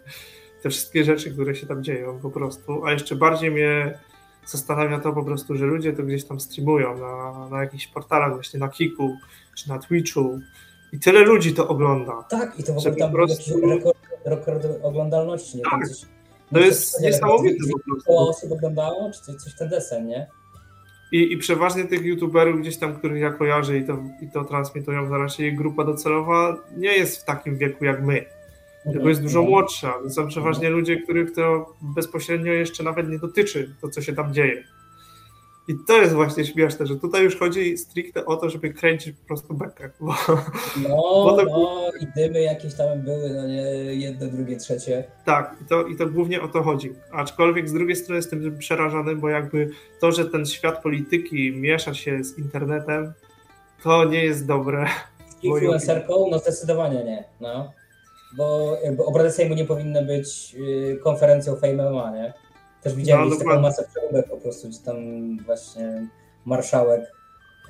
te 0.63 0.69
wszystkie 0.69 1.03
rzeczy, 1.03 1.31
które 1.31 1.55
się 1.55 1.67
tam 1.67 1.83
dzieją 1.83 2.19
po 2.19 2.29
prostu, 2.31 2.85
a 2.85 2.91
jeszcze 2.91 3.15
bardziej 3.15 3.51
mnie 3.51 3.99
zastanawia 4.45 4.99
to 4.99 5.13
po 5.13 5.23
prostu, 5.23 5.55
że 5.55 5.65
ludzie 5.65 5.93
to 5.93 6.03
gdzieś 6.03 6.25
tam 6.25 6.39
streamują 6.39 6.97
na, 6.97 7.47
na 7.49 7.61
jakichś 7.61 7.87
portalach, 7.87 8.33
właśnie 8.33 8.59
na 8.59 8.69
Kiku 8.69 9.17
czy 9.55 9.69
na 9.69 9.79
Twitchu 9.79 10.39
i 10.91 10.99
tyle 10.99 11.19
ludzi 11.19 11.53
to 11.53 11.67
ogląda. 11.67 12.23
Tak, 12.29 12.59
i 12.59 12.63
to 12.63 12.73
w 12.73 12.77
ogóle 12.77 12.95
tam 12.95 13.13
jakiś 13.29 13.47
rekord, 13.47 13.97
rekord 14.25 14.67
oglądalności. 14.81 15.57
Nie? 15.57 15.63
Tak. 15.63 15.87
Coś, 15.87 16.01
to 16.53 16.59
jest 16.59 17.01
niesamowite 17.01 17.55
po 17.71 17.79
prostu. 17.91 18.17
osób 18.17 18.51
oglądało, 18.51 19.11
czy 19.11 19.21
coś, 19.21 19.35
coś 19.35 19.55
ten 19.55 19.69
desen, 19.69 20.07
nie? 20.07 20.27
I, 21.11 21.33
I 21.33 21.37
przeważnie 21.37 21.85
tych 21.85 22.01
youtuberów 22.01 22.59
gdzieś 22.59 22.77
tam, 22.77 22.95
których 22.95 23.21
ja 23.21 23.31
kojarzę 23.31 23.77
i 23.77 23.85
to, 23.85 23.97
i 24.21 24.31
to 24.31 24.43
transmitują, 24.43 25.09
to 25.09 25.17
raczej 25.17 25.55
grupa 25.55 25.83
docelowa 25.83 26.57
nie 26.77 26.97
jest 26.97 27.21
w 27.21 27.25
takim 27.25 27.57
wieku 27.57 27.85
jak 27.85 28.03
my. 28.03 28.25
Tylko 28.91 29.09
jest 29.09 29.21
dużo 29.21 29.43
młodsza. 29.43 29.93
To 30.03 30.09
są 30.09 30.27
przeważnie 30.27 30.69
ludzie, 30.69 31.01
których 31.01 31.35
to 31.35 31.73
bezpośrednio 31.81 32.53
jeszcze 32.53 32.83
nawet 32.83 33.09
nie 33.09 33.19
dotyczy, 33.19 33.75
to 33.81 33.89
co 33.89 34.01
się 34.01 34.13
tam 34.13 34.33
dzieje. 34.33 34.63
I 35.67 35.75
to 35.87 36.01
jest 36.01 36.13
właśnie 36.13 36.45
śmieszne, 36.45 36.87
że 36.87 36.95
tutaj 36.95 37.23
już 37.23 37.39
chodzi 37.39 37.77
stricte 37.77 38.25
o 38.25 38.35
to, 38.35 38.49
żeby 38.49 38.73
kręcić 38.73 39.15
po 39.17 39.27
prostu 39.27 39.53
bekę. 39.53 39.89
Bo, 39.99 40.15
no, 40.83 40.89
bo 41.25 41.37
to... 41.37 41.43
no 41.45 41.91
i 42.01 42.07
dymy 42.15 42.41
jakieś 42.41 42.73
tam 42.73 43.01
były, 43.01 43.29
no 43.29 43.47
nie, 43.47 43.61
jedno, 43.95 44.27
drugie, 44.27 44.57
trzecie. 44.57 45.03
Tak, 45.25 45.55
i 45.61 45.65
to, 45.65 45.87
i 45.87 45.95
to 45.95 46.07
głównie 46.07 46.41
o 46.41 46.47
to 46.47 46.63
chodzi. 46.63 46.93
Aczkolwiek 47.11 47.69
z 47.69 47.73
drugiej 47.73 47.95
strony 47.95 48.17
jestem 48.17 48.57
przerażony, 48.57 49.15
bo 49.15 49.29
jakby 49.29 49.69
to, 50.01 50.11
że 50.11 50.25
ten 50.25 50.45
świat 50.45 50.81
polityki 50.81 51.51
miesza 51.51 51.93
się 51.93 52.23
z 52.23 52.37
internetem, 52.37 53.13
to 53.83 54.05
nie 54.05 54.23
jest 54.25 54.47
dobre. 54.47 54.87
Z 55.39 55.43
influencerką? 55.43 56.27
No 56.31 56.39
zdecydowanie 56.39 57.03
nie. 57.03 57.23
No. 57.41 57.71
Bo 58.37 58.77
jakby 58.83 59.05
obrady 59.05 59.31
Sejmu 59.31 59.55
nie 59.55 59.65
powinny 59.65 60.05
być 60.05 60.55
y, 60.59 60.99
konferencją 61.03 61.55
Fame 61.55 61.91
MMA, 61.91 62.11
nie? 62.11 62.33
Też 62.87 62.95
widziałem 62.95 63.29
no, 63.29 63.35
taką 63.35 63.61
masę 63.61 63.87
przeróbek 63.91 64.29
po 64.29 64.37
prostu, 64.37 64.67
gdzie 64.67 64.79
tam 64.79 64.95
właśnie 65.45 66.07
marszałek. 66.45 67.01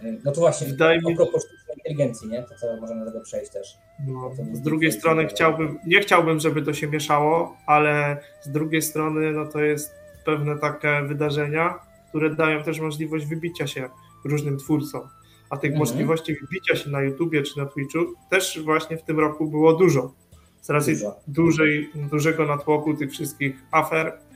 Y, 0.03 0.21
no 0.23 0.31
to 0.31 0.41
właśnie, 0.41 0.67
Wydaje 0.67 1.01
mi... 1.01 1.15
propos 1.15 1.45
sztucznej 1.45 1.75
inteligencji, 1.77 2.27
nie? 2.27 2.43
To 2.43 2.55
co 2.55 2.81
możemy 2.81 3.05
do 3.05 3.11
tego 3.11 3.23
przejść 3.23 3.51
też. 3.51 3.77
No, 4.07 4.31
z 4.53 4.61
drugiej 4.61 4.91
strony 4.91 5.27
chciałbym, 5.27 5.79
nie 5.87 5.99
chciałbym, 5.99 6.39
żeby 6.39 6.61
to 6.61 6.73
się 6.73 6.87
mieszało, 6.87 7.57
ale 7.65 8.17
z 8.41 8.51
drugiej 8.51 8.81
strony 8.81 9.31
no 9.31 9.45
to 9.45 9.59
jest 9.59 9.91
pewne 10.25 10.59
takie 10.59 11.01
wydarzenia, 11.07 11.79
które 12.09 12.35
dają 12.35 12.63
też 12.63 12.79
możliwość 12.79 13.25
wybicia 13.25 13.67
się 13.67 13.89
różnym 14.25 14.57
twórcom. 14.57 15.01
A 15.49 15.57
tych 15.57 15.71
mhm. 15.71 15.79
możliwości 15.79 16.35
wybicia 16.41 16.75
się 16.75 16.89
na 16.89 17.01
YouTubie 17.01 17.43
czy 17.43 17.59
na 17.59 17.65
Twitchu 17.65 17.99
też 18.29 18.59
właśnie 18.63 18.97
w 18.97 19.03
tym 19.03 19.19
roku 19.19 19.47
było 19.47 19.73
dużo. 19.73 20.13
Z 20.61 20.69
racji 20.69 20.95
dużej, 21.27 21.89
dużego 21.95 22.45
natłoku 22.45 22.93
tych 22.93 23.11
wszystkich 23.11 23.55
afer 23.71 24.26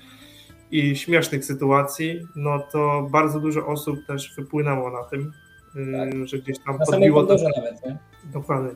i 0.72 0.96
śmiesznych 0.96 1.46
sytuacji, 1.46 2.28
no 2.36 2.60
to 2.72 3.08
bardzo 3.12 3.40
dużo 3.40 3.68
osób 3.68 4.00
też 4.08 4.36
wypłynęło 4.38 4.92
na 4.92 5.04
tym, 5.04 5.32
y, 5.76 5.92
tak. 5.92 6.28
że 6.28 6.38
gdzieś 6.38 6.58
tam 6.66 6.78
na 6.78 6.86
podbiło 6.86 7.24
to. 7.24 7.36
nawet, 7.36 7.86
nie? 7.86 7.98
Dokładnie. 8.34 8.72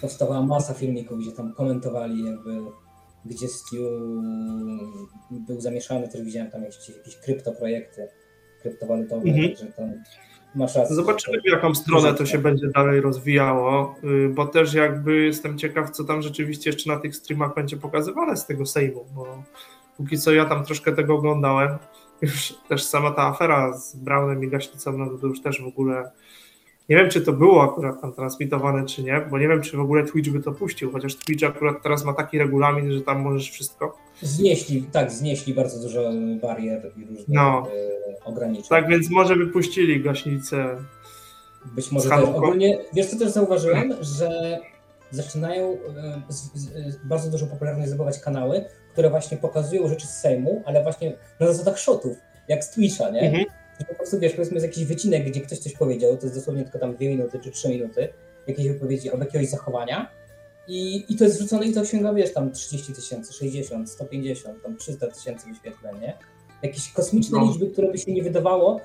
Powstawała 0.00 0.42
masa 0.42 0.74
filmików, 0.74 1.18
gdzie 1.18 1.32
tam 1.32 1.52
komentowali 1.52 2.24
jakby 2.24 2.50
gdzie 3.24 3.48
Stu 3.48 3.76
był 5.30 5.60
zamieszany, 5.60 6.08
też 6.08 6.22
widziałem 6.22 6.50
tam 6.50 6.62
jakieś, 6.62 6.88
jakieś 6.88 7.16
kryptoprojekty 7.16 8.08
kryptowalutowe, 8.62 9.22
mhm. 9.28 9.48
także 9.48 9.66
tam 9.66 9.92
masz 10.54 10.74
rację. 10.74 10.96
Zobaczymy 10.96 11.40
w 11.40 11.50
jaką 11.52 11.74
stronę 11.74 12.14
to 12.14 12.26
się 12.26 12.38
będzie 12.38 12.68
dalej 12.68 13.00
rozwijało, 13.00 13.94
y, 14.04 14.28
bo 14.28 14.46
też 14.46 14.74
jakby 14.74 15.24
jestem 15.24 15.58
ciekaw, 15.58 15.90
co 15.90 16.04
tam 16.04 16.22
rzeczywiście 16.22 16.70
jeszcze 16.70 16.90
na 16.90 16.98
tych 16.98 17.16
streamach 17.16 17.54
będzie 17.54 17.76
pokazywane 17.76 18.36
z 18.36 18.46
tego 18.46 18.66
Sejmu, 18.66 19.04
bo 19.14 19.42
póki 19.96 20.18
co 20.18 20.32
ja 20.32 20.44
tam 20.44 20.64
troszkę 20.64 20.92
tego 20.92 21.14
oglądałem. 21.14 21.78
Już 22.22 22.54
też 22.68 22.84
sama 22.84 23.10
ta 23.10 23.22
afera 23.22 23.78
z 23.78 23.96
Brownem 23.96 24.44
i 24.44 24.48
Gaśnicą, 24.48 24.98
no 24.98 25.18
to 25.18 25.26
już 25.26 25.42
też 25.42 25.62
w 25.62 25.66
ogóle 25.66 26.10
nie 26.88 26.96
wiem, 26.96 27.10
czy 27.10 27.20
to 27.20 27.32
było 27.32 27.62
akurat 27.62 28.00
tam 28.00 28.12
transmitowane, 28.12 28.86
czy 28.86 29.02
nie, 29.02 29.26
bo 29.30 29.38
nie 29.38 29.48
wiem, 29.48 29.62
czy 29.62 29.76
w 29.76 29.80
ogóle 29.80 30.06
Twitch 30.06 30.30
by 30.30 30.40
to 30.40 30.52
puścił, 30.52 30.92
chociaż 30.92 31.16
Twitch 31.16 31.44
akurat 31.44 31.82
teraz 31.82 32.04
ma 32.04 32.12
taki 32.12 32.38
regulamin, 32.38 32.92
że 32.92 33.00
tam 33.00 33.20
możesz 33.20 33.50
wszystko. 33.50 33.98
Znieśli, 34.22 34.82
tak, 34.82 35.12
znieśli 35.12 35.54
bardzo 35.54 35.82
dużo 35.82 36.10
barier 36.42 36.92
i 36.96 37.04
różnych 37.04 37.28
no. 37.28 37.68
E, 38.20 38.24
ograniczeń. 38.24 38.68
Tak, 38.68 38.88
więc 38.88 39.10
może 39.10 39.36
by 39.36 39.46
puścili 39.46 40.02
gaśnicę. 40.02 40.76
Być 41.64 41.92
może 41.92 42.08
też. 42.08 42.24
Ogólnie, 42.24 42.78
wiesz 42.94 43.06
co 43.06 43.18
też 43.18 43.30
zauważyłem, 43.30 43.94
że 44.00 44.58
zaczynają 45.10 45.72
e, 45.72 46.22
bardzo 47.04 47.30
dużo 47.30 47.46
popularność 47.46 47.88
zdobywać 47.88 48.18
kanały, 48.18 48.64
które 48.92 49.10
właśnie 49.10 49.36
pokazują 49.36 49.88
rzeczy 49.88 50.06
z 50.06 50.10
Sejmu, 50.10 50.62
ale 50.64 50.82
właśnie 50.82 51.12
na 51.40 51.46
zasadach 51.46 51.78
shotów, 51.78 52.16
jak 52.48 52.64
z 52.64 52.70
Twitcha, 52.70 53.10
nie? 53.10 53.20
Mhm. 53.20 53.44
Po 53.88 53.94
prostu 53.94 54.18
wiesz, 54.18 54.32
powiedzmy 54.32 54.54
jest 54.54 54.66
jakiś 54.66 54.84
wycinek, 54.84 55.24
gdzie 55.24 55.40
ktoś 55.40 55.58
coś 55.58 55.72
powiedział, 55.72 56.16
to 56.16 56.26
jest 56.26 56.38
dosłownie 56.38 56.62
tylko 56.62 56.78
tam 56.78 56.94
dwie 56.94 57.08
minuty 57.08 57.40
czy 57.40 57.50
trzy 57.50 57.68
minuty, 57.68 58.08
jakiejś 58.46 58.68
wypowiedzi 58.68 59.10
albo 59.10 59.24
jakiegoś 59.24 59.48
zachowania 59.48 60.10
i, 60.68 61.04
i 61.08 61.16
to 61.16 61.24
jest 61.24 61.38
wrzucone 61.38 61.66
i 61.66 61.72
to 61.72 61.80
osiąga, 61.80 62.14
wiesz, 62.14 62.32
tam 62.32 62.52
30 62.52 62.92
tysięcy, 62.92 63.32
60, 63.32 63.90
150, 63.90 64.62
tam 64.62 64.76
300 64.76 65.06
tysięcy 65.06 65.48
wyświetleń, 65.48 66.00
nie? 66.00 66.18
Jakieś 66.62 66.92
kosmiczne 66.92 67.38
no. 67.38 67.46
liczby, 67.46 67.66
które 67.66 67.92
by 67.92 67.98
się 67.98 68.12
nie 68.12 68.22
wydawało, 68.22 68.80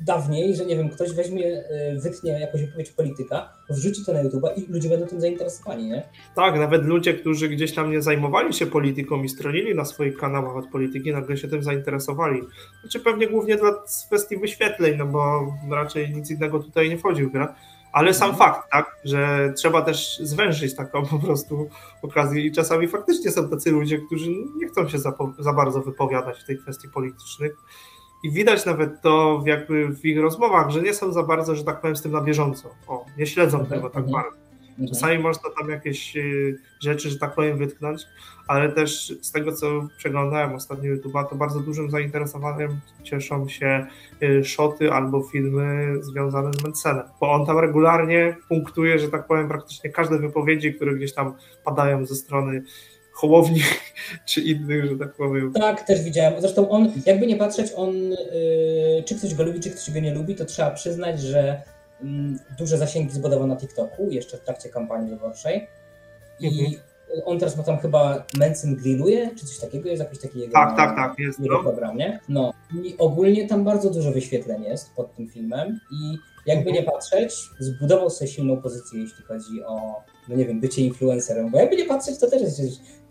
dawniej, 0.00 0.56
że 0.56 0.66
nie 0.66 0.76
wiem, 0.76 0.88
ktoś 0.88 1.12
weźmie, 1.12 1.46
e, 1.46 1.96
wytnie 2.00 2.40
jakąś 2.40 2.60
wypowiedź 2.60 2.90
polityka, 2.90 3.48
wrzuci 3.70 4.04
to 4.04 4.12
na 4.12 4.22
YouTube 4.22 4.44
i 4.56 4.72
ludzie 4.72 4.88
będą 4.88 5.06
tym 5.06 5.20
zainteresowani, 5.20 5.86
nie? 5.88 6.08
Tak, 6.34 6.58
nawet 6.58 6.84
ludzie, 6.84 7.14
którzy 7.14 7.48
gdzieś 7.48 7.74
tam 7.74 7.90
nie 7.90 8.02
zajmowali 8.02 8.54
się 8.54 8.66
polityką 8.66 9.22
i 9.22 9.28
stronili 9.28 9.74
na 9.74 9.84
swoich 9.84 10.16
kanałach 10.16 10.56
od 10.56 10.66
polityki, 10.66 11.12
nagle 11.12 11.36
się 11.36 11.48
tym 11.48 11.62
zainteresowali. 11.62 12.40
Znaczy 12.80 13.00
pewnie 13.00 13.28
głównie 13.28 13.56
dla 13.56 13.72
kwestii 14.06 14.36
wyświetleń, 14.36 14.96
no 14.96 15.06
bo 15.06 15.52
raczej 15.70 16.10
nic 16.10 16.30
innego 16.30 16.58
tutaj 16.58 16.88
nie 16.88 16.98
wchodzi 16.98 17.24
w 17.24 17.32
grę. 17.32 17.46
Ale 17.92 18.14
sam 18.14 18.30
mhm. 18.30 18.52
fakt, 18.52 18.70
tak, 18.72 18.96
że 19.04 19.52
trzeba 19.56 19.82
też 19.82 20.18
zwężyć 20.22 20.76
taką 20.76 21.06
po 21.06 21.18
prostu 21.18 21.68
okazję 22.02 22.42
i 22.42 22.52
czasami 22.52 22.88
faktycznie 22.88 23.30
są 23.30 23.48
tacy 23.48 23.70
ludzie, 23.70 23.98
którzy 23.98 24.30
nie 24.30 24.68
chcą 24.68 24.88
się 24.88 24.98
za, 24.98 25.12
za 25.38 25.52
bardzo 25.52 25.80
wypowiadać 25.80 26.38
w 26.38 26.46
tej 26.46 26.58
kwestii 26.58 26.88
politycznych 26.88 27.56
i 28.22 28.30
widać 28.30 28.66
nawet 28.66 29.00
to 29.00 29.38
w, 29.38 29.46
jakby 29.46 29.88
w 29.88 30.04
ich 30.04 30.20
rozmowach, 30.20 30.70
że 30.70 30.82
nie 30.82 30.94
są 30.94 31.12
za 31.12 31.22
bardzo, 31.22 31.56
że 31.56 31.64
tak 31.64 31.80
powiem, 31.80 31.96
z 31.96 32.02
tym 32.02 32.12
na 32.12 32.20
bieżąco. 32.20 32.70
O, 32.86 33.04
nie 33.18 33.26
śledzą 33.26 33.60
mhm, 33.60 33.80
tego 33.80 33.90
tak 33.90 34.10
bardzo. 34.10 34.46
Mhm. 34.70 34.88
Czasami 34.88 35.18
można 35.18 35.50
tam 35.60 35.70
jakieś 35.70 36.16
y, 36.16 36.58
rzeczy, 36.80 37.10
że 37.10 37.18
tak 37.18 37.34
powiem, 37.34 37.58
wytknąć, 37.58 38.06
ale 38.46 38.68
też 38.68 39.18
z 39.22 39.32
tego, 39.32 39.52
co 39.52 39.88
przeglądałem 39.98 40.54
ostatnio 40.54 40.94
YouTube'a, 40.94 41.28
to 41.28 41.36
bardzo 41.36 41.60
dużym 41.60 41.90
zainteresowaniem 41.90 42.80
cieszą 43.02 43.48
się 43.48 43.86
y, 44.22 44.44
szoty 44.44 44.92
albo 44.92 45.22
filmy 45.22 45.94
związane 46.00 46.52
z 46.52 46.62
Mencenem, 46.62 47.04
bo 47.20 47.32
on 47.32 47.46
tam 47.46 47.58
regularnie 47.58 48.36
punktuje, 48.48 48.98
że 48.98 49.08
tak 49.08 49.26
powiem, 49.26 49.48
praktycznie 49.48 49.90
każde 49.90 50.18
wypowiedzi, 50.18 50.74
które 50.74 50.94
gdzieś 50.94 51.14
tam 51.14 51.34
padają 51.64 52.06
ze 52.06 52.14
strony 52.14 52.62
Hołowni 53.16 53.60
czy 54.26 54.40
innych, 54.40 54.86
że 54.86 54.96
tak 54.96 55.14
powiem. 55.14 55.52
Tak, 55.52 55.82
też 55.82 56.02
widziałem. 56.02 56.40
Zresztą 56.40 56.68
on, 56.68 56.92
jakby 57.06 57.26
nie 57.26 57.36
patrzeć, 57.36 57.72
on, 57.76 57.94
yy, 57.94 59.02
czy 59.04 59.14
ktoś 59.14 59.34
go 59.34 59.42
lubi, 59.42 59.60
czy 59.60 59.70
ktoś 59.70 59.90
go 59.90 60.00
nie 60.00 60.14
lubi, 60.14 60.34
to 60.34 60.44
trzeba 60.44 60.70
przyznać, 60.70 61.20
że 61.20 61.62
yy, 62.00 62.08
duże 62.58 62.78
zasięgi 62.78 63.12
zbudował 63.12 63.46
na 63.46 63.56
TikToku, 63.56 64.10
jeszcze 64.10 64.36
w 64.36 64.40
trakcie 64.40 64.68
kampanii 64.68 65.10
wyborczej. 65.10 65.66
I 66.40 66.46
mhm. 66.46 66.82
on 67.24 67.38
teraz 67.38 67.56
ma 67.56 67.62
tam 67.62 67.78
chyba 67.78 68.24
Mencen 68.38 68.76
grilluje, 68.76 69.30
czy 69.38 69.46
coś 69.46 69.58
takiego, 69.58 69.88
jest 69.88 70.02
jakiś 70.02 70.20
taki 70.20 70.40
jego, 70.40 70.52
tak, 70.52 70.76
tak, 70.76 70.96
tak, 70.96 71.18
jest, 71.18 71.40
jego 71.40 71.56
no. 71.56 71.62
program, 71.62 71.96
nie? 71.96 72.20
No. 72.28 72.52
I 72.84 72.94
ogólnie 72.98 73.48
tam 73.48 73.64
bardzo 73.64 73.90
dużo 73.90 74.12
wyświetleń 74.12 74.64
jest 74.64 74.94
pod 74.94 75.16
tym 75.16 75.28
filmem 75.28 75.80
i 75.92 76.18
jakby 76.46 76.72
nie 76.72 76.82
patrzeć, 76.82 77.34
zbudował 77.58 78.10
sobie 78.10 78.30
silną 78.30 78.62
pozycję, 78.62 79.00
jeśli 79.00 79.24
chodzi 79.24 79.64
o, 79.64 80.02
no 80.28 80.36
nie 80.36 80.44
wiem, 80.44 80.60
bycie 80.60 80.82
influencerem, 80.82 81.50
bo 81.50 81.58
jakby 81.58 81.76
nie 81.76 81.84
patrzeć, 81.84 82.18
to 82.18 82.30
też 82.30 82.42
jest 82.42 82.60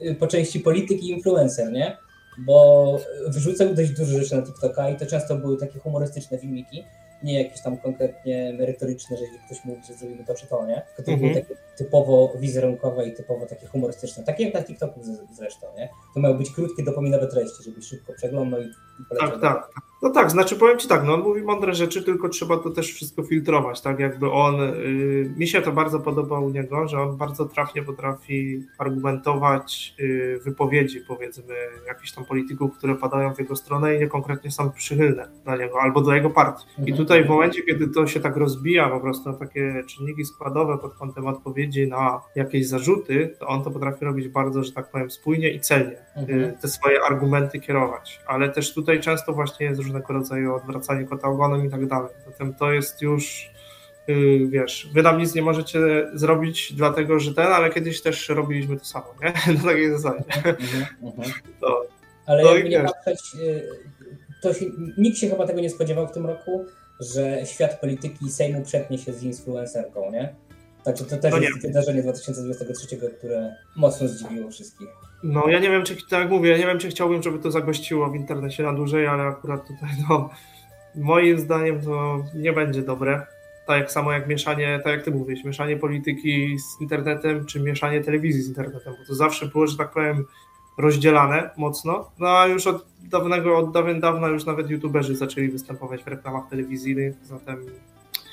y, 0.02 0.16
po 0.16 0.28
części 0.28 0.60
polityk 0.60 1.04
i 1.04 1.10
influencer, 1.10 1.72
nie? 1.72 1.98
Bo 2.38 3.00
wrzucał 3.28 3.74
dość 3.74 3.92
dużo 3.92 4.18
rzeczy 4.18 4.36
na 4.36 4.42
TikToka 4.42 4.90
i 4.90 4.96
to 4.96 5.06
często 5.06 5.36
były 5.36 5.58
takie 5.58 5.80
humorystyczne 5.80 6.38
filmiki, 6.38 6.84
nie 7.24 7.44
jakieś 7.44 7.62
tam 7.62 7.78
konkretnie 7.78 8.54
merytoryczne, 8.60 9.18
że 9.18 9.24
jeśli 9.24 9.40
ktoś 9.46 9.66
mówi, 9.66 9.82
że 9.88 9.94
zrobimy 9.94 10.26
to 10.26 10.36
czy 10.36 10.48
to, 10.48 10.66
nie? 10.66 10.82
Tylko 10.88 11.04
to 11.04 11.12
mhm. 11.12 11.20
były 11.20 11.42
takie 11.42 11.56
typowo 11.78 12.34
wizerunkowe 12.40 13.08
i 13.08 13.14
typowo 13.14 13.46
takie 13.46 13.68
humorystyczne, 13.68 14.24
takie 14.24 14.44
jak 14.44 14.54
na 14.54 14.64
TikToku 14.64 15.00
zresztą, 15.34 15.68
nie? 15.78 15.90
To 16.14 16.20
miały 16.20 16.38
być 16.38 16.52
krótkie, 16.52 16.84
dopominowe 16.84 17.28
treści, 17.28 17.64
żebyś 17.64 17.86
szybko 17.86 18.14
przeglądał 18.14 18.62
i, 18.62 18.66
i 18.66 19.06
poleciał. 19.10 19.40
Tak, 19.40 19.42
tak. 19.42 19.70
No 20.02 20.10
tak, 20.10 20.32
znaczy 20.32 20.56
powiem 20.56 20.78
Ci 20.80 20.88
tak, 20.88 21.04
no 21.04 21.14
on 21.14 21.22
mówi 21.22 21.42
mądre 21.42 21.74
rzeczy, 21.76 22.04
tylko 22.04 22.30
trzeba 22.30 22.58
to 22.58 22.70
też 22.70 22.94
wszystko 22.94 23.24
filtrować, 23.24 23.82
tak 23.82 24.00
jakby 24.00 24.32
on, 24.32 24.62
y, 24.62 25.34
mi 25.38 25.48
się 25.48 25.62
to 25.62 25.72
bardzo 25.72 26.00
podoba 26.00 26.40
u 26.40 26.50
niego, 26.50 26.88
że 26.88 27.02
on 27.02 27.18
bardzo 27.18 27.46
trafnie 27.46 27.84
potrafi 27.84 28.64
argumentować 28.78 29.96
y, 30.00 30.40
wypowiedzi 30.44 31.02
powiedzmy 31.08 31.54
jakichś 31.88 32.12
tam 32.12 32.26
polityków, 32.26 32.78
które 32.78 32.96
padają 32.96 33.34
w 33.34 33.40
jego 33.40 33.56
stronę 33.56 33.96
i 33.96 34.00
nie 34.00 34.08
konkretnie 34.08 34.52
są 34.52 34.72
przychylne 34.72 35.28
dla 35.44 35.58
niego 35.58 35.82
albo 35.82 36.02
do 36.02 36.14
jego 36.16 36.30
partii. 36.30 36.66
I 36.78 36.80
Mhm. 36.82 36.98
tutaj 36.98 37.24
w 37.24 37.28
momencie, 37.30 37.62
kiedy 37.64 37.88
to 37.88 38.08
się 38.08 38.20
tak 38.20 38.38
rozbija 38.38 38.90
po 38.90 39.00
prostu 39.00 39.30
na 39.32 39.38
takie 39.38 39.84
czynniki 39.88 40.26
składowe 40.26 40.78
pod 40.78 40.94
kątem 40.96 41.28
odpowiedzi 41.28 41.88
na 41.88 42.22
jakieś 42.36 42.68
zarzuty, 42.68 43.36
to 43.40 43.48
on 43.48 43.64
to 43.64 43.72
potrafi 43.72 44.06
robić 44.06 44.28
bardzo, 44.28 44.64
że 44.64 44.72
tak 44.72 44.92
powiem, 44.92 45.12
spójnie 45.12 45.50
i 45.50 45.60
celnie 45.60 46.06
Mhm. 46.16 46.40
y, 46.40 46.58
te 46.62 46.68
swoje 46.68 47.02
argumenty 47.04 47.60
kierować, 47.60 48.22
ale 48.28 48.50
też 48.50 48.74
tutaj 48.74 49.00
często 49.00 49.34
właśnie 49.34 49.66
jest 49.66 49.82
różnego 49.86 50.14
rodzaju 50.14 50.56
odwracanie 50.56 51.06
kota 51.06 51.28
ogonem 51.28 51.66
i 51.66 51.70
tak 51.70 51.88
dalej. 51.88 52.10
Zatem 52.26 52.54
to 52.54 52.72
jest 52.72 53.02
już, 53.02 53.52
y, 54.10 54.40
wiesz, 54.50 54.90
wy 54.94 55.04
nam 55.04 55.18
nic 55.18 55.36
nie 55.36 55.42
możecie 55.42 55.80
zrobić 56.14 56.74
dlatego, 56.74 57.20
że 57.20 57.34
ten, 57.34 57.48
ale 57.48 57.70
kiedyś 57.70 58.02
też 58.02 58.30
robiliśmy 58.30 58.78
to 58.80 58.86
samo, 58.86 59.08
nie? 59.22 59.34
Na 59.58 59.64
takiej 59.64 59.92
zasadzie. 59.92 60.24
Mhm, 60.36 60.86
mhm. 61.04 61.32
To, 61.62 61.86
Ale 62.26 62.44
No 62.44 62.56
jakby 62.56 62.70
nie 62.70 62.84
patrzeć, 62.84 63.36
y, 63.36 63.70
to 64.42 64.54
się, 64.54 64.66
nikt 64.98 65.18
się 65.18 65.30
chyba 65.30 65.48
tego 65.48 65.62
nie 65.62 65.70
spodziewał 65.70 66.08
w 66.08 66.12
tym 66.12 66.26
roku, 66.26 66.66
że 67.00 67.46
świat 67.46 67.80
polityki 67.80 68.32
Sejmu 68.32 68.62
przetnie 68.62 68.98
się 68.98 69.14
z 69.14 69.24
influencerką, 69.24 70.12
nie? 70.12 70.36
Także 70.86 71.06
to 71.06 71.18
też 71.18 71.32
No 71.32 71.38
jest 71.38 71.62
wydarzenie 71.62 72.02
2023, 72.02 72.98
które 73.18 73.56
mocno 73.76 74.08
zdziwiło 74.08 74.52
wszystkich. 74.52 74.88
no 75.24 75.48
ja 75.48 75.60
nie 75.60 75.70
wiem, 75.70 75.84
czy, 75.84 75.96
tak 75.96 76.20
jak 76.20 76.30
mówię, 76.30 76.50
ja 76.52 76.58
nie 76.58 76.66
wiem, 76.66 76.80
czy 76.80 76.90
chciałbym, 76.90 77.24
żeby 77.24 77.40
to 77.40 77.52
zagościło 77.52 78.10
w 78.10 78.16
internecie 78.16 78.64
na 78.64 78.74
dłużej, 78.74 79.08
ale 79.08 79.24
akurat 79.24 79.68
tutaj, 79.68 79.90
no, 80.10 80.30
moim 80.96 81.40
zdaniem 81.40 81.82
to 81.82 82.24
nie 82.36 82.54
będzie 82.54 82.82
dobre. 82.82 83.26
Tak 83.68 83.92
samo 83.92 84.12
jak 84.12 84.28
mieszanie, 84.28 84.80
tak 84.84 84.94
jak 84.94 85.04
ty 85.06 85.12
mówisz, 85.12 85.44
mieszanie 85.44 85.78
polityki 85.78 86.58
z 86.60 86.82
internetem, 86.82 87.46
czy 87.46 87.60
mieszanie 87.60 88.02
telewizji 88.02 88.42
z 88.42 88.48
internetem, 88.48 88.94
bo 89.00 89.06
to 89.08 89.16
zawsze 89.16 89.46
było, 89.46 89.68
że 89.68 89.78
tak 89.78 89.92
powiem, 89.92 90.26
rozdzielane 90.78 91.50
mocno. 91.58 92.12
No 92.20 92.40
a 92.40 92.48
już 92.48 92.68
od 92.68 92.86
dawnego, 93.04 93.58
od 93.58 93.72
dawien 93.72 94.00
dawna 94.00 94.28
już 94.28 94.46
nawet 94.46 94.70
youtuberzy 94.70 95.16
zaczęli 95.16 95.50
występować 95.50 96.04
w 96.04 96.08
reklamach 96.08 96.50
telewizyjnych, 96.50 97.16
zatem 97.24 97.66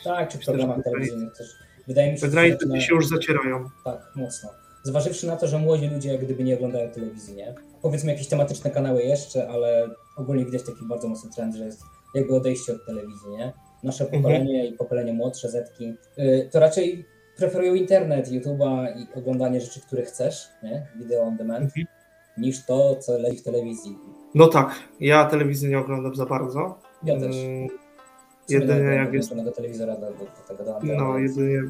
Tak, 0.04 0.28
czy 0.28 0.38
w 0.38 0.44
programach 0.44 0.84
telewizyjnych 0.84 1.32
też. 1.38 1.46
Wydaje 1.88 2.12
mi 2.12 2.18
się, 2.18 2.30
że 2.30 2.80
się 2.80 2.94
już 2.94 3.06
zacierają. 3.08 3.64
Tak, 3.84 4.12
mocno. 4.16 4.50
Zważywszy 4.82 5.26
na 5.26 5.36
to, 5.36 5.46
że 5.46 5.58
młodzi 5.58 5.88
ludzie 5.88 6.12
jak 6.12 6.24
gdyby 6.24 6.44
nie 6.44 6.54
oglądają 6.54 6.90
telewizji, 6.90 7.34
nie? 7.34 7.54
Powiedzmy 7.82 8.12
jakieś 8.12 8.28
tematyczne 8.28 8.70
kanały 8.70 9.02
jeszcze, 9.02 9.48
ale 9.48 9.88
ogólnie 10.16 10.44
widać 10.44 10.62
taki 10.62 10.84
bardzo 10.88 11.08
mocny 11.08 11.30
trend, 11.30 11.54
że 11.54 11.64
jest 11.64 11.82
jakby 12.14 12.36
odejście 12.36 12.72
od 12.72 12.86
telewizji, 12.86 13.30
nie? 13.30 13.52
Nasze 13.82 14.04
Mhm. 14.04 14.22
pokolenie 14.22 14.66
i 14.66 14.72
pokolenie 14.72 15.12
młodsze, 15.12 15.50
Zetki, 15.50 15.94
y, 16.18 16.48
to 16.52 16.60
raczej 16.60 17.04
preferują 17.36 17.74
internet, 17.74 18.28
YouTube'a 18.28 18.86
i 18.98 19.18
oglądanie 19.18 19.60
rzeczy, 19.60 19.80
które 19.80 20.02
chcesz, 20.02 20.48
nie? 20.62 20.86
Video 20.98 21.22
on 21.22 21.36
demand, 21.36 21.64
Mhm. 21.64 21.86
niż 22.38 22.66
to, 22.66 22.96
co 22.96 23.18
leci 23.18 23.36
w 23.38 23.42
telewizji. 23.42 23.98
No 24.34 24.46
tak, 24.48 24.74
ja 25.00 25.24
telewizji 25.24 25.68
nie 25.68 25.78
oglądam 25.78 26.14
za 26.14 26.26
bardzo. 26.26 26.78
Ja 27.04 27.20
też. 27.20 27.36
Jedynie 28.48 28.80
jak 28.80 29.08
do 29.10 29.14
jest 29.16 29.28
włączonego 29.28 29.56
telewizora 29.56 29.94
do, 29.94 30.00
do, 30.00 30.12
do 30.12 30.48
tego 30.48 30.64
do 30.64 30.74
anteny, 30.76 30.96
No, 30.96 31.18
jedynie, 31.18 31.62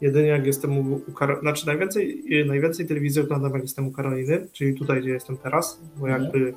jedynie 0.00 0.28
jak 0.28 0.46
jestem 0.46 0.78
u, 0.78 1.00
u 1.08 1.12
Karo... 1.12 1.40
Znaczy 1.40 1.66
najwięcej, 1.66 2.24
najwięcej 2.46 2.86
telewizji 2.86 3.22
oglądam 3.22 3.52
jak 3.52 3.62
jestem 3.62 3.88
u 3.88 3.92
Karoliny, 3.92 4.46
czyli 4.52 4.74
tutaj, 4.74 5.00
gdzie 5.00 5.10
jestem 5.10 5.36
teraz, 5.36 5.80
bo 5.96 6.08
Mhm. 6.08 6.22
jakby 6.22 6.54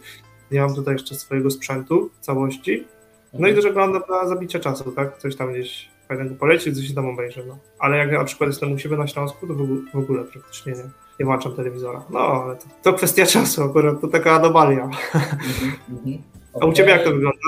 nie 0.52 0.62
mam 0.62 0.76
tutaj 0.76 0.94
jeszcze 0.94 1.16
swojego 1.16 1.52
sprzętu 1.52 2.10
w 2.14 2.20
całości. 2.20 2.88
No 3.34 3.40
i 3.48 3.52
Mhm. 3.52 3.56
też 3.56 3.66
oglądam 3.72 4.02
na 4.10 4.28
zabicie 4.28 4.60
czasu, 4.60 4.92
tak? 4.92 5.18
Coś 5.18 5.36
tam 5.36 5.54
gdzieś 5.54 5.90
fajnego 6.08 6.36
poleci, 6.36 6.74
coś 6.74 6.88
się 6.88 6.94
tam 6.94 7.10
obejrzę, 7.10 7.42
no. 7.48 7.58
Ale 7.80 7.98
jak 7.98 8.12
na 8.12 8.24
przykład 8.24 8.50
jestem 8.50 8.72
u 8.74 8.78
siebie 8.80 8.98
na 8.98 9.08
Śląsku, 9.08 9.48
to 9.48 9.54
w 9.94 9.98
ogóle, 10.00 10.24
praktycznie 10.24 10.74
nie, 10.74 10.84
nie 11.20 11.26
włączam 11.26 11.56
telewizora. 11.56 12.04
No, 12.10 12.20
ale 12.20 12.56
to, 12.56 12.66
to 12.84 12.94
kwestia 12.94 13.26
czasu 13.26 13.64
akurat, 13.64 14.02
to 14.02 14.08
taka 14.08 14.32
anomalia. 14.32 14.84
Mhm, 14.84 15.72
mhm. 15.90 16.18
A 16.62 16.66
u 16.66 16.74
Ciebie 16.74 16.90
jak 16.90 17.04
to 17.04 17.12
wygląda 17.12 17.40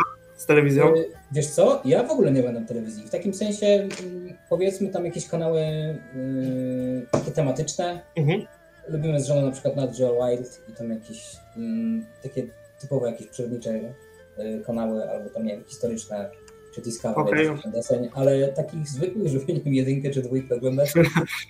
telewizją? 0.48 0.96
Y, 0.96 1.06
Wiesz 1.32 1.48
co, 1.48 1.82
ja 1.86 2.04
w 2.04 2.12
ogóle 2.12 2.32
nie 2.32 2.44
będę 2.44 2.66
telewizji. 2.66 3.04
W 3.04 3.10
takim 3.10 3.34
sensie 3.34 3.66
mm, 3.66 3.90
powiedzmy 4.50 4.90
tam 4.90 5.06
jakieś 5.06 5.28
kanały 5.28 5.60
y, 5.62 7.06
takie 7.12 7.32
tematyczne. 7.32 8.00
Mhm. 8.16 8.42
Lubimy 8.90 9.22
z 9.22 9.26
żoną 9.28 9.42
na 9.46 9.52
przykład 9.52 9.76
Nat 9.76 9.98
Geo 9.98 10.28
Wild 10.28 10.62
i 10.70 10.74
tam 10.74 10.90
jakieś 10.90 11.36
mm, 11.58 12.06
takie 12.24 12.44
typowe 12.82 13.12
jakieś 13.12 13.28
przyrodnicze 13.28 13.72
y, 14.40 14.62
kanały 14.66 15.10
albo 15.12 15.30
tam 15.30 15.46
nie 15.46 15.54
wiem, 15.56 15.64
historyczne 15.68 16.30
czy 16.76 16.82
Discovery, 16.82 17.50
ten 17.64 17.72
deseń, 17.72 18.10
ale 18.14 18.48
takich 18.48 18.88
zwykłych, 18.88 19.28
żeby 19.28 19.54
nie 19.54 19.60
wiem, 19.62 19.74
jedynkę 19.74 20.10
czy 20.10 20.22
dwójkę 20.22 20.56
oglądać, 20.56 20.94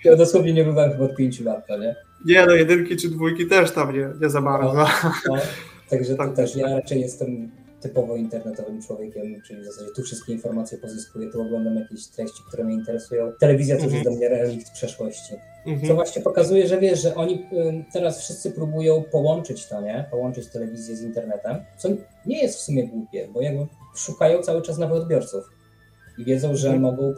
ja 0.04 0.16
dosłownie 0.16 0.52
nie 0.52 0.60
oglądałem 0.62 0.92
chyba 0.92 1.04
od 1.04 1.16
pięciu 1.16 1.44
lat, 1.44 1.66
to 1.66 1.78
nie? 1.78 1.96
Nie, 2.26 2.46
no 2.46 2.52
jedynki 2.52 2.96
czy 2.96 3.08
dwójki 3.10 3.46
też 3.46 3.70
tam 3.70 3.92
nie, 3.94 4.08
nie 4.20 4.30
za 4.30 4.42
bardzo. 4.42 4.86
No, 5.28 5.36
także 5.90 6.14
to 6.14 6.24
Tak, 6.24 6.36
też 6.36 6.52
tak. 6.52 6.62
ja 6.62 6.74
raczej 6.74 7.00
jestem 7.00 7.50
typowo 7.80 8.16
internetowym 8.16 8.82
człowiekiem, 8.82 9.42
czyli 9.46 9.60
w 9.60 9.64
zasadzie 9.64 9.90
tu 9.96 10.02
wszystkie 10.02 10.32
informacje 10.32 10.78
pozyskuję, 10.78 11.30
tu 11.32 11.42
oglądam 11.42 11.76
jakieś 11.76 12.06
treści, 12.06 12.42
które 12.48 12.64
mnie 12.64 12.74
interesują. 12.74 13.32
Telewizja 13.40 13.76
to 13.76 13.82
już 13.84 13.92
Mhm. 13.94 14.04
jest 14.04 14.20
dla 14.20 14.28
mnie 14.28 14.38
relikt 14.42 14.70
przeszłości. 14.72 15.34
Co 15.64 15.70
Mhm. 15.70 15.94
właśnie 15.94 16.22
pokazuje, 16.22 16.68
że 16.68 16.78
wiesz, 16.80 17.02
że 17.02 17.14
oni 17.14 17.46
teraz 17.92 18.20
wszyscy 18.20 18.50
próbują 18.50 19.02
połączyć 19.12 19.66
to, 19.66 19.80
nie? 19.80 20.04
Połączyć 20.10 20.48
telewizję 20.48 20.96
z 20.96 21.02
internetem, 21.02 21.56
co 21.78 21.88
nie 22.26 22.42
jest 22.42 22.58
w 22.58 22.60
sumie 22.60 22.88
głupie, 22.88 23.28
bo 23.32 23.42
jakby 23.42 23.66
szukają 23.96 24.42
cały 24.42 24.62
czas 24.62 24.78
nowych 24.78 25.02
odbiorców 25.02 25.44
i 26.18 26.24
wiedzą, 26.24 26.56
że 26.56 26.68
Mhm. 26.68 26.82
mogą 26.82 27.14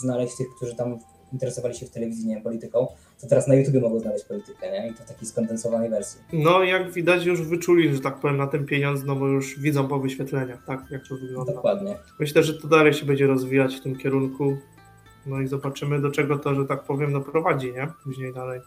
znaleźć 0.00 0.36
tych, 0.36 0.46
którzy 0.56 0.76
tam 0.76 0.98
interesowali 1.32 1.74
się 1.74 1.86
w 1.86 1.90
telewizji, 1.90 2.26
nie 2.26 2.34
wiem, 2.34 2.42
polityką, 2.42 2.86
to 3.20 3.26
teraz 3.26 3.48
na 3.48 3.54
YouTube 3.54 3.82
mogą 3.82 4.00
znaleźć 4.00 4.24
politykę, 4.24 4.72
nie? 4.72 4.88
I 4.88 4.94
to 4.94 5.02
w 5.02 5.06
takiej 5.06 5.28
skondensowanej 5.28 5.90
wersji. 5.90 6.20
No, 6.32 6.62
jak 6.62 6.92
widać, 6.92 7.24
już 7.24 7.42
wyczuli, 7.42 7.94
że 7.94 8.00
tak 8.00 8.20
powiem, 8.20 8.36
na 8.36 8.46
ten 8.46 8.66
pieniądz, 8.66 9.04
no 9.04 9.16
bo 9.16 9.26
już 9.26 9.60
widzą 9.60 9.88
po 9.88 9.98
wyświetleniach, 9.98 10.64
tak, 10.64 10.80
jak 10.90 11.08
to 11.08 11.14
wygląda. 11.16 11.52
Dokładnie. 11.52 11.96
Myślę, 12.20 12.42
że 12.42 12.54
to 12.54 12.68
dalej 12.68 12.94
się 12.94 13.06
będzie 13.06 13.26
rozwijać 13.26 13.76
w 13.76 13.80
tym 13.80 13.96
kierunku. 13.96 14.56
No 15.26 15.40
i 15.40 15.46
zobaczymy, 15.46 16.00
do 16.00 16.10
czego 16.10 16.38
to, 16.38 16.54
że 16.54 16.64
tak 16.64 16.84
powiem, 16.84 17.12
doprowadzi, 17.12 17.72
nie? 17.72 17.88
Później 18.04 18.34
dalej. 18.34 18.60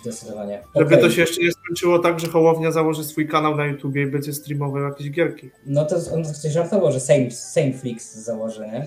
Zdecydowanie. 0.00 0.62
Żeby 0.74 0.86
Okej. 0.86 1.00
to 1.00 1.10
się 1.10 1.20
jeszcze 1.20 1.42
nie 1.42 1.52
skończyło 1.52 1.98
tak, 1.98 2.20
że 2.20 2.28
Hołownia 2.28 2.72
założy 2.72 3.04
swój 3.04 3.28
kanał 3.28 3.56
na 3.56 3.66
YouTubie 3.66 4.02
i 4.02 4.06
będzie 4.06 4.32
streamował 4.32 4.82
jakieś 4.82 5.10
gierki. 5.10 5.50
No 5.66 5.84
to 5.84 5.96
on 6.14 6.24
coś 6.24 6.52
żartował, 6.52 6.92
że 6.92 7.00
Same, 7.00 7.30
Same 7.30 7.72
Flix 7.72 8.14
założy, 8.14 8.60
nie? 8.60 8.86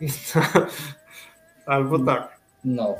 Albo 1.66 1.98
tak. 1.98 2.37
No, 2.64 2.94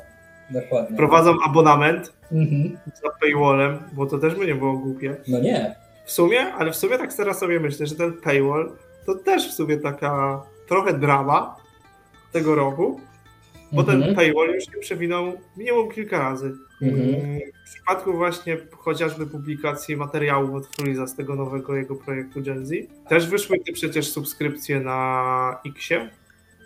dokładnie. 0.51 0.97
Wprowadzam 0.97 1.37
abonament 1.47 2.13
Mhm. 2.33 2.79
za 3.03 3.09
paywallem, 3.21 3.79
bo 3.93 4.07
to 4.07 4.19
też 4.19 4.35
by 4.35 4.47
nie 4.47 4.55
było 4.55 4.73
głupie. 4.79 5.17
No 5.29 5.39
nie. 5.41 5.77
W 6.05 6.13
sumie, 6.13 6.53
ale 6.55 6.71
w 6.73 6.77
sumie 6.77 6.99
tak 6.99 7.15
teraz 7.15 7.39
sobie 7.39 7.61
myślę, 7.61 7.87
że 7.87 7.95
ten 7.95 8.13
paywall 8.13 8.73
to 9.07 9.15
też 9.15 9.49
w 9.49 9.55
sumie 9.55 9.77
taka 9.77 10.43
trochę 10.69 10.93
drama 10.99 11.57
tego 12.33 12.55
roku, 12.55 13.01
bo 13.73 13.83
ten 13.85 13.95
Mhm. 13.97 14.15
paywall 14.15 14.49
już 14.55 14.65
się 14.65 14.79
przewinął 14.81 15.33
minimum 15.57 15.91
kilka 15.91 16.19
razy. 16.19 16.53
Mhm. 16.83 17.03
Mm, 17.15 17.41
W 17.67 17.71
przypadku 17.73 18.13
właśnie 18.13 18.57
chociażby 18.79 19.27
publikacji 19.27 19.97
materiałów 19.97 20.55
od 20.55 20.67
Freeza 20.77 21.07
z 21.07 21.15
tego 21.17 21.35
nowego 21.35 21.77
jego 21.77 21.97
projektu 21.97 22.43
Gen 22.43 22.67
Z, 22.67 22.71
też 23.09 23.27
wyszły 23.27 23.59
te 23.59 23.73
przecież 23.73 24.11
subskrypcje 24.13 24.81
na 24.81 25.61
Xie, 25.67 26.11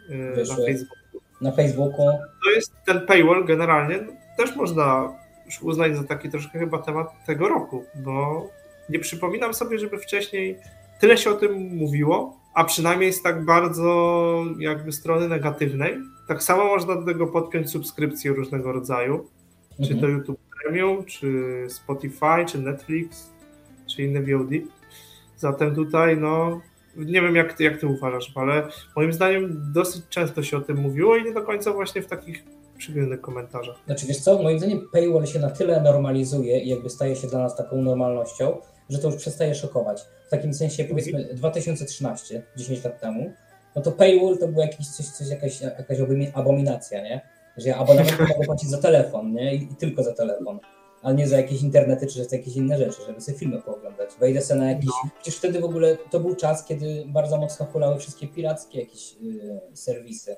yy, 0.09 0.45
na. 0.49 0.55
Facebooku. 0.67 1.02
Na 1.43 1.53
Facebooku. 1.53 2.07
To 2.45 2.51
jest 2.51 2.73
ten 2.87 3.07
paywall 3.07 3.45
generalnie, 3.45 3.99
no, 4.07 4.13
też 4.37 4.57
można 4.57 5.13
już 5.47 5.63
uznać 5.63 5.97
za 5.97 6.05
taki 6.05 6.31
troszkę 6.31 6.59
chyba 6.59 6.79
temat 6.79 7.25
tego 7.27 7.49
roku, 7.49 7.85
bo 8.05 8.47
nie 8.89 8.99
przypominam 8.99 9.55
sobie, 9.55 9.79
żeby 9.79 9.99
wcześniej 9.99 10.59
tyle 11.01 11.17
się 11.19 11.31
o 11.31 11.35
tym 11.35 11.77
mówiło, 11.77 12.37
a 12.55 12.65
przynajmniej 12.65 13.13
z 13.13 13.23
tak 13.23 13.45
bardzo 13.45 14.45
jakby 14.59 14.93
strony 14.93 15.29
negatywnej. 15.29 15.99
Tak 16.29 16.43
samo 16.43 16.65
można 16.65 16.95
do 16.97 17.03
tego 17.07 17.27
podpiąć 17.27 17.71
subskrypcje 17.71 18.31
różnego 18.33 18.73
rodzaju, 18.73 19.27
czy 19.77 19.83
Mhm. 19.93 20.01
to 20.01 20.09
YouTube 20.09 20.41
Premium, 20.63 21.05
czy 21.05 21.33
Spotify, 21.69 22.45
czy 22.47 22.59
Netflix, 22.59 23.31
czy 23.87 24.03
inne 24.03 24.21
VOD. 24.21 24.51
Zatem 25.37 25.75
tutaj, 25.75 26.17
no, 26.17 26.61
nie 26.97 27.23
wiem 27.23 27.37
jak 27.37 27.53
ty, 27.53 27.65
jak 27.65 27.81
ty 27.81 27.87
uważasz, 27.87 28.33
ale 28.35 28.69
moim 28.97 29.13
zdaniem 29.13 29.73
dosyć 29.75 30.03
często 30.09 30.43
się 30.43 30.57
o 30.57 30.61
tym 30.61 30.77
mówiło 30.77 31.17
i 31.17 31.25
nie 31.25 31.33
do 31.33 31.43
końca 31.43 31.73
właśnie 31.73 32.03
w 32.03 32.07
takich 32.07 32.45
przychylnych 32.79 33.21
komentarzach. 33.21 33.77
Znaczy 33.87 34.07
wiesz 34.07 34.19
co, 34.19 34.43
moim 34.43 34.59
zdaniem 34.59 34.89
paywall 34.93 35.27
się 35.27 35.39
na 35.39 35.51
tyle 35.51 35.81
normalizuje 35.81 36.61
i 36.61 36.69
jakby 36.69 36.91
staje 36.91 37.17
się 37.17 37.29
dla 37.29 37.39
nas 37.39 37.57
taką 37.57 37.83
normalnością, 37.83 38.57
że 38.89 38.99
to 38.99 39.09
już 39.09 39.17
przestaje 39.17 39.55
szokować. 39.55 40.03
W 40.27 40.31
takim 40.31 40.55
sensie 40.55 40.85
powiedzmy 40.85 41.35
2013, 41.35 42.43
10 42.57 42.85
lat 42.85 43.01
temu, 43.01 43.33
no 43.77 43.83
to 43.83 43.93
paywall 43.93 44.39
to 44.39 44.49
było 44.49 44.63
jakiś 44.63 44.89
coś, 44.89 45.07
coś 45.07 45.29
jakaś, 45.29 45.61
jakaś 45.61 45.99
abomi- 45.99 46.31
abominacja, 46.35 47.03
nie? 47.03 47.21
Że 47.57 47.69
ja 47.69 47.77
abonament 47.77 48.21
mogę 48.21 48.35
płacić 48.47 48.71
za 48.71 48.79
telefon, 48.79 49.33
nie? 49.33 49.55
I, 49.55 49.63
I 49.63 49.77
tylko 49.77 50.03
za 50.03 50.13
telefon. 50.15 50.59
Ale 51.03 51.15
nie 51.15 51.29
za 51.29 51.37
jakieś 51.37 51.63
internety 51.63 52.07
czy 52.07 52.25
za 52.25 52.37
jakieś 52.37 52.57
inne 52.57 52.79
rzeczy, 52.79 53.03
żeby 53.07 53.21
sobie 53.21 53.39
filmy 53.39 53.63
pooglądać. 53.63 54.11
Wejdę 54.21 54.43
sobie 54.43 54.61
na 54.61 54.71
jakiś... 54.71 54.91
No. 55.05 55.11
Przecież 55.21 55.39
wtedy 55.39 55.61
w 55.61 55.65
ogóle 55.65 55.97
to 56.11 56.21
był 56.21 56.37
czas, 56.37 56.65
kiedy 56.65 57.05
bardzo 57.07 57.39
mocno 57.39 57.67
hulały 57.67 57.99
wszystkie 57.99 58.29
pirackie 58.29 58.81
jakieś 58.81 59.17
yy, 59.21 59.61
serwisy, 59.75 60.37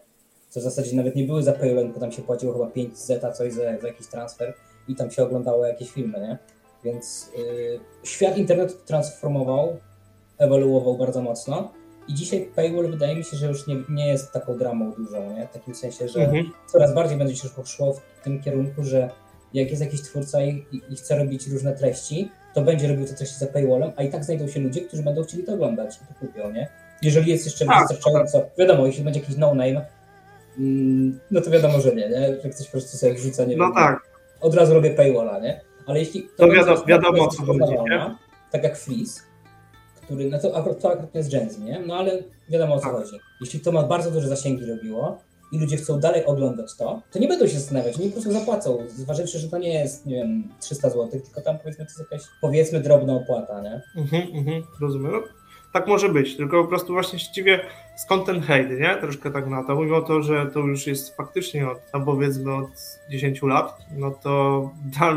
co 0.49 0.61
w 0.61 0.63
zasadzie 0.63 0.97
nawet 0.97 1.17
nie 1.17 1.25
były 1.25 1.43
za 1.43 1.53
paywall, 1.53 1.89
bo 1.89 2.01
tam 2.01 2.13
się 2.13 2.23
płaciło 2.23 2.53
chyba 2.53 2.67
5 2.67 2.99
zeta 2.99 3.33
coś 3.33 3.53
za, 3.53 3.63
za 3.81 3.89
jakiś 3.89 4.07
transfer 4.07 4.55
i 4.89 4.95
tam 4.95 5.11
się 5.11 5.23
oglądało 5.23 5.67
jakieś 5.67 5.91
filmy, 5.91 6.21
nie? 6.21 6.39
Więc 6.85 7.31
yy, 7.37 7.81
świat 8.03 8.39
internetu 8.39 8.75
transformował, 8.87 9.77
ewoluował 10.39 10.99
bardzo 10.99 11.23
mocno 11.23 11.73
i 12.09 12.15
dzisiaj 12.15 12.51
paywall 12.57 12.91
wydaje 12.91 13.17
mi 13.17 13.25
się, 13.25 13.37
że 13.37 13.47
już 13.47 13.67
nie, 13.67 13.77
nie 13.89 14.09
jest 14.09 14.33
taką 14.33 14.59
dramą 14.59 14.93
dużą, 14.93 15.35
nie? 15.35 15.47
W 15.47 15.53
takim 15.53 15.75
sensie, 15.75 16.09
że 16.09 16.21
mhm. 16.21 16.51
coraz 16.67 16.95
bardziej 16.95 17.19
będzie 17.19 17.37
się 17.37 17.49
szło 17.65 17.93
w 17.93 18.25
tym 18.25 18.43
kierunku, 18.43 18.85
że 18.85 19.11
jak 19.55 19.71
jest 19.71 19.83
jakiś 19.83 20.03
twórca 20.03 20.43
i, 20.43 20.67
i, 20.91 20.97
chce 20.97 21.19
robić 21.19 21.47
różne 21.49 21.73
treści, 21.73 22.31
to 22.55 22.63
będzie 22.63 22.89
robił 22.89 23.07
te 23.07 23.15
treści 23.15 23.39
za 23.39 23.47
paywallem, 23.47 23.93
a 23.97 24.03
i 24.03 24.11
tak 24.11 24.25
znajdą 24.25 24.49
się 24.49 24.61
ludzie, 24.61 24.81
którzy 24.81 25.03
będą 25.03 25.25
chcieli 25.25 25.45
to 25.45 25.55
oglądać 25.55 25.97
i 25.97 25.99
to 25.99 26.27
kupią, 26.27 26.53
nie? 26.53 26.69
Jeżeli 27.03 27.31
jest 27.31 27.45
jeszcze 27.45 27.67
tak, 27.67 27.79
wystarczająco, 27.79 28.41
tak. 28.41 28.51
wiadomo, 28.59 28.87
jeśli 28.87 29.05
będzie 29.05 29.21
jakiś 29.21 29.37
no-name, 29.37 29.87
mm, 30.59 31.21
no 31.31 31.41
to 31.41 31.51
wiadomo, 31.51 31.81
że 31.81 31.95
nie, 31.95 32.09
nie? 32.09 32.37
Że 32.43 32.51
ktoś 32.51 32.67
po 32.67 32.73
prostu 32.73 32.97
sobie 32.97 33.15
wrzuca, 33.15 33.45
nie 33.45 33.57
No 33.57 33.65
wiem, 33.65 33.75
tak. 33.75 34.09
Od 34.41 34.55
razu 34.55 34.75
robię 34.75 34.91
paywalla, 34.91 35.39
nie? 35.39 35.61
Ale 35.87 35.99
jeśli... 35.99 36.23
To, 36.23 36.47
to 36.47 36.53
wiadomo, 36.53 36.85
wiadomo 36.87 37.29
co 37.29 37.43
chodzi, 37.45 37.73
nie? 37.91 38.17
Tak 38.51 38.65
jak 38.65 38.79
Freeze, 38.79 39.21
który, 40.03 40.31
no 40.31 40.39
to 40.39 40.57
akurat, 40.57 40.81
to 40.81 40.93
akurat 40.93 41.15
jest 41.15 41.31
Gen 41.31 41.51
Z, 41.51 41.59
nie? 41.59 41.83
No 41.87 41.97
ale 41.97 42.23
wiadomo 42.49 42.75
o 42.75 42.79
co 42.79 42.85
tak. 42.85 42.93
chodzi. 42.93 43.17
Jeśli 43.41 43.61
to 43.61 43.73
ma 43.73 43.83
bardzo 43.83 44.11
duże 44.11 44.29
zasięgi 44.29 44.67
robiło, 44.67 45.19
i 45.53 45.59
ludzie 45.59 45.77
chcą 45.77 46.01
dalej 46.01 46.25
oglądać 46.25 46.77
to, 46.77 47.03
to 47.11 47.19
nie 47.19 47.29
będą 47.29 47.47
się 47.47 47.59
zastanawiać, 47.59 47.97
oni 47.97 48.07
po 48.07 48.13
prostu 48.13 48.33
zapłacą, 48.33 48.79
zważywszy, 48.97 49.39
że 49.39 49.49
to 49.49 49.59
nie 49.59 49.75
jest, 49.75 50.07
nie 50.07 50.15
wiem, 50.15 50.49
300 50.61 50.91
zł, 50.91 51.11
tylko 51.11 51.41
tam 51.41 51.59
powiedzmy 51.59 51.85
to 51.85 51.91
jest 51.91 51.99
jakaś, 51.99 52.23
powiedzmy, 52.41 52.81
drobna 52.81 53.15
opłata, 53.15 53.61
nie? 53.61 53.83
Mhm, 53.97 54.23
mhm, 54.35 54.63
rozumiem. 54.81 55.23
No, 55.75 55.81
tak 55.81 55.89
może 55.89 56.09
być, 56.09 56.37
tylko 56.37 56.63
po 56.63 56.69
prostu 56.69 56.93
właśnie 56.93 57.19
dziwię, 57.33 57.61
skąd 57.97 58.27
ten 58.27 58.41
hejt, 58.41 58.81
nie? 58.81 58.97
Troszkę 59.01 59.31
tak 59.31 59.49
na 59.49 59.65
to. 59.65 59.77
Mimo 59.77 60.03
to, 60.03 60.23
że 60.23 60.47
to 60.47 60.61
już 60.61 60.87
jest 60.87 61.17
faktycznie 61.17 61.71
od, 61.71 61.91
tam 61.91 62.05
powiedzmy 62.05 62.55
od 62.55 62.67
10 63.11 63.43
lat, 63.43 63.79
no 63.97 64.11
to 64.11 64.71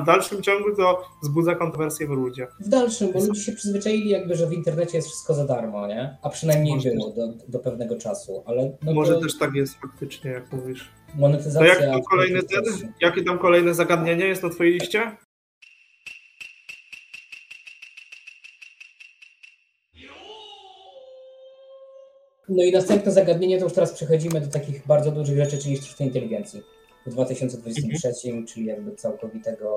w 0.04 0.06
dalszym 0.06 0.42
ciągu 0.42 0.76
to 0.76 1.06
wzbudza 1.24 1.56
kontrowersje 1.56 2.08
w 2.08 2.10
ludziach. 2.10 2.58
W 2.60 2.70
dalszym, 2.70 3.12
bo 3.14 3.20
ludzie 3.20 3.42
się 3.42 3.52
przyzwyczaili 3.52 4.10
jakby, 4.10 4.36
że 4.36 4.48
w 4.48 4.54
internecie 4.54 4.98
jest 4.98 5.08
wszystko 5.08 5.34
za 5.34 5.46
darmo, 5.46 5.88
nie? 5.88 6.18
A 6.22 6.30
przynajmniej 6.30 6.76
Może 6.76 6.92
było 6.92 7.10
do, 7.10 7.28
do 7.48 7.60
pewnego 7.60 7.96
czasu, 7.96 8.44
ale... 8.46 8.78
No 8.84 8.94
Może 8.94 9.14
to... 9.14 9.22
też 9.22 9.38
tak 9.38 9.54
jest 9.54 9.76
faktycznie, 9.82 10.32
jak 10.32 10.54
mówisz. 10.54 10.92
Monetyzacja... 11.16 11.76
To 11.76 11.82
jak 11.82 11.92
tam 11.92 12.02
kolejne, 12.04 12.40
jakie 13.02 13.24
tam 13.24 13.38
kolejne 13.38 13.74
zagadnienie 13.74 14.26
jest 14.26 14.44
na 14.44 14.50
twojej 14.50 14.74
liście? 14.74 15.18
No 22.50 22.64
i 22.64 22.72
następne 22.72 23.12
zagadnienie 23.12 23.58
to 23.58 23.64
już 23.64 23.74
teraz 23.74 23.92
przechodzimy 23.92 24.42
do 24.42 24.48
takich 24.48 24.88
bardzo 24.88 25.12
dużych 25.12 25.38
rzeczy, 25.38 25.58
czyli 25.58 25.78
sztucznej 25.78 26.08
inteligencji. 26.08 26.64
W 27.06 27.10
2023, 27.10 28.28
mhm. 28.28 28.48
czyli 28.48 28.66
jakby 28.66 28.96
całkowitego. 28.96 29.70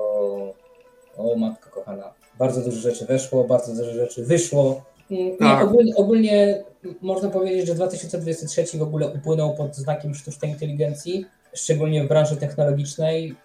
O 1.17 1.35
matko 1.35 1.69
kochana. 1.69 2.13
Bardzo 2.39 2.61
dużo 2.61 2.79
rzeczy 2.79 3.05
weszło, 3.05 3.43
bardzo 3.43 3.75
dużo 3.75 3.93
rzeczy 3.93 4.25
wyszło. 4.25 4.85
Nie, 5.09 5.37
tak. 5.37 5.67
ogólnie, 5.67 5.95
ogólnie 5.95 6.63
można 7.01 7.29
powiedzieć, 7.29 7.67
że 7.67 7.75
2023 7.75 8.77
w 8.77 8.81
ogóle 8.81 9.07
upłynął 9.07 9.55
pod 9.55 9.75
znakiem 9.75 10.15
sztucznej 10.15 10.51
inteligencji, 10.51 11.25
szczególnie 11.53 12.03
w 12.03 12.07
branży 12.07 12.37
technologicznej. 12.37 13.35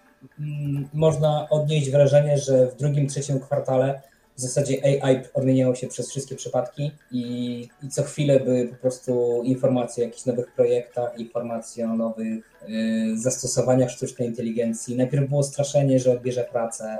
Mm, 0.40 0.88
można 0.92 1.46
odnieść 1.50 1.90
wrażenie, 1.90 2.38
że 2.38 2.66
w 2.66 2.76
drugim, 2.76 3.08
trzecim 3.08 3.40
kwartale 3.40 4.02
w 4.36 4.40
zasadzie 4.40 4.84
AI 4.84 5.20
odmieniało 5.34 5.74
się 5.74 5.86
przez 5.86 6.10
wszystkie 6.10 6.36
przypadki 6.36 6.92
i, 7.12 7.68
i 7.82 7.88
co 7.88 8.02
chwilę 8.02 8.40
były 8.40 8.68
po 8.68 8.76
prostu 8.76 9.42
informacje 9.44 10.04
o 10.04 10.06
jakichś 10.06 10.26
nowych 10.26 10.52
projektach, 10.54 11.18
informacje 11.18 11.90
o 11.90 11.96
nowych 11.96 12.60
y, 12.68 13.18
zastosowaniach 13.18 13.90
sztucznej 13.90 14.28
inteligencji. 14.28 14.96
Najpierw 14.96 15.28
było 15.28 15.42
straszenie, 15.42 15.98
że 15.98 16.12
odbierze 16.12 16.44
pracę, 16.52 16.98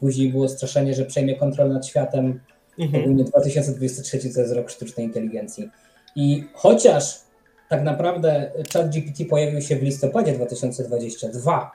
później 0.00 0.32
było 0.32 0.48
straszenie, 0.48 0.94
że 0.94 1.04
przejmie 1.04 1.36
kontrolę 1.36 1.74
nad 1.74 1.86
światem. 1.86 2.40
Mhm. 2.78 3.02
Ogólnie 3.02 3.24
2023 3.24 4.34
to 4.34 4.40
jest 4.40 4.52
rok 4.52 4.70
sztucznej 4.70 5.06
inteligencji. 5.06 5.70
I 6.16 6.44
chociaż 6.52 7.20
tak 7.68 7.82
naprawdę 7.82 8.52
ChatGPT 8.72 9.24
pojawił 9.30 9.60
się 9.60 9.76
w 9.76 9.82
listopadzie 9.82 10.32
2022, 10.32 11.70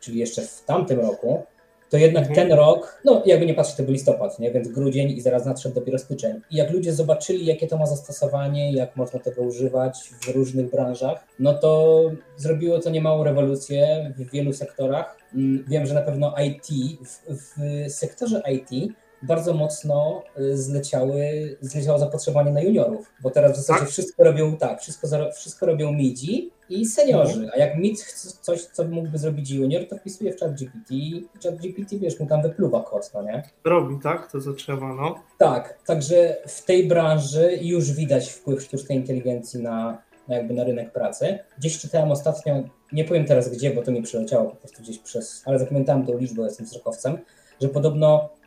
czyli 0.00 0.18
jeszcze 0.18 0.42
w 0.42 0.64
tamtym 0.64 1.00
roku, 1.00 1.42
to 1.90 1.96
jednak 1.96 2.28
mhm. 2.28 2.48
ten 2.48 2.58
rok, 2.58 3.00
no 3.04 3.22
jakby 3.26 3.46
nie 3.46 3.54
patrzeć, 3.54 3.76
to 3.76 3.82
był 3.82 3.92
listopad, 3.92 4.38
nie? 4.38 4.50
więc 4.50 4.68
grudzień 4.68 5.10
i 5.10 5.20
zaraz 5.20 5.46
nadszedł 5.46 5.74
dopiero 5.74 5.98
styczeń. 5.98 6.40
I 6.50 6.56
jak 6.56 6.70
ludzie 6.70 6.92
zobaczyli, 6.92 7.46
jakie 7.46 7.66
to 7.66 7.78
ma 7.78 7.86
zastosowanie, 7.86 8.72
jak 8.72 8.96
można 8.96 9.20
tego 9.20 9.42
używać 9.42 10.10
w 10.20 10.28
różnych 10.28 10.70
branżach, 10.70 11.24
no 11.38 11.54
to 11.54 12.02
zrobiło 12.36 12.78
to 12.78 12.90
niemałą 12.90 13.24
rewolucję 13.24 14.12
w 14.18 14.30
wielu 14.30 14.52
sektorach. 14.52 15.16
Mm, 15.34 15.64
wiem, 15.68 15.86
że 15.86 15.94
na 15.94 16.02
pewno 16.02 16.34
IT, 16.46 16.66
w, 17.04 17.20
w 17.28 17.92
sektorze 17.92 18.42
IT 18.52 18.92
bardzo 19.22 19.54
mocno 19.54 20.22
y, 20.38 20.56
zleciały, 20.56 21.56
zleciało 21.60 21.98
zapotrzebowanie 21.98 22.50
na 22.50 22.60
juniorów, 22.60 23.12
bo 23.22 23.30
teraz 23.30 23.52
w 23.52 23.56
zasadzie 23.56 23.80
tak? 23.80 23.88
wszystko 23.88 24.24
robią 24.24 24.56
tak, 24.56 24.80
wszystko, 24.80 25.08
wszystko 25.32 25.66
robią 25.66 25.92
midzi 25.92 26.50
i 26.70 26.86
seniorzy, 26.86 27.32
mhm. 27.32 27.50
a 27.54 27.58
jak 27.58 27.78
mid 27.78 28.00
chce 28.00 28.28
coś, 28.40 28.64
co 28.64 28.84
mógłby 28.84 29.18
zrobić 29.18 29.50
junior, 29.50 29.88
to 29.88 29.96
wpisuje 29.96 30.32
w 30.32 30.40
chat 30.40 30.54
GPT 30.54 30.94
i 30.94 31.28
chat 31.44 31.56
GPT, 31.56 31.98
wiesz, 31.98 32.20
mu 32.20 32.26
tam 32.26 32.42
wypluwa 32.42 32.82
kod, 32.82 33.10
no 33.14 33.22
nie? 33.22 33.42
Robi, 33.64 33.98
tak? 34.02 34.32
To 34.32 34.40
co 34.40 34.52
trzeba, 34.52 34.94
no. 34.94 35.14
Tak, 35.38 35.78
także 35.86 36.36
w 36.46 36.64
tej 36.64 36.88
branży 36.88 37.58
już 37.62 37.92
widać 37.92 38.30
wpływ 38.30 38.62
sztucznej 38.62 38.98
inteligencji 38.98 39.62
na, 39.62 40.02
na 40.28 40.36
jakby 40.36 40.54
na 40.54 40.64
rynek 40.64 40.92
pracy. 40.92 41.38
Gdzieś 41.58 41.78
czytałem 41.78 42.10
ostatnio, 42.10 42.62
nie 42.92 43.04
powiem 43.04 43.24
teraz 43.24 43.48
gdzie, 43.48 43.70
bo 43.70 43.82
to 43.82 43.92
mi 43.92 44.02
przyleciało 44.02 44.50
po 44.50 44.56
prostu 44.56 44.82
gdzieś 44.82 44.98
przez, 44.98 45.42
ale 45.46 45.58
zapamiętałem 45.58 46.06
tą 46.06 46.18
liczbę, 46.18 46.42
jestem 46.42 46.66
wzrokowcem, 46.66 47.18
że 47.62 47.68
podobno 47.68 48.37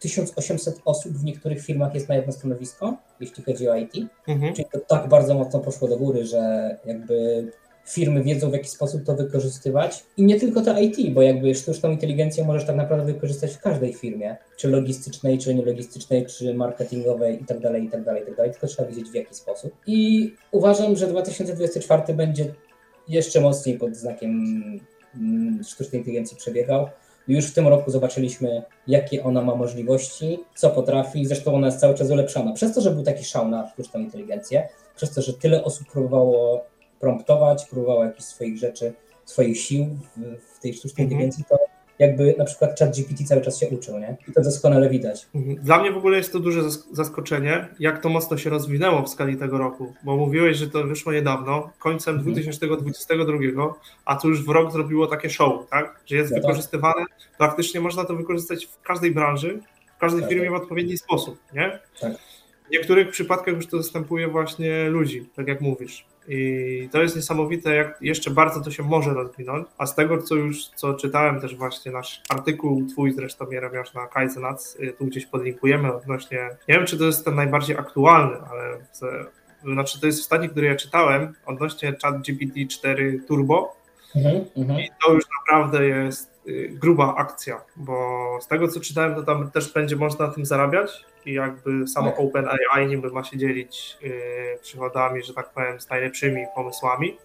1800 0.00 0.80
osób 0.84 1.12
w 1.12 1.24
niektórych 1.24 1.62
firmach 1.62 1.94
jest 1.94 2.08
na 2.08 2.14
jedno 2.14 2.32
stanowisko, 2.32 2.96
jeśli 3.20 3.44
chodzi 3.44 3.68
o 3.68 3.76
IT. 3.76 3.92
Mhm. 4.28 4.54
Czyli 4.54 4.68
to 4.72 4.78
tak 4.80 5.08
bardzo 5.08 5.34
mocno 5.34 5.60
poszło 5.60 5.88
do 5.88 5.96
góry, 5.96 6.26
że 6.26 6.76
jakby 6.84 7.46
firmy 7.86 8.22
wiedzą 8.22 8.50
w 8.50 8.52
jaki 8.52 8.68
sposób 8.68 9.04
to 9.04 9.16
wykorzystywać. 9.16 10.04
I 10.16 10.24
nie 10.24 10.40
tylko 10.40 10.62
to 10.62 10.80
IT, 10.80 11.14
bo 11.14 11.22
jakby 11.22 11.54
sztuczną 11.54 11.90
inteligencję 11.90 12.44
możesz 12.44 12.66
tak 12.66 12.76
naprawdę 12.76 13.12
wykorzystać 13.12 13.54
w 13.54 13.60
każdej 13.60 13.94
firmie, 13.94 14.36
czy 14.56 14.68
logistycznej, 14.68 15.38
czy 15.38 15.54
nielogistycznej, 15.54 16.26
czy 16.26 16.54
marketingowej 16.54 17.42
i 17.42 17.44
tak 17.44 17.60
dalej, 17.60 17.84
i 17.84 17.90
tak 17.90 18.04
dalej, 18.04 18.22
i 18.22 18.26
tak 18.26 18.36
dalej, 18.36 18.52
tylko 18.52 18.66
trzeba 18.66 18.88
wiedzieć 18.88 19.10
w 19.10 19.14
jaki 19.14 19.34
sposób. 19.34 19.72
I 19.86 20.32
uważam, 20.50 20.96
że 20.96 21.06
2024 21.06 22.14
będzie 22.14 22.54
jeszcze 23.08 23.40
mocniej 23.40 23.78
pod 23.78 23.96
znakiem 23.96 24.30
mm, 25.14 25.64
sztucznej 25.64 26.00
inteligencji 26.00 26.36
przebiegał. 26.36 26.88
Już 27.28 27.46
w 27.46 27.54
tym 27.54 27.68
roku 27.68 27.90
zobaczyliśmy, 27.90 28.62
jakie 28.86 29.24
ona 29.24 29.42
ma 29.42 29.54
możliwości, 29.54 30.38
co 30.54 30.70
potrafi. 30.70 31.26
Zresztą 31.26 31.54
ona 31.54 31.66
jest 31.66 31.80
cały 31.80 31.94
czas 31.94 32.10
ulepszana. 32.10 32.52
Przez 32.52 32.74
to, 32.74 32.80
że 32.80 32.90
był 32.90 33.02
taki 33.02 33.24
szał 33.24 33.48
na 33.48 33.68
sztuczną 33.68 34.00
inteligencję, 34.00 34.68
przez 34.96 35.14
to, 35.14 35.22
że 35.22 35.32
tyle 35.32 35.64
osób 35.64 35.92
próbowało 35.92 36.64
promptować, 37.00 37.64
próbowało 37.64 38.04
jakichś 38.04 38.24
swoich 38.24 38.58
rzeczy, 38.58 38.92
swoich 39.24 39.60
sił 39.60 39.86
w, 40.16 40.56
w 40.56 40.60
tej 40.60 40.74
sztucznej 40.74 41.04
mhm. 41.04 41.20
inteligencji, 41.20 41.44
to 41.48 41.71
jakby 41.98 42.34
na 42.38 42.44
przykład 42.44 42.78
chat 42.78 42.96
GPT 42.96 43.24
cały 43.24 43.40
czas 43.40 43.60
się 43.60 43.68
uczył, 43.68 43.98
nie? 43.98 44.16
I 44.28 44.32
to 44.32 44.42
doskonale 44.42 44.88
widać. 44.88 45.26
Mhm. 45.34 45.56
Dla 45.56 45.80
mnie 45.80 45.92
w 45.92 45.96
ogóle 45.96 46.16
jest 46.16 46.32
to 46.32 46.40
duże 46.40 46.62
zaskoczenie, 46.92 47.68
jak 47.78 48.02
to 48.02 48.08
mocno 48.08 48.38
się 48.38 48.50
rozwinęło 48.50 49.02
w 49.02 49.08
skali 49.08 49.36
tego 49.36 49.58
roku, 49.58 49.94
bo 50.04 50.16
mówiłeś, 50.16 50.56
że 50.56 50.68
to 50.68 50.84
wyszło 50.84 51.12
niedawno, 51.12 51.70
końcem 51.78 52.14
mhm. 52.14 52.32
2022, 52.34 53.74
a 54.04 54.16
tu 54.16 54.28
już 54.28 54.44
w 54.44 54.48
rok 54.48 54.72
zrobiło 54.72 55.06
takie 55.06 55.30
show, 55.30 55.68
tak? 55.70 56.00
Że 56.06 56.16
jest 56.16 56.30
no 56.30 56.36
tak. 56.36 56.42
wykorzystywane, 56.42 57.04
praktycznie 57.38 57.80
można 57.80 58.04
to 58.04 58.16
wykorzystać 58.16 58.66
w 58.66 58.82
każdej 58.82 59.10
branży, 59.10 59.60
w 59.96 60.00
każdej 60.00 60.20
tak, 60.20 60.30
firmie 60.30 60.50
tak. 60.50 60.58
w 60.58 60.62
odpowiedni 60.62 60.98
sposób, 60.98 61.38
nie? 61.54 61.78
Tak. 62.00 62.12
W 62.68 62.70
niektórych 62.70 63.10
przypadkach 63.10 63.54
już 63.54 63.66
to 63.66 63.82
zastępuje 63.82 64.28
właśnie 64.28 64.88
ludzi, 64.88 65.30
tak 65.36 65.48
jak 65.48 65.60
mówisz. 65.60 66.11
I 66.28 66.88
to 66.92 67.02
jest 67.02 67.16
niesamowite, 67.16 67.74
jak 67.74 67.98
jeszcze 68.00 68.30
bardzo 68.30 68.60
to 68.60 68.70
się 68.70 68.82
może 68.82 69.14
rozwinąć. 69.14 69.66
A 69.78 69.86
z 69.86 69.94
tego, 69.94 70.22
co 70.22 70.34
już 70.34 70.64
co 70.66 70.94
czytałem, 70.94 71.40
też 71.40 71.56
właśnie 71.56 71.92
nasz 71.92 72.22
artykuł, 72.28 72.86
twój 72.86 73.12
zresztą 73.12 73.50
Jeremiasz 73.50 73.94
na 73.94 74.06
Kaizenac, 74.06 74.76
y, 74.80 74.92
tu 74.98 75.06
gdzieś 75.06 75.26
podlinkujemy 75.26 75.94
odnośnie, 75.94 76.50
nie 76.68 76.74
wiem, 76.74 76.86
czy 76.86 76.98
to 76.98 77.04
jest 77.04 77.24
ten 77.24 77.34
najbardziej 77.34 77.76
aktualny, 77.76 78.36
ale 78.50 78.78
znaczy 79.62 80.00
to 80.00 80.06
jest 80.06 80.20
ostatni, 80.20 80.48
który 80.48 80.66
ja 80.66 80.76
czytałem 80.76 81.34
odnośnie 81.46 81.94
chat 82.02 82.14
GPT-4 82.14 83.18
Turbo. 83.28 83.76
Mhm, 84.16 84.44
mhm. 84.56 84.80
I 84.80 84.88
to 85.06 85.12
już 85.12 85.24
naprawdę 85.40 85.86
jest 85.86 86.31
gruba 86.70 87.14
akcja, 87.16 87.60
bo 87.76 88.38
z 88.40 88.46
tego 88.46 88.68
co 88.68 88.80
czytałem, 88.80 89.14
to 89.14 89.22
tam 89.22 89.50
też 89.50 89.72
będzie 89.72 89.96
można 89.96 90.26
na 90.26 90.32
tym 90.32 90.46
zarabiać 90.46 91.04
i 91.26 91.32
jakby 91.32 91.88
samo 91.88 92.10
tak. 92.10 92.20
OpenAI 92.20 92.86
niby 92.88 93.10
ma 93.10 93.24
się 93.24 93.38
dzielić 93.38 93.98
yy, 94.02 94.12
przychodami, 94.62 95.22
że 95.22 95.34
tak 95.34 95.50
powiem, 95.50 95.80
z 95.80 95.90
najlepszymi 95.90 96.46
pomysłami. 96.54 97.16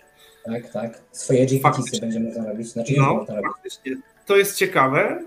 Tak, 0.46 0.72
tak. 0.72 1.02
Swoje 1.12 1.46
GPT 1.46 1.78
będzie 2.02 2.20
można 2.20 2.50
robić, 2.50 2.68
znaczy 2.68 2.94
no, 2.98 3.26
faktycznie. 3.44 3.98
To 4.26 4.38
jest 4.38 4.58
ciekawe, 4.58 5.24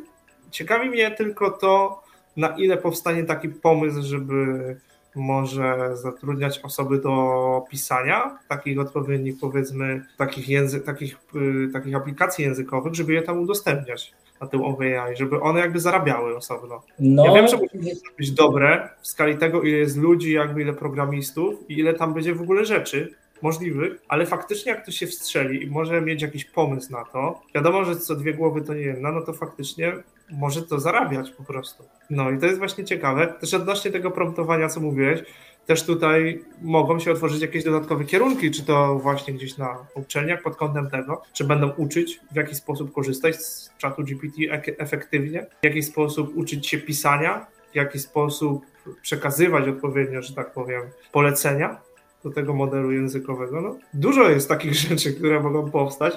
ciekawi 0.51 0.91
mnie 0.91 1.11
tylko 1.11 1.51
to, 1.51 2.03
na 2.37 2.49
ile 2.49 2.77
powstanie 2.77 3.25
taki 3.25 3.49
pomysł, 3.49 4.03
żeby 4.03 4.77
może 5.17 5.91
zatrudniać 5.97 6.59
osoby 6.59 6.99
do 6.99 7.63
pisania 7.71 8.39
takich 8.49 8.79
odpowiednich, 8.81 9.35
powiedzmy, 9.41 10.05
takich, 10.17 10.49
języ- 10.49 10.81
takich, 10.81 11.17
y, 11.35 11.73
takich 11.73 11.95
aplikacji 11.97 12.45
językowych, 12.45 12.95
żeby 12.95 13.13
je 13.13 13.23
tam 13.23 13.39
udostępniać 13.41 14.13
na 14.41 14.47
tym 14.47 14.63
OpenAI, 14.65 15.17
żeby 15.17 15.41
one 15.41 15.61
jakby 15.61 15.81
zarabiały 15.81 16.37
osobno. 16.37 16.83
No, 16.99 17.27
Ja 17.27 17.35
wiem, 17.35 17.49
że 17.49 17.57
musi 17.57 17.79
być 18.19 18.31
dobre 18.33 18.89
w 19.03 19.09
skali 19.09 19.37
tego, 19.37 19.63
ile 19.63 19.77
jest 19.79 19.97
ludzi, 19.97 20.33
jakby 20.33 20.63
ile 20.63 20.73
programistów 20.73 21.55
i 21.71 21.79
ile 21.79 21.95
tam 21.95 22.15
będzie 22.15 22.35
w 22.35 22.43
ogóle 22.43 22.65
rzeczy 22.65 23.15
możliwych, 23.43 23.93
ale 24.09 24.27
faktycznie 24.27 24.73
jak 24.73 24.87
to 24.87 24.91
się 24.93 25.07
wstrzeli 25.07 25.63
i 25.63 25.71
może 25.71 26.01
mieć 26.01 26.23
jakiś 26.23 26.45
pomysł 26.45 26.93
na 26.93 27.05
to, 27.05 27.43
wiadomo, 27.55 27.85
że 27.85 27.97
co 27.97 28.15
dwie 28.15 28.35
głowy 28.35 28.63
to 28.63 28.75
nie 28.75 28.81
jedna, 28.81 29.13
no 29.13 29.21
to 29.21 29.33
faktycznie 29.33 29.93
może 30.31 30.63
to 30.63 30.81
zarabiać 30.81 31.31
po 31.31 31.45
prostu. 31.45 31.85
No 32.11 32.31
i 32.31 32.39
to 32.39 32.47
jest 32.47 32.59
właśnie 32.59 32.85
ciekawe. 32.85 33.27
Też 33.27 33.55
odnośnie 33.55 33.91
tego 33.91 34.11
promptowania, 34.11 34.69
co 34.69 34.81
mówiłeś, 34.81 35.23
też 35.67 35.83
tutaj 35.83 36.45
mogą 36.63 36.99
się 36.99 37.13
otworzyć 37.13 37.43
jakieś 37.43 37.65
dodatkowe 37.65 38.05
kierunki, 38.05 38.51
czy 38.51 38.65
to 38.67 38.99
właśnie 38.99 39.35
gdzieś 39.35 39.57
na 39.59 39.79
uczelniach 39.95 40.43
pod 40.43 40.57
kątem 40.57 40.91
tego, 40.91 41.23
czy 41.33 41.45
będą 41.45 41.71
uczyć 41.71 42.21
w 42.33 42.37
jaki 42.37 42.55
sposób 42.55 42.93
korzystać 42.93 43.37
z 43.37 43.71
czatu 43.79 44.03
GPT 44.05 44.43
ek- 44.51 44.77
efektywnie, 44.79 45.47
w 45.63 45.65
jaki 45.65 45.83
sposób 45.83 46.37
uczyć 46.37 46.67
się 46.69 46.79
pisania, 46.79 47.47
w 47.73 47.77
jaki 47.77 47.99
sposób 47.99 48.67
przekazywać 49.03 49.69
odpowiednio, 49.69 50.23
że 50.23 50.35
tak 50.35 50.53
powiem, 50.53 50.83
polecenia 51.13 51.81
do 52.25 52.31
tego 52.31 52.55
modelu 52.55 52.93
językowego. 52.93 53.61
No, 53.61 53.77
dużo 53.95 54.29
jest 54.31 54.49
takich 54.49 54.75
rzeczy, 54.89 55.13
które 55.13 55.41
mogą 55.41 55.71
powstać. 55.71 56.15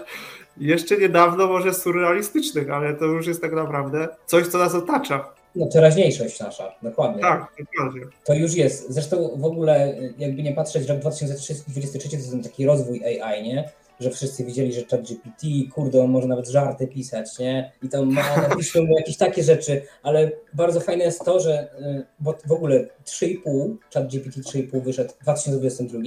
Jeszcze 0.57 0.97
niedawno 0.97 1.47
może 1.47 1.73
surrealistycznych, 1.73 2.69
ale 2.69 2.93
to 2.93 3.05
już 3.05 3.27
jest 3.27 3.41
tak 3.41 3.53
naprawdę 3.53 4.07
coś, 4.25 4.47
co 4.47 4.57
nas 4.57 4.75
otacza. 4.75 5.29
no 5.55 5.65
teraźniejszość 5.65 6.39
nasza, 6.39 6.71
dokładnie. 6.81 7.21
Tak, 7.21 7.47
dokładnie. 7.59 8.01
To 8.25 8.33
już 8.33 8.53
jest. 8.53 8.93
Zresztą 8.93 9.29
w 9.37 9.45
ogóle, 9.45 9.95
jakby 10.17 10.43
nie 10.43 10.51
patrzeć, 10.53 10.87
rok 10.89 10.99
2023 10.99 12.09
to 12.09 12.15
jest 12.15 12.43
taki 12.43 12.65
rozwój 12.65 13.01
AI, 13.05 13.43
nie? 13.43 13.69
Że 14.03 14.09
wszyscy 14.11 14.45
widzieli, 14.45 14.73
że 14.73 14.81
ChatGPT, 14.91 15.47
kurde, 15.73 16.03
on 16.03 16.09
może 16.11 16.27
nawet 16.27 16.47
żarty 16.49 16.87
pisać, 16.87 17.39
nie? 17.39 17.71
I 17.83 17.89
tam 17.89 18.13
napiszą 18.49 18.83
mu 18.85 18.97
jakieś 18.97 19.17
takie 19.17 19.43
rzeczy, 19.43 19.81
ale 20.03 20.31
bardzo 20.53 20.79
fajne 20.79 21.03
jest 21.03 21.25
to, 21.25 21.39
że 21.39 21.63
y, 21.81 22.05
bo 22.19 22.35
w 22.47 22.51
ogóle 22.51 22.85
3,5, 23.05 23.75
ChatGPT 23.93 24.37
3,5 24.39 24.81
wyszedł 24.83 25.13
w 25.13 25.23
2022 25.23 25.99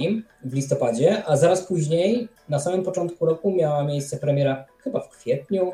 w 0.43 0.53
listopadzie, 0.53 1.23
a 1.25 1.37
zaraz 1.37 1.61
później, 1.67 2.27
na 2.49 2.59
samym 2.59 2.83
początku 2.83 3.25
roku 3.25 3.51
miała 3.51 3.83
miejsce 3.83 4.17
premiera 4.17 4.65
chyba 4.83 4.99
w 4.99 5.09
kwietniu, 5.09 5.71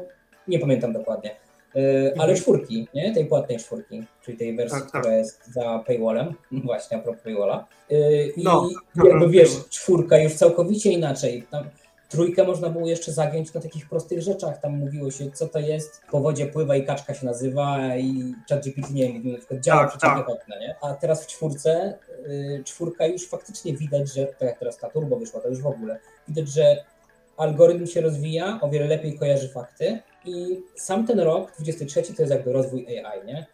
nie 0.47 0.59
pamiętam 0.59 0.93
dokładnie. 0.93 1.29
Y, 1.75 2.13
Ale 2.15 2.23
Mhm. 2.31 2.37
czwórki, 2.37 2.87
nie? 2.93 3.13
Tej 3.13 3.25
płatnej 3.25 3.57
czwórki, 3.57 4.03
czyli 4.25 4.37
tej 4.37 4.55
wersji, 4.55 4.79
Tak, 4.79 4.91
tak. 4.91 5.01
która 5.01 5.17
jest 5.17 5.53
za 5.53 5.83
paywallem, 5.87 6.33
właśnie 6.65 6.97
a 6.97 6.99
propos 6.99 7.23
paywalla. 7.23 7.67
Y, 7.91 8.33
I 8.37 8.43
No. 8.43 8.69
jakby 9.05 9.29
wiesz, 9.37 9.49
czwórka 9.69 10.17
już 10.17 10.33
całkowicie 10.33 10.91
inaczej. 10.91 11.43
Tam 11.51 11.63
trójkę 12.13 12.43
można 12.43 12.69
było 12.69 12.87
jeszcze 12.87 13.11
zagiąć 13.11 13.53
na 13.53 13.61
takich 13.61 13.89
prostych 13.89 14.21
rzeczach. 14.21 14.61
Tam 14.61 14.77
mówiło 14.77 15.11
się, 15.11 15.31
co 15.31 15.47
to 15.47 15.59
jest, 15.59 16.01
po 16.11 16.19
wodzie 16.19 16.47
pływa 16.47 16.75
i 16.75 16.85
kaczka 16.85 17.13
się 17.13 17.25
nazywa 17.25 17.95
i 17.95 18.35
ChatGPT 18.49 18.91
nie 18.91 19.13
wiem, 19.13 19.31
na 19.31 19.37
przykład 19.37 19.59
działa 19.59 19.81
Tak, 19.81 19.89
przeciwpiechotne, 19.89 20.59
nie? 20.59 20.75
A 20.81 20.93
teraz 20.93 21.23
w 21.23 21.27
czwórce, 21.27 21.93
y, 22.27 22.63
czwórka 22.65 23.05
już 23.05 23.27
faktycznie 23.27 23.73
widać, 23.73 24.13
że, 24.13 24.25
tak 24.25 24.41
jak 24.41 24.59
teraz 24.59 24.77
ta 24.77 24.89
turbo 24.89 25.15
wyszła, 25.15 25.39
to 25.41 25.49
już 25.49 25.61
w 25.61 25.67
ogóle, 25.67 25.99
widać, 26.27 26.47
że 26.47 26.83
algorytm 27.37 27.87
się 27.87 28.01
rozwija, 28.01 28.59
o 28.61 28.69
wiele 28.69 28.85
lepiej 28.85 29.17
kojarzy 29.19 29.49
fakty 29.49 29.99
i 30.25 30.61
sam 30.75 31.07
ten 31.07 31.19
rok, 31.19 31.51
23, 31.59 32.13
to 32.13 32.21
jest 32.21 32.33
jakby 32.33 32.53
rozwój 32.53 32.87
AI, 32.87 33.25
nie? 33.25 33.45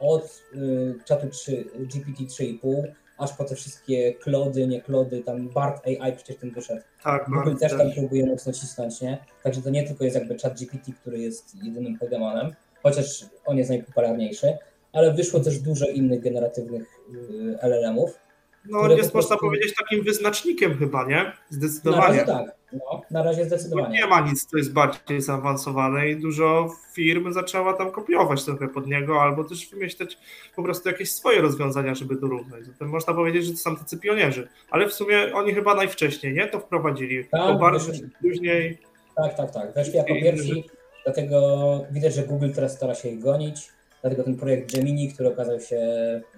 Od 0.00 0.42
y, 0.54 0.94
czatu 1.04 1.28
3, 1.28 1.64
GPT 1.74 2.24
3,5 2.24 2.82
aż 3.18 3.32
po 3.32 3.44
te 3.44 3.54
wszystkie 3.54 4.14
klody, 4.14 4.66
nie 4.66 4.82
klody, 4.82 5.22
tam 5.22 5.48
BART 5.48 5.86
AI 5.86 6.12
przecież 6.16 6.36
ten 6.36 6.50
wyszedł. 6.50 6.82
Tak, 7.02 7.24
Google 7.30 7.56
też 7.56 7.72
tam 7.72 7.92
próbuje 7.92 8.26
mocno 8.26 8.52
cisnąć, 8.52 9.00
nie? 9.00 9.18
Także 9.42 9.62
to 9.62 9.70
nie 9.70 9.82
tylko 9.86 10.04
jest 10.04 10.16
jakby 10.16 10.38
chat 10.38 10.58
GPT, 10.58 10.92
który 10.92 11.18
jest 11.18 11.64
jedynym 11.64 11.98
hegemonem, 11.98 12.54
chociaż 12.82 13.24
on 13.44 13.58
jest 13.58 13.70
najpopularniejszy, 13.70 14.56
ale 14.92 15.14
wyszło 15.14 15.40
też 15.40 15.58
dużo 15.58 15.86
innych 15.86 16.20
generatywnych 16.20 16.86
y, 17.14 17.58
LLM-ów. 17.62 18.18
No 18.64 18.78
które 18.78 18.94
jest 18.96 19.12
po 19.12 19.18
można 19.18 19.28
prostu- 19.28 19.46
powiedzieć 19.46 19.74
takim 19.74 20.04
wyznacznikiem 20.04 20.78
chyba, 20.78 21.04
nie? 21.04 21.16
Na 21.16 21.22
razie 21.24 21.34
Zdecydowanie. 21.50 22.24
tak, 22.24 22.54
no, 22.72 23.02
na 23.10 23.22
razie 23.22 23.44
zdecydowanie. 23.44 24.00
nie 24.00 24.06
ma 24.06 24.20
nic, 24.20 24.46
co 24.46 24.56
jest 24.56 24.72
bardziej 24.72 25.20
zaawansowane 25.20 26.08
i 26.08 26.16
dużo 26.16 26.70
firm 26.92 27.32
zaczęła 27.32 27.72
tam 27.72 27.90
kopiować 27.90 28.44
trochę 28.44 28.68
pod 28.68 28.86
niego, 28.86 29.22
albo 29.22 29.44
też 29.44 29.70
wymyślać 29.70 30.18
po 30.56 30.62
prostu 30.62 30.88
jakieś 30.88 31.12
swoje 31.12 31.40
rozwiązania, 31.40 31.94
żeby 31.94 32.16
dorównać. 32.16 32.66
Zatem 32.66 32.88
można 32.88 33.14
powiedzieć, 33.14 33.44
że 33.44 33.52
to 33.52 33.58
są 33.58 33.76
tacy 33.76 33.98
pionierzy. 33.98 34.48
Ale 34.70 34.88
w 34.88 34.92
sumie 34.92 35.34
oni 35.34 35.54
chyba 35.54 35.74
najwcześniej, 35.74 36.34
nie? 36.34 36.46
To 36.46 36.60
wprowadzili. 36.60 37.24
Tak, 37.24 37.58
bardzo 37.58 37.92
później. 38.20 38.78
Tak, 39.16 39.36
tak, 39.36 39.50
tak. 39.50 39.74
Weszli 39.74 39.96
jako 39.96 40.14
pierwsi, 40.14 40.64
dlatego 41.04 41.80
widać, 41.90 42.14
że 42.14 42.22
Google 42.22 42.50
teraz 42.54 42.76
stara 42.76 42.94
się 42.94 43.08
ich 43.08 43.18
gonić. 43.18 43.77
Dlatego 44.02 44.24
ten 44.24 44.36
projekt 44.36 44.74
Gemini, 44.74 45.12
który 45.12 45.28
okazał 45.28 45.60
się, 45.60 45.80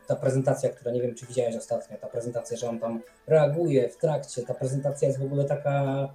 ta 0.07 0.17
prezentacja, 0.17 0.69
która 0.71 0.93
nie 0.93 1.03
wiem, 1.03 1.15
czy 1.15 1.27
widziałeś 1.27 1.57
ostatnio, 1.57 1.97
ta 1.97 2.07
prezentacja, 2.07 2.57
że 2.57 2.69
on 2.69 2.79
tam 2.81 3.01
reaguje 3.27 3.89
w 3.89 3.97
trakcie, 3.97 4.43
ta 4.43 4.55
prezentacja 4.55 5.09
jest 5.09 5.21
w 5.21 5.25
ogóle 5.25 5.45
taka 5.45 6.09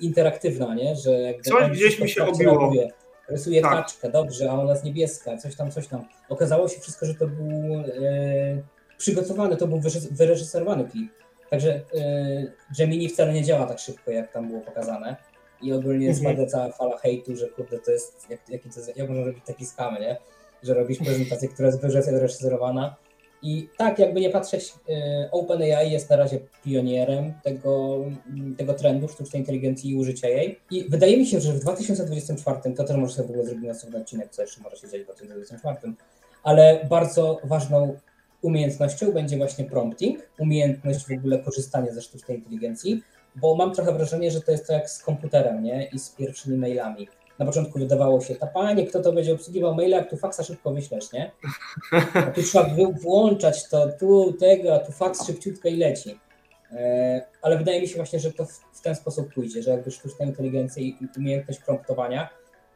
interaktywna, 0.00 0.74
nie? 0.74 0.96
Że 0.96 1.10
jakby 1.20 1.42
Coś 1.42 1.70
gdzieś 1.70 2.00
mi 2.00 2.08
się 2.08 2.24
obiło. 2.26 2.58
reaguje. 2.58 2.88
Rysuje 3.28 3.62
Tak. 3.62 3.72
kaczkę, 3.72 4.10
dobrze, 4.10 4.50
a 4.50 4.54
ona 4.54 4.72
jest 4.72 4.84
niebieska, 4.84 5.36
coś 5.36 5.56
tam, 5.56 5.70
coś 5.70 5.88
tam. 5.88 6.04
Okazało 6.28 6.68
się 6.68 6.80
wszystko, 6.80 7.06
że 7.06 7.14
to 7.14 7.26
był 7.26 7.80
e, 7.80 8.62
przygotowany, 8.98 9.56
to 9.56 9.66
był 9.66 9.78
wyreżys- 9.78 10.12
wyreżyserowany 10.12 10.84
klip. 10.88 11.12
Także 11.50 11.74
e, 11.74 11.82
Gemini 12.78 13.08
wcale 13.08 13.32
nie 13.32 13.42
działa 13.44 13.66
tak 13.66 13.78
szybko, 13.78 14.10
jak 14.10 14.32
tam 14.32 14.48
było 14.48 14.60
pokazane. 14.60 15.16
I 15.62 15.72
ogólnie 15.72 16.08
Mhm. 16.08 16.34
spada 16.36 16.46
cała 16.50 16.72
fala 16.72 16.98
hejtu, 16.98 17.36
że 17.36 17.48
kurde, 17.48 17.78
to 17.78 17.90
jest, 17.90 18.30
jak, 18.30 18.48
jaki 18.48 18.70
to 18.70 18.80
jest, 18.80 18.96
jak 18.96 19.08
można 19.08 19.24
robić 19.24 19.44
taki 19.46 19.66
skamy, 19.66 20.00
nie? 20.00 20.16
Że 20.62 20.74
robisz 20.74 20.98
prezentację, 20.98 21.48
która 21.48 21.68
jest 21.68 22.10
wyreżyserowana. 22.10 22.96
I 23.42 23.68
tak, 23.76 23.98
jakby 23.98 24.20
nie 24.20 24.30
patrzeć, 24.30 24.72
e, 24.88 25.28
OpenAI 25.30 25.92
jest 25.92 26.10
na 26.10 26.16
razie 26.16 26.38
pionierem 26.64 27.34
tego, 27.42 28.04
m, 28.26 28.54
tego 28.58 28.74
trendu 28.74 29.08
sztucznej 29.08 29.42
inteligencji 29.42 29.90
i 29.90 29.96
użycia 29.96 30.28
jej. 30.28 30.60
I 30.70 30.84
wydaje 30.90 31.16
mi 31.16 31.26
się, 31.26 31.40
że 31.40 31.52
w 31.52 31.60
2024, 31.60 32.74
to 32.74 32.84
też 32.84 32.96
może 32.96 33.14
sobie 33.14 33.26
w 33.26 33.30
ogóle 33.30 33.46
zrobimy 33.46 33.70
osobny 33.70 33.98
odcinek, 33.98 34.30
co 34.30 34.42
jeszcze 34.42 34.60
może 34.62 34.76
się 34.76 34.88
dziać 34.88 35.00
w 35.00 35.04
2024, 35.04 35.94
ale 36.42 36.86
bardzo 36.90 37.40
ważną 37.44 37.96
umiejętnością 38.42 39.12
będzie 39.12 39.36
właśnie 39.36 39.64
prompting, 39.64 40.30
umiejętność 40.38 41.06
w 41.06 41.12
ogóle 41.18 41.38
korzystania 41.38 41.92
ze 41.94 42.02
sztucznej 42.02 42.38
inteligencji, 42.38 43.02
bo 43.36 43.54
mam 43.54 43.74
trochę 43.74 43.92
wrażenie, 43.92 44.30
że 44.30 44.40
to 44.40 44.52
jest 44.52 44.66
to 44.66 44.72
jak 44.72 44.90
z 44.90 45.02
komputerem, 45.02 45.62
nie? 45.62 45.88
I 45.92 45.98
z 45.98 46.10
pierwszymi 46.10 46.56
mailami. 46.56 47.08
Na 47.38 47.46
początku 47.46 47.78
wydawało 47.78 48.20
się, 48.20 48.34
ta 48.34 48.46
panie, 48.46 48.86
kto 48.86 49.02
to 49.02 49.12
będzie 49.12 49.32
obsługiwał 49.32 49.74
maila, 49.74 49.96
jak 49.96 50.10
tu 50.10 50.16
faksa 50.16 50.42
szybko 50.42 50.70
wyślesz, 50.70 51.12
nie? 51.12 51.30
A 52.14 52.22
tu 52.22 52.42
trzeba 52.42 52.70
włączać 53.02 53.68
to, 53.68 53.88
tu 54.00 54.32
tego, 54.32 54.74
a 54.74 54.78
tu 54.78 54.92
faks 54.92 55.26
szybciutko 55.26 55.68
i 55.68 55.76
leci. 55.76 56.20
E, 56.72 57.26
Ale 57.42 57.58
wydaje 57.58 57.80
mi 57.80 57.88
się 57.88 57.96
właśnie, 57.96 58.20
że 58.20 58.32
to 58.32 58.44
w, 58.44 58.52
w 58.72 58.80
ten 58.80 58.94
sposób 58.94 59.34
pójdzie, 59.34 59.62
że 59.62 59.70
jakby 59.70 59.90
sztuczna 59.90 60.24
inteligencja 60.24 60.82
i 60.82 60.96
umiejętność 61.18 61.60
promptowania 61.60 62.28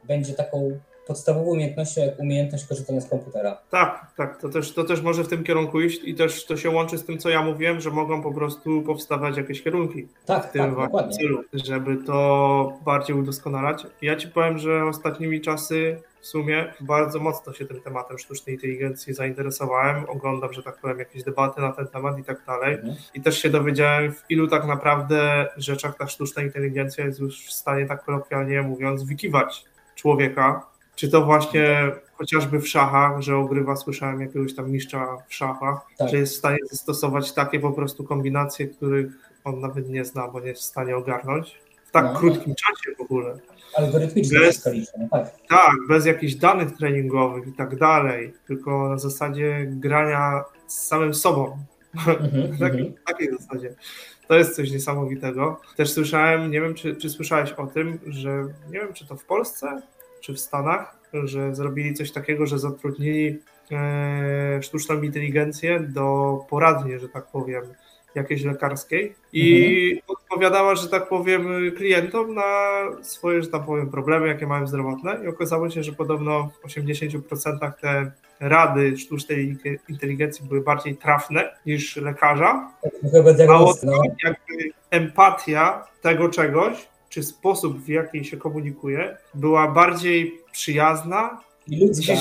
będzie 0.05 0.35
taką 0.35 0.81
podstawową 1.11 1.51
umiejętnością, 1.51 2.01
jak 2.01 2.21
umiejętność 2.21 2.67
korzystania 2.67 3.01
z 3.01 3.09
komputera. 3.09 3.59
Tak, 3.71 4.07
tak, 4.17 4.41
to 4.41 4.49
też, 4.49 4.75
to 4.75 4.85
też 4.85 5.03
może 5.03 5.25
w 5.25 5.29
tym 5.29 5.45
kierunku 5.45 5.81
iść 5.81 6.01
i 6.05 6.15
też 6.15 6.47
to 6.47 6.57
się 6.57 6.71
łączy 6.71 6.99
z 6.99 7.05
tym, 7.05 7.19
co 7.19 7.29
ja 7.29 7.43
mówiłem, 7.43 7.81
że 7.81 7.91
mogą 7.91 8.23
po 8.23 8.33
prostu 8.33 8.83
powstawać 8.83 9.37
jakieś 9.37 9.63
kierunki 9.63 10.09
Tak, 10.27 10.49
w 10.49 10.53
tym 10.53 10.77
tak, 10.93 11.11
celu, 11.11 11.43
żeby 11.53 11.97
to 11.97 12.79
bardziej 12.85 13.17
udoskonalać. 13.17 13.87
Ja 14.03 14.17
ci 14.17 14.29
powiem, 14.29 14.59
że 14.59 14.85
ostatnimi 14.85 15.41
czasy 15.41 16.03
w 16.21 16.27
sumie 16.27 16.75
bardzo 16.81 17.19
mocno 17.19 17.53
się 17.53 17.67
tym 17.67 17.81
tematem 17.81 18.19
sztucznej 18.19 18.55
inteligencji 18.55 19.15
zainteresowałem. 19.15 20.05
Oglądam, 20.09 20.53
że 20.53 20.63
tak 20.63 20.81
powiem, 20.81 20.99
jakieś 20.99 21.23
debaty 21.23 21.61
na 21.61 21.73
ten 21.73 21.87
temat 21.87 22.19
i 22.19 22.25
tak 22.25 22.45
dalej. 22.47 22.75
Mhm. 22.75 22.97
I 23.15 23.21
też 23.21 23.43
się 23.43 23.51
dowiedziałem, 23.51 24.13
w 24.13 24.23
ilu 24.29 24.49
tak 24.49 24.67
naprawdę 24.67 25.49
rzeczach 25.57 25.97
ta 25.97 26.07
sztuczna 26.07 26.43
inteligencja 26.43 27.05
jest 27.05 27.21
już 27.21 27.47
w 27.47 27.53
stanie, 27.53 27.87
tak 27.87 28.05
kolokwialnie 28.05 28.63
mówiąc, 28.63 29.03
wykiwać 29.03 29.65
człowieka. 29.95 30.70
Czy 31.01 31.09
to 31.09 31.25
właśnie 31.25 31.93
chociażby 32.15 32.61
w 32.61 32.69
szachach, 32.69 33.21
że 33.21 33.37
ogrywa, 33.37 33.77
słyszałem 33.77 34.21
jakiegoś 34.21 34.55
tam 34.55 34.71
mistrza 34.71 35.17
w 35.29 35.35
szachach, 35.35 35.87
Tak. 35.99 36.09
że 36.09 36.17
jest 36.17 36.35
w 36.35 36.37
stanie 36.39 36.59
zastosować 36.71 37.33
takie 37.33 37.61
po 37.61 37.73
prostu 37.73 38.05
kombinacje, 38.05 38.67
których 38.69 39.07
on 39.45 39.61
nawet 39.61 39.89
nie 39.89 40.05
zna, 40.05 40.29
bo 40.29 40.41
nie 40.41 40.47
jest 40.47 40.61
w 40.63 40.65
stanie 40.65 40.97
ogarnąć. 40.97 41.59
W 41.87 41.91
tak 41.91 42.05
No. 42.05 42.19
krótkim 42.19 42.55
czasie 42.55 42.97
w 42.99 43.01
ogóle. 43.01 43.39
Algorytmicznie 43.77 44.39
Bez- 44.39 44.69
no 44.99 45.09
tak. 45.11 45.31
Tak, 45.49 45.75
bez 45.89 46.07
jakichś 46.07 46.35
danych 46.35 46.77
treningowych 46.77 47.47
i 47.47 47.53
tak 47.53 47.77
dalej, 47.77 48.35
tylko 48.47 48.89
na 48.89 48.99
zasadzie 48.99 49.67
grania 49.69 50.45
z 50.67 50.79
samym 50.87 51.15
sobą. 51.15 51.59
Mhm, 51.95 52.23
Tak, 52.61 52.73
mhm. 52.73 52.93
w 52.93 53.05
takiej 53.07 53.29
zasadzie. 53.39 53.75
To 54.29 54.35
jest 54.35 54.57
coś 54.57 54.71
niesamowitego. 54.71 55.61
Też 55.77 55.93
słyszałem, 55.93 56.51
nie 56.51 56.61
wiem, 56.61 56.75
czy, 56.75 56.97
czy 56.97 57.11
słyszałeś 57.11 57.53
o 57.53 57.67
tym, 57.67 57.99
że 58.07 58.45
nie 58.71 58.79
wiem, 58.81 58.93
czy 58.93 59.07
to 59.07 59.17
w 59.17 59.25
Polsce, 59.25 59.83
czy 60.21 60.35
w 60.35 60.41
Stanach, 60.41 60.99
że 61.25 61.55
zrobili 61.55 61.95
coś 61.95 62.13
takiego, 62.13 62.47
że 62.47 62.59
zatrudnili 62.59 63.39
e, 63.73 64.63
sztuczną 64.63 65.03
inteligencję 65.03 65.81
do 65.81 66.39
poradni, 66.51 66.99
że 66.99 67.09
tak 67.09 67.27
powiem, 67.27 67.63
jakiejś 68.15 68.45
lekarskiej 68.45 69.15
i 69.33 69.91
mhm. 69.93 70.19
odpowiadała, 70.19 70.75
że 70.75 70.89
tak 70.89 71.09
powiem, 71.09 71.73
klientom 71.77 72.35
na 72.35 72.83
swoje, 73.03 73.43
że 73.43 73.49
tak 73.49 73.67
powiem, 73.67 73.91
problemy, 73.91 74.29
jakie 74.29 74.47
mają 74.47 74.67
zdrowotne 74.67 75.21
i 75.25 75.29
okazało 75.29 75.71
się, 75.71 75.83
że 75.83 75.93
podobno 75.93 76.51
w 76.63 76.67
80% 76.67 77.73
te 77.81 78.13
rady 78.41 78.97
sztucznej 78.97 79.57
inteligencji 79.89 80.49
były 80.49 80.61
bardziej 80.61 80.97
trafne 80.97 81.57
niż 81.67 81.97
lekarza. 81.97 82.71
Mało 83.49 83.75
no. 83.83 84.03
jakby 84.25 84.71
empatia 84.91 85.87
tego 86.01 86.29
czegoś, 86.29 86.89
czy 87.11 87.23
sposób, 87.23 87.85
w 87.85 87.89
jaki 87.89 88.25
się 88.25 88.37
komunikuje, 88.37 89.17
była 89.35 89.69
bardziej 89.69 90.41
przyjazna 90.53 91.41
i 91.69 91.81
ludzka, 91.81 92.13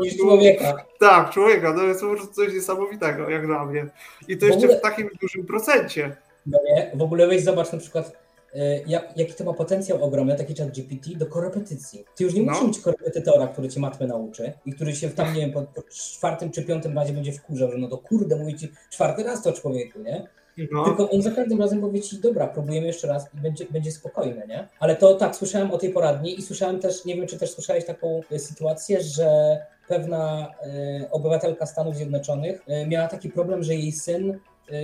niż 0.00 0.16
człowieka. 0.16 0.84
Tak, 1.00 1.30
człowieka, 1.30 1.74
to 1.74 1.82
jest 1.82 2.00
po 2.00 2.06
prostu 2.06 2.34
coś 2.34 2.54
niesamowitego, 2.54 3.30
jak 3.30 3.46
dla 3.46 3.64
mnie. 3.64 3.86
I 4.28 4.36
to 4.36 4.46
w 4.46 4.48
jeszcze 4.48 4.64
ogóle, 4.64 4.78
w 4.78 4.82
takim 4.82 5.08
dużym 5.20 5.46
procencie. 5.46 6.16
No 6.46 6.58
nie, 6.66 6.90
w 6.94 7.02
ogóle 7.02 7.26
weź 7.26 7.42
zobacz 7.42 7.72
na 7.72 7.78
przykład, 7.78 8.12
e, 8.54 8.82
jak, 8.82 9.16
jaki 9.16 9.34
to 9.34 9.44
ma 9.44 9.52
potencjał 9.52 10.04
ogromny, 10.04 10.36
taki 10.36 10.54
chat 10.54 10.70
GPT 10.70 11.10
do 11.16 11.26
korepetycji. 11.26 12.04
Ty 12.16 12.24
już 12.24 12.34
nie 12.34 12.42
musisz 12.42 12.60
no. 12.60 12.68
mieć 12.68 12.80
korepetytora, 12.80 13.46
który 13.46 13.68
ci 13.68 13.80
matmy 13.80 14.06
nauczy 14.06 14.52
i 14.66 14.72
który 14.72 14.94
się 14.94 15.10
tam, 15.10 15.34
nie 15.34 15.40
wiem, 15.40 15.52
po, 15.52 15.62
po 15.62 15.82
czwartym 15.82 16.50
czy 16.50 16.64
piątym 16.64 16.98
razie 16.98 17.12
będzie 17.12 17.32
wkurzał, 17.32 17.72
że 17.72 17.78
no 17.78 17.88
to 17.88 17.98
kurde, 17.98 18.36
mówi 18.36 18.54
ci 18.54 18.72
czwarty 18.90 19.22
raz 19.22 19.42
to 19.42 19.52
człowieku, 19.52 20.00
nie? 20.00 20.28
No. 20.72 20.84
Tylko 20.84 21.10
on 21.10 21.22
za 21.22 21.30
każdym 21.30 21.60
razem 21.60 21.80
powie 21.80 22.00
ci, 22.00 22.20
dobra, 22.20 22.46
próbujemy 22.46 22.86
jeszcze 22.86 23.08
raz 23.08 23.34
i 23.34 23.40
będzie, 23.40 23.64
będzie 23.70 23.92
spokojne, 23.92 24.46
nie? 24.46 24.68
Ale 24.80 24.96
to 24.96 25.14
tak, 25.14 25.36
słyszałem 25.36 25.70
o 25.70 25.78
tej 25.78 25.90
poradni 25.90 26.38
i 26.38 26.42
słyszałem 26.42 26.80
też, 26.80 27.04
nie 27.04 27.16
wiem, 27.16 27.26
czy 27.26 27.38
też 27.38 27.50
słyszałeś 27.50 27.84
taką 27.84 28.20
e, 28.30 28.38
sytuację, 28.38 29.02
że 29.02 29.58
pewna 29.88 30.54
y, 31.02 31.10
obywatelka 31.10 31.66
Stanów 31.66 31.96
Zjednoczonych 31.96 32.62
y, 32.68 32.86
miała 32.86 33.08
taki 33.08 33.28
problem, 33.28 33.62
że 33.62 33.74
jej 33.74 33.92
syn 33.92 34.38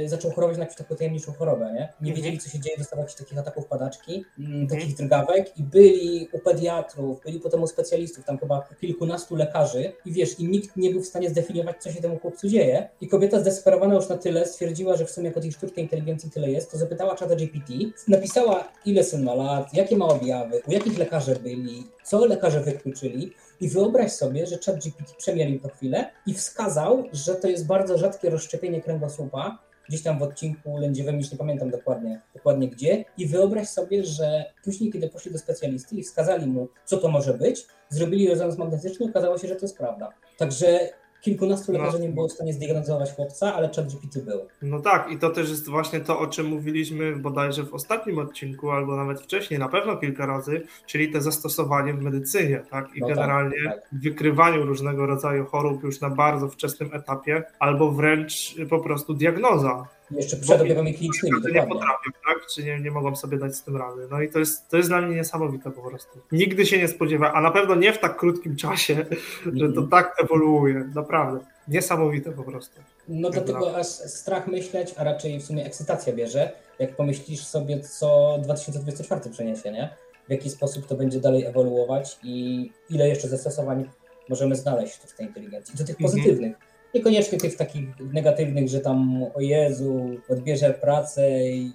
zaczął 0.06 0.30
chorować 0.30 0.56
na 0.56 0.62
jakąś 0.62 0.76
taką 0.76 0.96
tajemniczą 0.96 1.32
chorobę, 1.32 1.64
nie? 1.64 1.72
Nie 2.00 2.10
mhm. 2.10 2.16
wiedzieli, 2.16 2.38
co 2.38 2.50
się 2.50 2.60
dzieje, 2.60 2.78
dostawał 2.78 3.02
jakichś 3.02 3.18
takich 3.18 3.38
ataków 3.38 3.66
padaczki, 3.66 4.24
mm, 4.38 4.62
mhm. 4.62 4.80
takich 4.80 4.96
drgawek 4.96 5.58
i 5.58 5.62
byli 5.62 6.28
u 6.32 6.38
pediatrów, 6.38 7.20
byli 7.24 7.40
potem 7.40 7.62
u 7.62 7.66
specjalistów, 7.66 8.24
tam 8.24 8.38
chyba 8.38 8.68
kilkunastu 8.80 9.36
lekarzy 9.36 9.92
i 10.04 10.12
wiesz, 10.12 10.40
i 10.40 10.48
nikt 10.48 10.76
nie 10.76 10.90
był 10.90 11.00
w 11.00 11.06
stanie 11.06 11.30
zdefiniować, 11.30 11.76
co 11.82 11.92
się 11.92 12.02
temu 12.02 12.18
chłopcu 12.18 12.48
dzieje 12.48 12.88
i 13.00 13.08
kobieta 13.08 13.40
zdesperowana 13.40 13.94
już 13.94 14.08
na 14.08 14.18
tyle 14.18 14.46
stwierdziła, 14.46 14.96
że 14.96 15.06
w 15.06 15.10
sumie 15.10 15.26
jako 15.26 15.40
tej 15.40 15.52
sztucznej 15.52 15.84
inteligencji 15.84 16.30
tyle 16.30 16.50
jest, 16.50 16.70
to 16.70 16.78
zapytała 16.78 17.16
czata 17.16 17.36
GPT, 17.36 17.72
napisała 18.08 18.68
ile 18.84 19.04
syn 19.04 19.24
ma 19.24 19.34
lat, 19.34 19.74
jakie 19.74 19.96
ma 19.96 20.06
objawy, 20.06 20.62
u 20.68 20.72
jakich 20.72 20.98
lekarzy 20.98 21.36
byli, 21.42 21.86
co 22.04 22.26
lekarze 22.26 22.60
wykluczyli 22.60 23.32
i 23.60 23.68
wyobraź 23.68 24.12
sobie, 24.12 24.46
że 24.46 24.58
ChatGPT 24.66 25.14
przemielił 25.16 25.60
to 25.60 25.68
chwilę 25.68 26.10
i 26.26 26.34
wskazał, 26.34 27.04
że 27.12 27.34
to 27.34 27.48
jest 27.48 27.66
bardzo 27.66 27.98
rzadkie 27.98 28.30
rozszczepienie 28.30 28.82
kręgosłupa, 28.82 29.58
gdzieś 29.88 30.02
tam 30.02 30.18
w 30.18 30.22
odcinku 30.22 30.78
lędziowym, 30.78 31.18
już 31.18 31.32
nie 31.32 31.38
pamiętam 31.38 31.70
dokładnie, 31.70 32.20
dokładnie 32.34 32.68
gdzie. 32.68 33.04
I 33.18 33.26
wyobraź 33.26 33.68
sobie, 33.68 34.04
że 34.04 34.44
później, 34.64 34.92
kiedy 34.92 35.08
poszli 35.08 35.32
do 35.32 35.38
specjalisty 35.38 35.96
i 35.96 36.02
wskazali 36.02 36.46
mu, 36.46 36.68
co 36.84 36.96
to 36.96 37.08
może 37.08 37.34
być, 37.34 37.66
zrobili 37.88 38.28
rezonans 38.28 38.58
magnetyczny, 38.58 39.06
okazało 39.06 39.38
się, 39.38 39.48
że 39.48 39.56
to 39.56 39.64
jest 39.64 39.78
prawda. 39.78 40.10
Także 40.38 40.88
kilkunastu 41.24 41.72
lekarzy 41.72 41.98
no. 41.98 42.04
nie 42.04 42.10
było 42.10 42.28
w 42.28 42.32
stanie 42.32 42.52
zdiagnozować 42.52 43.12
chłopca, 43.12 43.54
ale 43.54 43.68
ChatGPT 43.68 44.24
był. 44.24 44.40
No 44.62 44.80
tak, 44.80 45.10
i 45.10 45.18
to 45.18 45.30
też 45.30 45.50
jest 45.50 45.68
właśnie 45.68 46.00
to, 46.00 46.18
o 46.18 46.26
czym 46.26 46.46
mówiliśmy 46.46 47.16
bodajże 47.16 47.62
w 47.62 47.74
ostatnim 47.74 48.18
odcinku, 48.18 48.70
albo 48.70 48.96
nawet 48.96 49.20
wcześniej, 49.20 49.60
na 49.60 49.68
pewno 49.68 49.96
kilka 49.96 50.26
razy, 50.26 50.62
czyli 50.86 51.12
te 51.12 51.20
zastosowanie 51.20 51.94
w 51.94 52.02
medycynie, 52.02 52.62
tak? 52.70 52.96
I 52.96 53.00
no 53.00 53.06
tak, 53.06 53.16
generalnie 53.16 53.64
tak, 53.64 53.80
tak. 53.80 54.00
wykrywaniu 54.00 54.66
różnego 54.66 55.06
rodzaju 55.06 55.44
chorób 55.44 55.82
już 55.82 56.00
na 56.00 56.10
bardzo 56.10 56.48
wczesnym 56.48 56.90
etapie, 56.92 57.42
albo 57.58 57.92
wręcz 57.92 58.56
po 58.70 58.80
prostu 58.80 59.14
diagnoza. 59.14 59.88
Jeszcze 60.10 60.36
przed 60.36 60.60
objawami 60.60 60.94
klinicznymi. 60.94 61.36
Nie 61.52 61.62
potrafią, 61.62 62.10
tak? 62.26 62.46
Czy 62.54 62.64
nie, 62.64 62.80
nie 62.80 62.90
mogą 62.90 63.16
sobie 63.16 63.38
dać 63.38 63.56
z 63.56 63.62
tym 63.62 63.76
rady. 63.76 64.08
No 64.10 64.22
i 64.22 64.28
to 64.28 64.38
jest, 64.38 64.68
to 64.68 64.76
jest 64.76 64.88
dla 64.88 65.00
mnie 65.00 65.16
niesamowite 65.16 65.70
po 65.70 65.90
prostu. 65.90 66.18
Nigdy 66.32 66.66
się 66.66 66.78
nie 66.78 66.88
spodziewałem, 66.88 67.36
a 67.36 67.40
na 67.40 67.50
pewno 67.50 67.74
nie 67.74 67.92
w 67.92 67.98
tak 67.98 68.16
krótkim 68.16 68.56
czasie, 68.56 69.06
że 69.52 69.72
to 69.72 69.82
tak 69.82 70.16
ewoluuje. 70.24 70.90
Naprawdę. 70.94 71.40
Niesamowite 71.68 72.32
po 72.32 72.42
prostu. 72.42 72.80
No 73.08 73.30
dlatego 73.30 73.76
aż 73.76 73.86
strach 73.86 74.46
myśleć, 74.46 74.94
a 74.96 75.04
raczej 75.04 75.38
w 75.40 75.44
sumie 75.44 75.66
ekscytacja 75.66 76.12
bierze, 76.12 76.52
jak 76.78 76.96
pomyślisz 76.96 77.44
sobie, 77.44 77.80
co 77.80 78.38
2024 78.42 79.30
przeniesie, 79.30 79.72
nie? 79.72 79.96
W 80.28 80.30
jaki 80.30 80.50
sposób 80.50 80.86
to 80.86 80.94
będzie 80.94 81.20
dalej 81.20 81.44
ewoluować 81.44 82.18
i 82.22 82.70
ile 82.90 83.08
jeszcze 83.08 83.28
zastosowań 83.28 83.90
możemy 84.28 84.56
znaleźć 84.56 84.96
w 84.96 85.16
tej 85.16 85.26
inteligencji. 85.26 85.74
Do 85.78 85.84
tych 85.84 86.00
mhm. 86.00 86.54
Niekoniecznie 86.94 87.38
tych 87.38 87.56
takich 87.56 87.88
negatywnych, 88.12 88.68
że 88.68 88.80
tam 88.80 89.22
o 89.34 89.40
Jezu, 89.40 90.10
odbierze 90.28 90.74
pracę 90.80 91.50
i, 91.50 91.72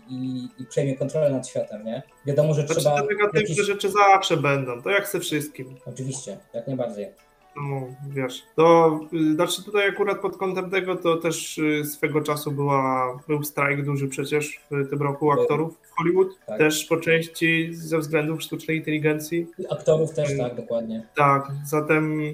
i, 0.60 0.66
przejmie 0.66 0.98
kontrolę 0.98 1.30
nad 1.30 1.48
światem, 1.48 1.86
nie? 1.86 2.04
Wiadomo, 2.26 2.54
że 2.54 2.62
znaczy, 2.62 2.82
trzeba... 2.82 3.02
Te 3.02 3.08
negatywne 3.08 3.42
jakieś... 3.42 3.66
rzeczy 3.66 3.90
zawsze 4.12 4.38
będą, 4.38 4.82
to 4.82 4.90
jak 4.90 5.08
ze 5.08 5.20
wszystkim. 5.20 5.76
Oczywiście, 5.86 6.38
jak 6.54 6.68
najbardziej. 6.68 7.08
No, 7.56 7.88
wiesz, 8.10 8.44
to 8.56 9.00
znaczy 9.34 9.64
tutaj 9.64 9.90
akurat 9.90 10.20
pod 10.20 10.38
kątem 10.38 10.70
tego 10.70 10.96
to 10.96 11.18
też 11.18 11.58
y, 11.58 11.86
swego 11.86 12.22
czasu 12.22 12.52
była, 12.52 13.18
był 13.28 13.44
strajk 13.44 13.86
duży 13.86 14.08
przecież 14.08 14.62
w 14.72 14.90
tym 14.90 15.02
roku 15.02 15.32
aktorów 15.32 15.78
w 15.82 15.92
Hollywood, 15.98 16.28
tak. 16.48 16.58
też 16.58 16.86
po 16.86 16.98
części 16.98 17.70
ze 17.74 18.00
względów 18.00 18.42
sztucznej 18.42 18.78
inteligencji. 18.78 19.48
Aktorów 19.70 20.14
też, 20.14 20.32
y, 20.32 20.38
tak, 20.38 20.56
dokładnie. 20.56 21.08
Tak, 21.16 21.52
zatem 21.66 22.34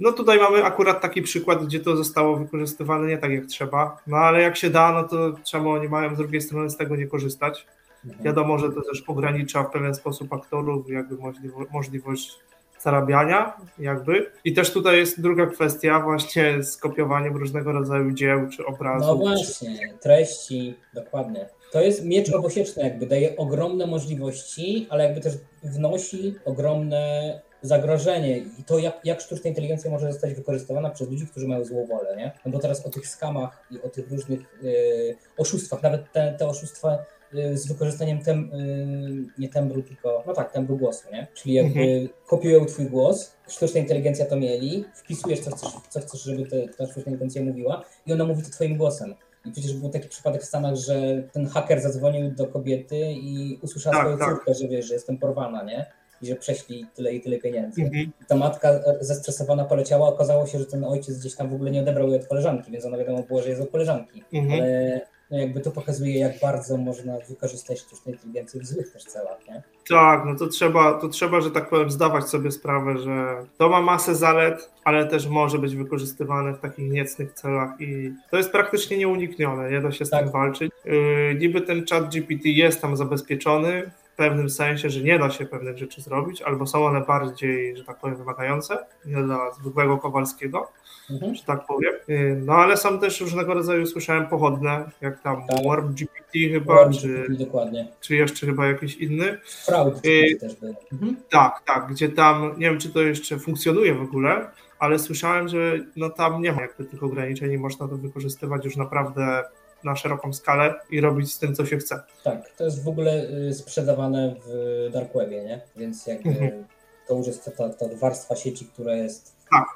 no 0.00 0.12
tutaj 0.12 0.38
mamy 0.38 0.64
akurat 0.64 1.00
taki 1.00 1.22
przykład, 1.22 1.64
gdzie 1.64 1.80
to 1.80 1.96
zostało 1.96 2.36
wykorzystywane 2.36 3.06
nie 3.06 3.18
tak 3.18 3.30
jak 3.30 3.46
trzeba, 3.46 3.96
no 4.06 4.16
ale 4.16 4.40
jak 4.40 4.56
się 4.56 4.70
da, 4.70 4.92
no 4.92 5.08
to 5.08 5.32
czemu 5.44 5.76
nie 5.76 5.88
mają 5.88 6.14
z 6.14 6.18
drugiej 6.18 6.40
strony 6.40 6.70
z 6.70 6.76
tego 6.76 6.96
nie 6.96 7.06
korzystać. 7.06 7.66
Mhm. 8.04 8.24
Wiadomo, 8.24 8.58
że 8.58 8.72
to 8.72 8.82
też 8.82 9.04
ogranicza 9.06 9.62
w 9.62 9.70
pewien 9.70 9.94
sposób 9.94 10.32
aktorów, 10.32 10.90
jakby 10.90 11.16
możliwość, 11.16 11.70
możliwość 11.72 12.38
zarabiania, 12.80 13.56
jakby. 13.78 14.30
I 14.44 14.52
też 14.52 14.72
tutaj 14.72 14.96
jest 14.96 15.20
druga 15.20 15.46
kwestia, 15.46 16.00
właśnie 16.00 16.62
z 16.62 16.76
kopiowaniem 16.76 17.36
różnego 17.36 17.72
rodzaju 17.72 18.12
dzieł 18.12 18.48
czy 18.48 18.66
obrazów. 18.66 19.08
No 19.08 19.16
właśnie, 19.16 19.78
czy... 19.78 19.98
treści, 19.98 20.74
dokładnie. 20.94 21.46
To 21.72 21.80
jest 21.80 22.04
miecz 22.04 22.32
obosieczny, 22.32 22.82
jakby 22.82 23.06
daje 23.06 23.36
ogromne 23.36 23.86
możliwości, 23.86 24.86
ale 24.90 25.04
jakby 25.04 25.20
też 25.20 25.34
wnosi 25.62 26.34
ogromne 26.44 27.40
zagrożenie 27.64 28.38
i 28.38 28.64
to, 28.66 28.78
jak, 28.78 29.00
jak 29.04 29.20
sztuczna 29.20 29.48
inteligencja 29.48 29.90
może 29.90 30.12
zostać 30.12 30.34
wykorzystywana 30.34 30.90
przez 30.90 31.10
ludzi, 31.10 31.26
którzy 31.26 31.48
mają 31.48 31.64
złą 31.64 31.86
wolę, 31.86 32.16
nie? 32.16 32.32
No 32.46 32.52
bo 32.52 32.58
teraz 32.58 32.86
o 32.86 32.90
tych 32.90 33.06
skamach 33.06 33.66
i 33.70 33.82
o 33.82 33.88
tych 33.88 34.10
różnych 34.10 34.40
y, 34.64 35.16
oszustwach, 35.36 35.82
nawet 35.82 36.12
te, 36.12 36.34
te 36.38 36.46
oszustwa 36.46 36.98
y, 37.34 37.58
z 37.58 37.66
wykorzystaniem 37.66 38.22
tem, 38.22 38.52
y, 38.54 39.32
nie 39.38 39.48
tembru, 39.48 39.82
tylko, 39.82 40.24
no 40.26 40.32
tak, 40.32 40.52
tembru 40.52 40.76
głosu, 40.76 41.08
nie? 41.12 41.26
Czyli 41.34 41.54
jakby 41.54 41.80
mhm. 41.80 42.08
kopiują 42.26 42.66
twój 42.66 42.86
głos, 42.86 43.36
sztuczna 43.48 43.80
inteligencja 43.80 44.26
to 44.26 44.36
mieli, 44.36 44.84
wpisujesz 44.94 45.40
co 45.40 45.50
chcesz, 45.56 45.72
co 45.88 46.00
chcesz 46.00 46.22
żeby 46.22 46.46
te, 46.46 46.68
ta 46.68 46.86
sztuczna 46.86 47.00
inteligencja 47.00 47.42
mówiła 47.42 47.84
i 48.06 48.12
ona 48.12 48.24
mówi 48.24 48.42
to 48.42 48.50
twoim 48.50 48.76
głosem. 48.76 49.14
I 49.44 49.52
przecież 49.52 49.74
był 49.74 49.90
taki 49.90 50.08
przypadek 50.08 50.42
w 50.42 50.44
Stanach, 50.44 50.76
że 50.76 51.22
ten 51.32 51.46
haker 51.46 51.80
zadzwonił 51.80 52.30
do 52.30 52.46
kobiety 52.46 53.12
i 53.12 53.58
usłyszał 53.62 53.92
tak, 53.92 54.02
swoją 54.02 54.18
tak. 54.18 54.28
córkę, 54.28 54.54
że 54.54 54.68
wiesz, 54.68 54.86
że 54.86 54.94
jestem 54.94 55.18
porwana, 55.18 55.62
nie? 55.62 55.86
I 56.22 56.26
że 56.26 56.36
prześli 56.36 56.86
tyle 56.94 57.14
i 57.14 57.20
tyle 57.20 57.38
pieniędzy. 57.38 57.82
Mhm. 57.82 58.12
Ta 58.28 58.36
matka 58.36 58.68
e, 58.68 58.96
zestresowana 59.00 59.64
poleciała, 59.64 60.08
okazało 60.08 60.46
się, 60.46 60.58
że 60.58 60.66
ten 60.66 60.84
ojciec 60.84 61.18
gdzieś 61.18 61.34
tam 61.34 61.48
w 61.48 61.54
ogóle 61.54 61.70
nie 61.70 61.80
odebrał 61.80 62.08
jej 62.08 62.20
od 62.20 62.26
koleżanki, 62.26 62.72
więc 62.72 62.84
ona 62.84 62.98
wiadomo 62.98 63.22
było, 63.22 63.42
że 63.42 63.48
jest 63.48 63.62
od 63.62 63.70
koleżanki. 63.70 64.22
Mhm. 64.32 64.60
Ale 64.60 65.00
no 65.30 65.38
jakby 65.38 65.60
to 65.60 65.70
pokazuje, 65.70 66.18
jak 66.18 66.32
bardzo 66.42 66.76
można 66.76 67.18
wykorzystać 67.28 67.80
sztuczną 67.80 68.12
inteligencję 68.12 68.60
w 68.60 68.66
złych 68.66 68.92
też 68.92 69.04
celach, 69.04 69.38
nie? 69.48 69.62
Tak, 69.88 70.22
no 70.26 70.34
to 70.34 70.46
trzeba, 70.46 71.00
to 71.00 71.08
trzeba, 71.08 71.40
że 71.40 71.50
tak 71.50 71.68
powiem, 71.68 71.90
zdawać 71.90 72.28
sobie 72.28 72.50
sprawę, 72.50 72.98
że 72.98 73.36
to 73.58 73.68
ma 73.68 73.82
masę 73.82 74.14
zalet, 74.14 74.70
ale 74.84 75.06
też 75.06 75.26
może 75.26 75.58
być 75.58 75.76
wykorzystywane 75.76 76.52
w 76.52 76.60
takich 76.60 76.90
niecnych 76.90 77.32
celach 77.32 77.80
i 77.80 78.12
to 78.30 78.36
jest 78.36 78.52
praktycznie 78.52 78.98
nieuniknione, 78.98 79.70
nie 79.70 79.80
da 79.80 79.92
się 79.92 80.04
z 80.04 80.10
tak. 80.10 80.22
tym 80.22 80.32
walczyć. 80.32 80.72
Yy, 80.84 81.34
niby 81.38 81.60
ten 81.60 81.86
chat 81.86 82.08
GPT 82.08 82.48
jest 82.48 82.80
tam 82.80 82.96
zabezpieczony, 82.96 83.90
w 84.14 84.16
pewnym 84.16 84.50
sensie, 84.50 84.90
że 84.90 85.00
nie 85.00 85.18
da 85.18 85.30
się 85.30 85.46
pewnych 85.46 85.78
rzeczy 85.78 86.02
zrobić, 86.02 86.42
albo 86.42 86.66
są 86.66 86.86
one 86.86 87.00
bardziej, 87.00 87.76
że 87.76 87.84
tak 87.84 88.00
powiem, 88.00 88.16
wymagające, 88.16 88.78
nie 89.04 89.22
dla 89.22 89.52
zwykłego 89.52 89.98
Kowalskiego, 89.98 90.70
mhm. 91.10 91.34
że 91.34 91.44
tak 91.44 91.66
powiem. 91.66 91.92
Y, 92.08 92.42
no 92.46 92.52
ale 92.52 92.76
są 92.76 93.00
też 93.00 93.20
różnego 93.20 93.54
rodzaju, 93.54 93.86
słyszałem, 93.86 94.26
pochodne, 94.26 94.90
jak 95.00 95.22
tam 95.22 95.46
tak. 95.48 95.64
Warp 95.66 95.86
GPT 95.86 96.38
chyba, 96.52 96.74
Warp 96.74 96.92
czy, 96.92 97.08
GPT, 97.08 97.44
dokładnie. 97.44 97.88
czy 98.00 98.16
jeszcze 98.16 98.46
chyba 98.46 98.66
jakiś 98.66 98.96
inny. 98.96 99.38
Fraud 99.66 100.06
y 100.06 100.36
też 100.40 100.56
był. 100.56 100.74
Mhm. 100.92 101.16
Tak, 101.30 101.62
tak, 101.66 101.86
gdzie 101.90 102.08
tam, 102.08 102.54
nie 102.58 102.70
wiem, 102.70 102.78
czy 102.78 102.90
to 102.90 103.02
jeszcze 103.02 103.38
funkcjonuje 103.38 103.94
w 103.94 104.02
ogóle, 104.02 104.46
ale 104.78 104.98
słyszałem, 104.98 105.48
że 105.48 105.78
no 105.96 106.10
tam 106.10 106.42
nie 106.42 106.52
ma 106.52 106.62
jakby 106.62 106.84
tych 106.84 107.02
ograniczeń 107.02 107.52
i 107.52 107.58
można 107.58 107.88
to 107.88 107.96
wykorzystywać 107.96 108.64
już 108.64 108.76
naprawdę 108.76 109.44
na 109.84 109.96
szeroką 109.96 110.32
skalę 110.32 110.74
i 110.90 111.00
robić 111.00 111.34
z 111.34 111.38
tym, 111.38 111.54
co 111.54 111.66
się 111.66 111.78
chce. 111.78 112.02
Tak, 112.24 112.50
to 112.50 112.64
jest 112.64 112.84
w 112.84 112.88
ogóle 112.88 113.26
y, 113.48 113.54
sprzedawane 113.54 114.34
w 114.46 114.90
dark 114.92 115.14
webie, 115.14 115.44
nie? 115.44 115.60
Więc 115.76 116.06
jakby 116.06 116.30
mhm. 116.30 116.64
to 117.08 117.14
już 117.14 117.26
jest 117.26 117.56
ta, 117.56 117.68
ta, 117.68 117.86
warstwa 118.00 118.36
sieci, 118.36 118.66
która 118.66 118.94
jest 118.94 119.36
Tak, 119.50 119.66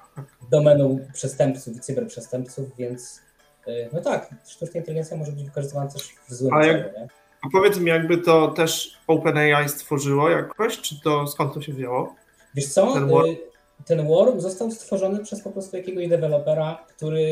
domeną 0.50 0.98
przestępców 1.12 1.76
i 1.76 1.80
cyberprzestępców, 1.80 2.76
więc 2.76 3.20
y, 3.68 3.88
no 3.92 4.00
tak, 4.00 4.34
sztuczna 4.46 4.80
inteligencja 4.80 5.16
może 5.16 5.32
być 5.32 5.44
wykorzystywana 5.44 5.90
też 5.90 6.14
w 6.28 6.34
złym 6.34 6.54
Ale 6.54 6.66
celu, 6.66 7.00
nie? 7.00 7.08
A 7.42 7.48
powiedz 7.52 7.78
mi, 7.78 7.90
jakby 7.90 8.18
to 8.18 8.48
też 8.48 8.98
OpenAI 9.06 9.68
stworzyło 9.68 10.30
jakoś, 10.30 10.78
czy 10.78 11.00
to 11.00 11.26
skąd 11.26 11.54
to 11.54 11.62
się 11.62 11.72
wzięło? 11.72 12.14
Wiesz 12.54 12.68
co, 12.68 12.94
Ten 12.94 13.10
ten 13.88 14.06
worm 14.06 14.40
został 14.40 14.70
stworzony 14.70 15.18
przez 15.18 15.42
po 15.42 15.50
prostu 15.50 15.76
jakiegoś 15.76 16.08
dewelopera, 16.08 16.84
który 16.88 17.26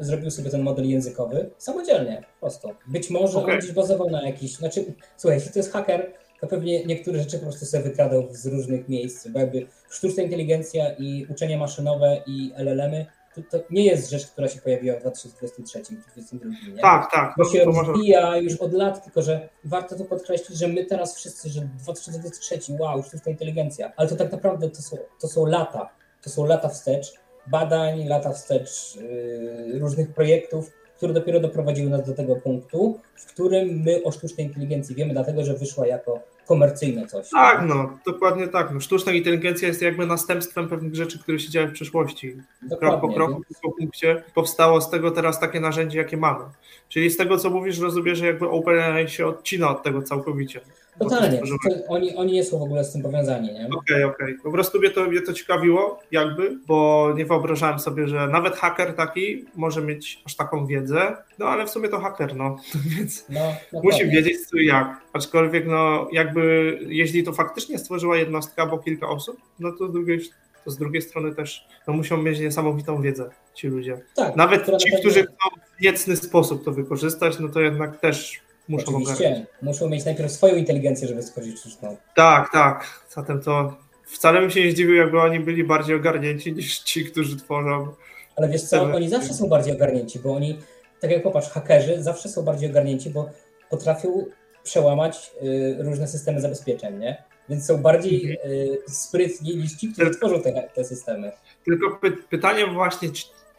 zrobił 0.00 0.30
sobie 0.30 0.50
ten 0.50 0.62
model 0.62 0.88
językowy 0.88 1.50
samodzielnie, 1.58 2.24
po 2.34 2.40
prostu. 2.40 2.68
Być 2.86 3.10
może 3.10 3.38
Okej. 3.38 3.54
on 3.54 3.60
gdzieś 3.60 3.72
bazował 3.72 4.10
na 4.10 4.26
jakiś, 4.26 4.56
znaczy, 4.56 4.84
słuchaj, 5.16 5.38
jeśli 5.38 5.52
to 5.52 5.58
jest 5.58 5.72
haker, 5.72 6.12
to 6.40 6.46
pewnie 6.46 6.86
niektóre 6.86 7.18
rzeczy 7.18 7.38
po 7.38 7.42
prostu 7.42 7.66
sobie 7.66 7.84
wykradał 7.84 8.28
z 8.30 8.46
różnych 8.46 8.88
miejsc, 8.88 9.28
bo 9.28 9.38
jakby 9.38 9.66
sztuczna 9.90 10.22
inteligencja 10.22 10.92
i 10.92 11.26
uczenie 11.30 11.58
maszynowe 11.58 12.22
i 12.26 12.52
LLM-y 12.56 13.06
to, 13.34 13.42
to 13.50 13.64
nie 13.70 13.84
jest 13.84 14.10
rzecz, 14.10 14.26
która 14.26 14.48
się 14.48 14.60
pojawiła 14.60 14.96
w 14.96 15.00
2023 15.00 15.82
czy 15.82 15.94
2022, 15.94 16.74
nie? 16.74 16.82
Tak, 16.82 17.10
tak. 17.12 17.34
Bo 17.38 17.44
się 17.44 17.60
to 17.60 17.70
może... 17.70 17.92
rozwija 17.92 18.36
już 18.36 18.56
od 18.56 18.72
lat, 18.72 19.04
tylko 19.04 19.22
że 19.22 19.48
warto 19.64 19.96
tu 19.96 20.04
podkreślić, 20.04 20.58
że 20.58 20.68
my 20.68 20.84
teraz 20.84 21.16
wszyscy, 21.16 21.48
że 21.48 21.60
2023, 21.60 22.58
wow, 22.78 23.02
sztuczna 23.02 23.32
inteligencja, 23.32 23.92
ale 23.96 24.08
to 24.08 24.16
tak 24.16 24.32
naprawdę 24.32 24.70
to 24.70 24.82
są, 24.82 24.96
to 25.20 25.28
są 25.28 25.46
lata, 25.46 25.90
to 26.22 26.30
są 26.30 26.46
lata 26.46 26.68
wstecz 26.68 27.12
badań, 27.46 28.08
lata 28.08 28.32
wstecz 28.32 28.96
yy, 28.96 29.78
różnych 29.78 30.14
projektów, 30.14 30.70
które 30.96 31.12
dopiero 31.12 31.40
doprowadziły 31.40 31.90
nas 31.90 32.06
do 32.06 32.14
tego 32.14 32.36
punktu, 32.36 33.00
w 33.14 33.26
którym 33.26 33.68
my 33.68 34.02
o 34.04 34.12
sztucznej 34.12 34.46
inteligencji 34.46 34.94
wiemy, 34.94 35.12
dlatego 35.12 35.44
że 35.44 35.54
wyszła 35.54 35.86
jako 35.86 36.20
komercyjne 36.46 37.06
coś. 37.06 37.30
Tak, 37.30 37.62
no, 37.66 37.98
dokładnie 38.06 38.48
tak. 38.48 38.70
No, 38.74 38.80
sztuczna 38.80 39.12
inteligencja 39.12 39.68
jest 39.68 39.82
jakby 39.82 40.06
następstwem 40.06 40.68
pewnych 40.68 40.94
rzeczy, 40.94 41.18
które 41.18 41.38
się 41.38 41.50
działy 41.50 41.68
w 41.68 41.72
przeszłości. 41.72 42.32
Krok 42.32 42.70
po 42.70 42.76
Dokładnie, 42.86 43.14
kroku, 43.14 43.32
więc- 43.32 43.60
po 43.62 43.72
punkcie 43.72 44.22
powstało 44.34 44.80
z 44.80 44.90
tego 44.90 45.10
teraz 45.10 45.40
takie 45.40 45.60
narzędzie, 45.60 45.98
jakie 45.98 46.16
mamy. 46.16 46.44
Czyli 46.88 47.10
z 47.10 47.16
tego, 47.16 47.38
co 47.38 47.50
mówisz, 47.50 47.78
rozumiem, 47.78 48.14
że 48.14 48.26
jakby 48.26 48.48
OpenAI 48.48 49.08
się 49.08 49.26
odcina 49.26 49.70
od 49.70 49.82
tego 49.82 50.02
całkowicie. 50.02 50.60
Totalnie, 51.00 51.42
oni, 51.88 52.16
oni 52.16 52.32
nie 52.32 52.44
są 52.44 52.58
w 52.58 52.62
ogóle 52.62 52.84
z 52.84 52.92
tym 52.92 53.02
powiązani, 53.02 53.52
nie? 53.52 53.68
Okej, 53.76 54.04
okej. 54.04 54.34
Po 54.42 54.52
prostu 54.52 54.78
mnie 54.78 54.90
to, 54.90 55.04
mnie 55.04 55.20
to 55.20 55.32
ciekawiło, 55.32 56.00
jakby, 56.10 56.58
bo 56.66 57.12
nie 57.16 57.26
wyobrażałem 57.26 57.78
sobie, 57.78 58.08
że 58.08 58.28
nawet 58.28 58.56
haker 58.56 58.94
taki 58.94 59.44
może 59.56 59.82
mieć 59.82 60.22
aż 60.26 60.36
taką 60.36 60.66
wiedzę. 60.66 61.16
No 61.38 61.46
ale 61.46 61.66
w 61.66 61.70
sumie 61.70 61.88
to 61.88 62.00
haker, 62.00 62.36
no. 62.36 62.56
Więc 62.96 63.24
No, 63.28 63.40
musi 63.82 64.08
wiedzieć 64.08 64.46
co 64.46 64.56
i 64.56 64.66
jak. 64.66 65.00
Aczkolwiek, 65.12 65.66
no, 65.66 66.08
jakby, 66.12 66.78
jeśli 66.88 67.24
to 67.24 67.32
faktycznie 67.32 67.78
stworzyła 67.78 68.16
jednostka 68.16 68.62
albo 68.62 68.78
kilka 68.78 69.08
osób, 69.08 69.36
no 69.58 69.72
to 69.72 69.88
z 69.88 69.92
drugiej, 69.92 70.20
to 70.64 70.70
z 70.70 70.78
drugiej 70.78 71.02
strony 71.02 71.34
też 71.34 71.66
no, 71.86 71.92
muszą 71.94 72.22
mieć 72.22 72.40
niesamowitą 72.40 73.02
wiedzę 73.02 73.30
ci 73.54 73.68
ludzie. 73.68 74.00
Tak, 74.16 74.36
Nawet 74.36 74.66
ci, 74.78 74.90
którzy 75.00 75.22
chcą 75.22 75.60
w 75.78 75.82
niecny 75.82 76.16
sposób 76.16 76.64
to 76.64 76.72
wykorzystać, 76.72 77.38
no 77.38 77.48
to 77.48 77.60
jednak 77.60 78.00
też 78.00 78.40
muszą 78.70 78.88
ogarnąć. 78.88 79.08
Oczywiście, 79.08 79.46
muszą 79.62 79.88
mieć 79.88 80.04
najpierw 80.04 80.32
swoją 80.32 80.56
inteligencję, 80.56 81.08
żeby 81.08 81.22
stworzyć 81.22 81.58
sztuczną. 81.58 81.96
Tak, 82.14 82.52
tak. 82.52 83.04
Zatem 83.08 83.42
to 83.42 83.76
wcale 84.04 84.40
bym 84.40 84.50
się 84.50 84.64
nie 84.64 84.72
zdziwił, 84.72 84.94
jakby 84.94 85.20
oni 85.20 85.40
byli 85.40 85.64
bardziej 85.64 85.96
ogarnięci 85.96 86.52
niż 86.52 86.78
ci, 86.78 87.04
którzy 87.04 87.36
tworzą. 87.36 87.88
Ale 88.36 88.48
wiesz 88.48 88.62
co, 88.62 88.82
oni 88.82 89.08
zawsze 89.08 89.34
są 89.34 89.48
bardziej 89.48 89.74
ogarnięci, 89.74 90.18
bo 90.18 90.34
oni, 90.34 90.58
tak 91.00 91.10
jak 91.10 91.22
popatrz, 91.22 91.48
hakerzy 91.48 92.02
zawsze 92.02 92.28
są 92.28 92.42
bardziej 92.42 92.70
ogarnięci, 92.70 93.10
bo 93.10 93.30
potrafią 93.70 94.24
przełamać 94.62 95.30
y, 95.42 95.76
różne 95.78 96.08
systemy 96.08 96.40
zabezpieczeń, 96.40 96.98
nie? 96.98 97.22
Więc 97.48 97.66
są 97.66 97.82
bardziej 97.82 98.32
y, 98.32 98.78
sprytni 98.88 99.56
niż 99.56 99.76
ci, 99.76 99.92
którzy 99.92 100.10
tworzą 100.10 100.42
te, 100.42 100.68
te 100.74 100.84
systemy. 100.84 101.32
Tylko 101.64 101.96
py 101.96 102.12
pytanie 102.30 102.66
właśnie, 102.66 103.08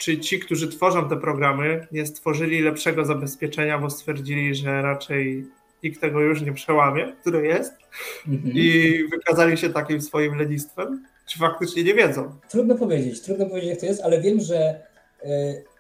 czy, 0.02 0.20
ci, 0.20 0.40
którzy 0.40 0.68
tworzą 0.68 1.10
te 1.10 1.18
programy, 1.18 1.88
nie 1.92 2.06
stworzyli 2.06 2.62
lepszego 2.62 3.06
zabezpieczenia, 3.06 3.80
bo 3.80 3.90
stwierdzili, 3.90 4.56
że 4.56 4.82
raczej 4.82 5.46
nikt 5.84 6.02
tego 6.02 6.22
już 6.22 6.42
nie 6.42 6.54
przełamie, 6.54 7.16
które 7.22 7.46
jest, 7.46 7.74
Mhm. 8.28 8.54
i 8.56 8.94
wykazali 9.12 9.58
się 9.58 9.70
takim 9.70 10.02
swoim 10.02 10.36
lenistwem, 10.36 11.06
czy 11.26 11.40
faktycznie 11.40 11.84
nie 11.84 11.94
wiedzą. 11.94 12.36
Trudno 12.50 12.76
powiedzieć, 12.76 13.22
trudno 13.22 13.46
powiedzieć 13.46 13.70
jak 13.70 13.80
to 13.80 13.86
jest, 13.86 14.02
ale 14.02 14.22
wiem, 14.22 14.40
że 14.40 14.82
y, 15.24 15.28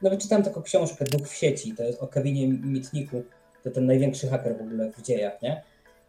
nawet 0.01 0.21
czytałem 0.21 0.43
taką 0.43 0.61
książkę 0.61 1.05
Duch 1.05 1.27
w 1.27 1.33
sieci, 1.35 1.73
to 1.75 1.83
jest 1.83 2.01
o 2.01 2.07
Kevinie 2.07 2.47
Mitniku, 2.47 3.23
to 3.63 3.71
ten 3.71 3.85
największy 3.85 4.27
haker 4.27 4.57
w 4.57 4.61
ogóle 4.61 4.91
w 4.97 5.01
dziejach, 5.01 5.41
nie? 5.41 5.61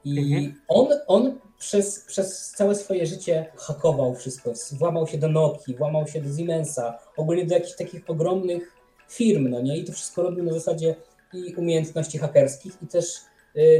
I 0.05 0.19
Mhm. 0.19 0.55
on, 0.69 0.89
on 1.07 1.39
przez, 1.59 2.01
przez 2.01 2.51
całe 2.51 2.75
swoje 2.75 3.07
życie 3.07 3.47
hakował 3.57 4.15
wszystko, 4.15 4.53
włamał 4.73 5.07
się 5.07 5.19
do 5.19 5.29
Nokii, 5.29 5.75
włamał 5.77 6.07
się 6.07 6.21
do 6.21 6.37
Siemensa, 6.37 6.99
ogólnie 7.17 7.47
do 7.47 7.55
jakichś 7.55 7.77
takich 7.77 8.11
ogromnych 8.11 8.73
firm, 9.09 9.49
no 9.49 9.61
nie? 9.61 9.77
I 9.79 9.85
to 9.85 9.93
wszystko 9.93 10.23
robił 10.23 10.45
na 10.45 10.53
zasadzie 10.53 10.95
i 11.33 11.55
umiejętności 11.55 12.19
hakerskich 12.19 12.73
i 12.83 12.87
też 12.87 13.07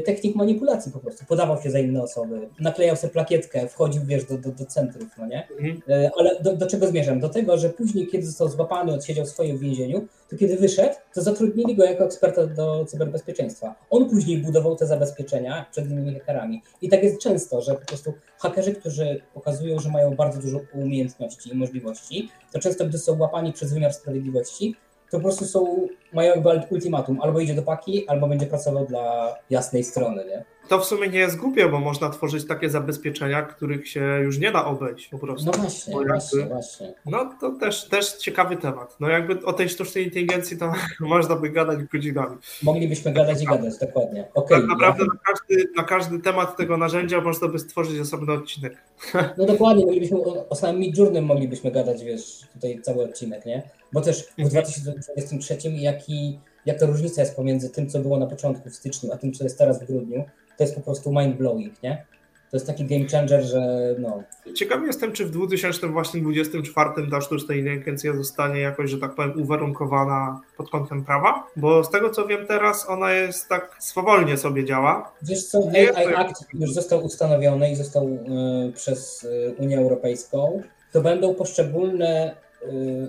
technik 0.05 0.37
manipulacji 0.37 0.93
po 0.93 0.99
prostu. 0.99 1.25
Podawał 1.27 1.63
się 1.63 1.71
za 1.71 1.79
inne 1.79 2.03
osoby, 2.03 2.49
naklejał 2.61 2.97
sobie 2.97 3.13
plakietkę, 3.13 3.69
wchodził, 3.69 4.03
wiesz, 4.05 4.25
do, 4.25 4.39
do, 4.39 4.51
do 4.51 4.67
centrów, 4.67 5.09
no 5.19 5.27
nie? 5.27 5.49
Mhm. 5.51 5.83
E, 5.89 6.11
Ale 6.19 6.41
do, 6.43 6.57
do 6.57 6.67
czego 6.67 6.87
zmierzam? 6.87 7.21
Do 7.21 7.29
tego, 7.29 7.59
że 7.59 7.71
później, 7.71 8.07
kiedy 8.07 8.27
został 8.27 8.49
złapany, 8.49 8.95
odsiedział 8.95 9.27
swoje 9.27 9.55
w 9.55 9.61
więzieniu, 9.61 10.07
to 10.31 10.37
kiedy 10.37 10.57
wyszedł, 10.57 10.95
to 11.15 11.23
zatrudnili 11.23 11.77
go 11.77 11.85
jako 11.85 12.05
eksperta 12.05 12.47
do 12.47 12.85
cyberbezpieczeństwa. 12.85 13.75
On 13.91 14.11
później 14.11 14.39
budował 14.39 14.77
te 14.77 14.87
zabezpieczenia 14.87 15.67
przed 15.71 15.91
innymi 15.91 16.15
hakerami. 16.15 16.63
I 16.83 16.89
tak 16.89 17.03
jest 17.03 17.21
często, 17.21 17.61
że 17.61 17.75
po 17.75 17.87
prostu 17.87 18.13
hakerzy, 18.39 18.75
którzy 18.75 19.21
pokazują, 19.35 19.79
że 19.79 19.89
mają 19.89 20.17
bardzo 20.17 20.41
dużo 20.41 20.61
umiejętności 20.75 21.51
i 21.53 21.55
możliwości, 21.55 22.29
to 22.53 22.59
często, 22.59 22.87
gdy 22.87 22.99
są 22.99 23.19
łapani 23.19 23.53
przez 23.53 23.73
wymiar 23.73 23.93
sprawiedliwości, 23.93 24.77
to 25.13 25.19
po 25.19 25.23
prostu 25.23 25.45
są, 25.45 25.89
mają 26.13 26.35
jakby 26.35 26.67
ultimatum, 26.71 27.21
albo 27.21 27.41
idzie 27.41 27.55
do 27.55 27.63
paki, 27.63 28.09
albo 28.09 28.29
będzie 28.29 28.47
pracował 28.47 28.87
dla 28.87 29.37
jasnej 29.51 29.85
strony, 29.85 30.25
nie? 30.25 30.45
To 30.69 30.79
w 30.79 30.85
sumie 30.85 31.09
nie 31.09 31.19
jest 31.19 31.37
głupie, 31.37 31.69
bo 31.69 31.81
można 31.81 32.11
tworzyć 32.11 32.47
takie 32.47 32.71
zabezpieczenia, 32.71 33.43
których 33.43 33.89
się 33.89 34.19
już 34.23 34.39
nie 34.39 34.53
da 34.53 34.65
obejść 34.65 35.09
po 35.09 35.19
prostu. 35.19 35.51
No 35.51 35.59
właśnie, 35.59 35.95
jakby- 35.95 36.09
właśnie, 36.09 36.47
właśnie. 36.47 36.95
No 37.07 37.35
to 37.41 37.51
też, 37.51 37.89
też 37.89 38.13
ciekawy 38.13 38.57
temat. 38.57 38.97
No 39.01 39.09
jakby 39.09 39.45
o 39.47 39.53
tej 39.53 39.69
sztucznej 39.69 40.05
inteligencji 40.05 40.59
to 40.59 40.73
można 41.01 41.37
by 41.37 41.51
gadać 41.51 41.79
godzinami. 41.85 42.37
Moglibyśmy 42.63 43.13
gadać 43.13 43.43
i 43.43 43.47
gadać, 43.47 43.79
dokładnie. 43.79 44.25
Okej, 44.35 44.59
Tak 44.61 44.67
naprawdę 44.69 45.05
na 45.05 45.15
każdy, 45.25 45.69
na 45.77 45.83
każdy 45.85 46.19
temat 46.19 46.57
tego 46.57 46.77
narzędzia 46.77 47.21
można 47.21 47.49
by 47.49 47.59
stworzyć 47.59 48.01
osobny 48.01 48.33
odcinek. 48.33 48.77
No 49.39 49.47
dokładnie, 49.47 49.85
moglibyśmy 49.87 50.19
o, 50.19 50.49
o 50.49 50.55
samym 50.57 50.81
Midjournym 50.81 51.25
moglibyśmy 51.25 51.71
gadać, 51.71 52.05
wiesz, 52.05 52.41
tutaj 52.55 52.81
cały 52.83 53.05
odcinek, 53.05 53.47
nie? 53.47 53.63
Bo 53.93 54.01
też 54.01 54.23
w 54.25 54.29
Mhm. 54.39 54.49
2023 54.49 55.57
jaki, 55.73 56.39
jaka 56.67 56.87
różnica 56.87 57.21
jest 57.23 57.37
pomiędzy 57.37 57.71
tym, 57.71 57.89
co 57.91 57.99
było 57.99 58.19
na 58.19 58.27
początku 58.27 58.71
w 58.71 58.75
styczniu, 58.75 59.13
a 59.13 59.17
tym, 59.17 59.33
co 59.33 59.45
jest 59.45 59.59
teraz 59.59 59.83
w 59.83 59.87
grudniu, 59.87 60.25
to 60.63 60.67
jest 60.67 60.75
po 60.75 60.81
prostu 60.81 61.11
mind-blowing, 61.11 61.71
nie? 61.83 62.05
To 62.51 62.57
jest 62.57 62.67
taki 62.67 62.85
game 62.85 63.09
changer, 63.09 63.43
że 63.45 63.95
no, 63.99 64.23
Ciekawy 64.55 64.87
jestem, 64.87 65.13
czy 65.13 65.25
w 65.25 65.31
2024 65.31 66.91
ta 67.11 67.21
sztuczna 67.21 67.55
inteligencja 67.55 68.17
zostanie 68.17 68.61
jakoś, 68.61 68.91
że 68.91 68.99
tak 68.99 69.15
powiem, 69.15 69.43
uwarunkowana 69.43 70.41
pod 70.57 70.71
kątem 70.71 71.05
prawa, 71.05 71.47
bo 71.57 71.85
z 71.85 71.91
tego 71.91 72.11
co 72.11 72.27
wiem 72.27 72.47
teraz, 72.47 72.89
ona 72.89 73.13
jest 73.13 73.49
tak 73.49 73.77
swobodnie 73.79 74.37
sobie 74.37 74.65
działa. 74.65 75.13
Wiesz 75.23 75.45
co, 75.45 75.59
AI 75.75 76.05
to- 76.05 76.19
Act 76.19 76.45
już 76.55 76.73
został 76.73 77.05
ustanowiony 77.05 77.71
i 77.71 77.77
został 77.77 78.09
y, 78.09 78.73
przez 78.73 79.25
y, 79.25 79.55
Unię 79.59 79.79
Europejską. 79.79 80.63
To 80.93 81.01
będą 81.01 81.35
poszczególne 81.35 82.35
y, 82.63 82.67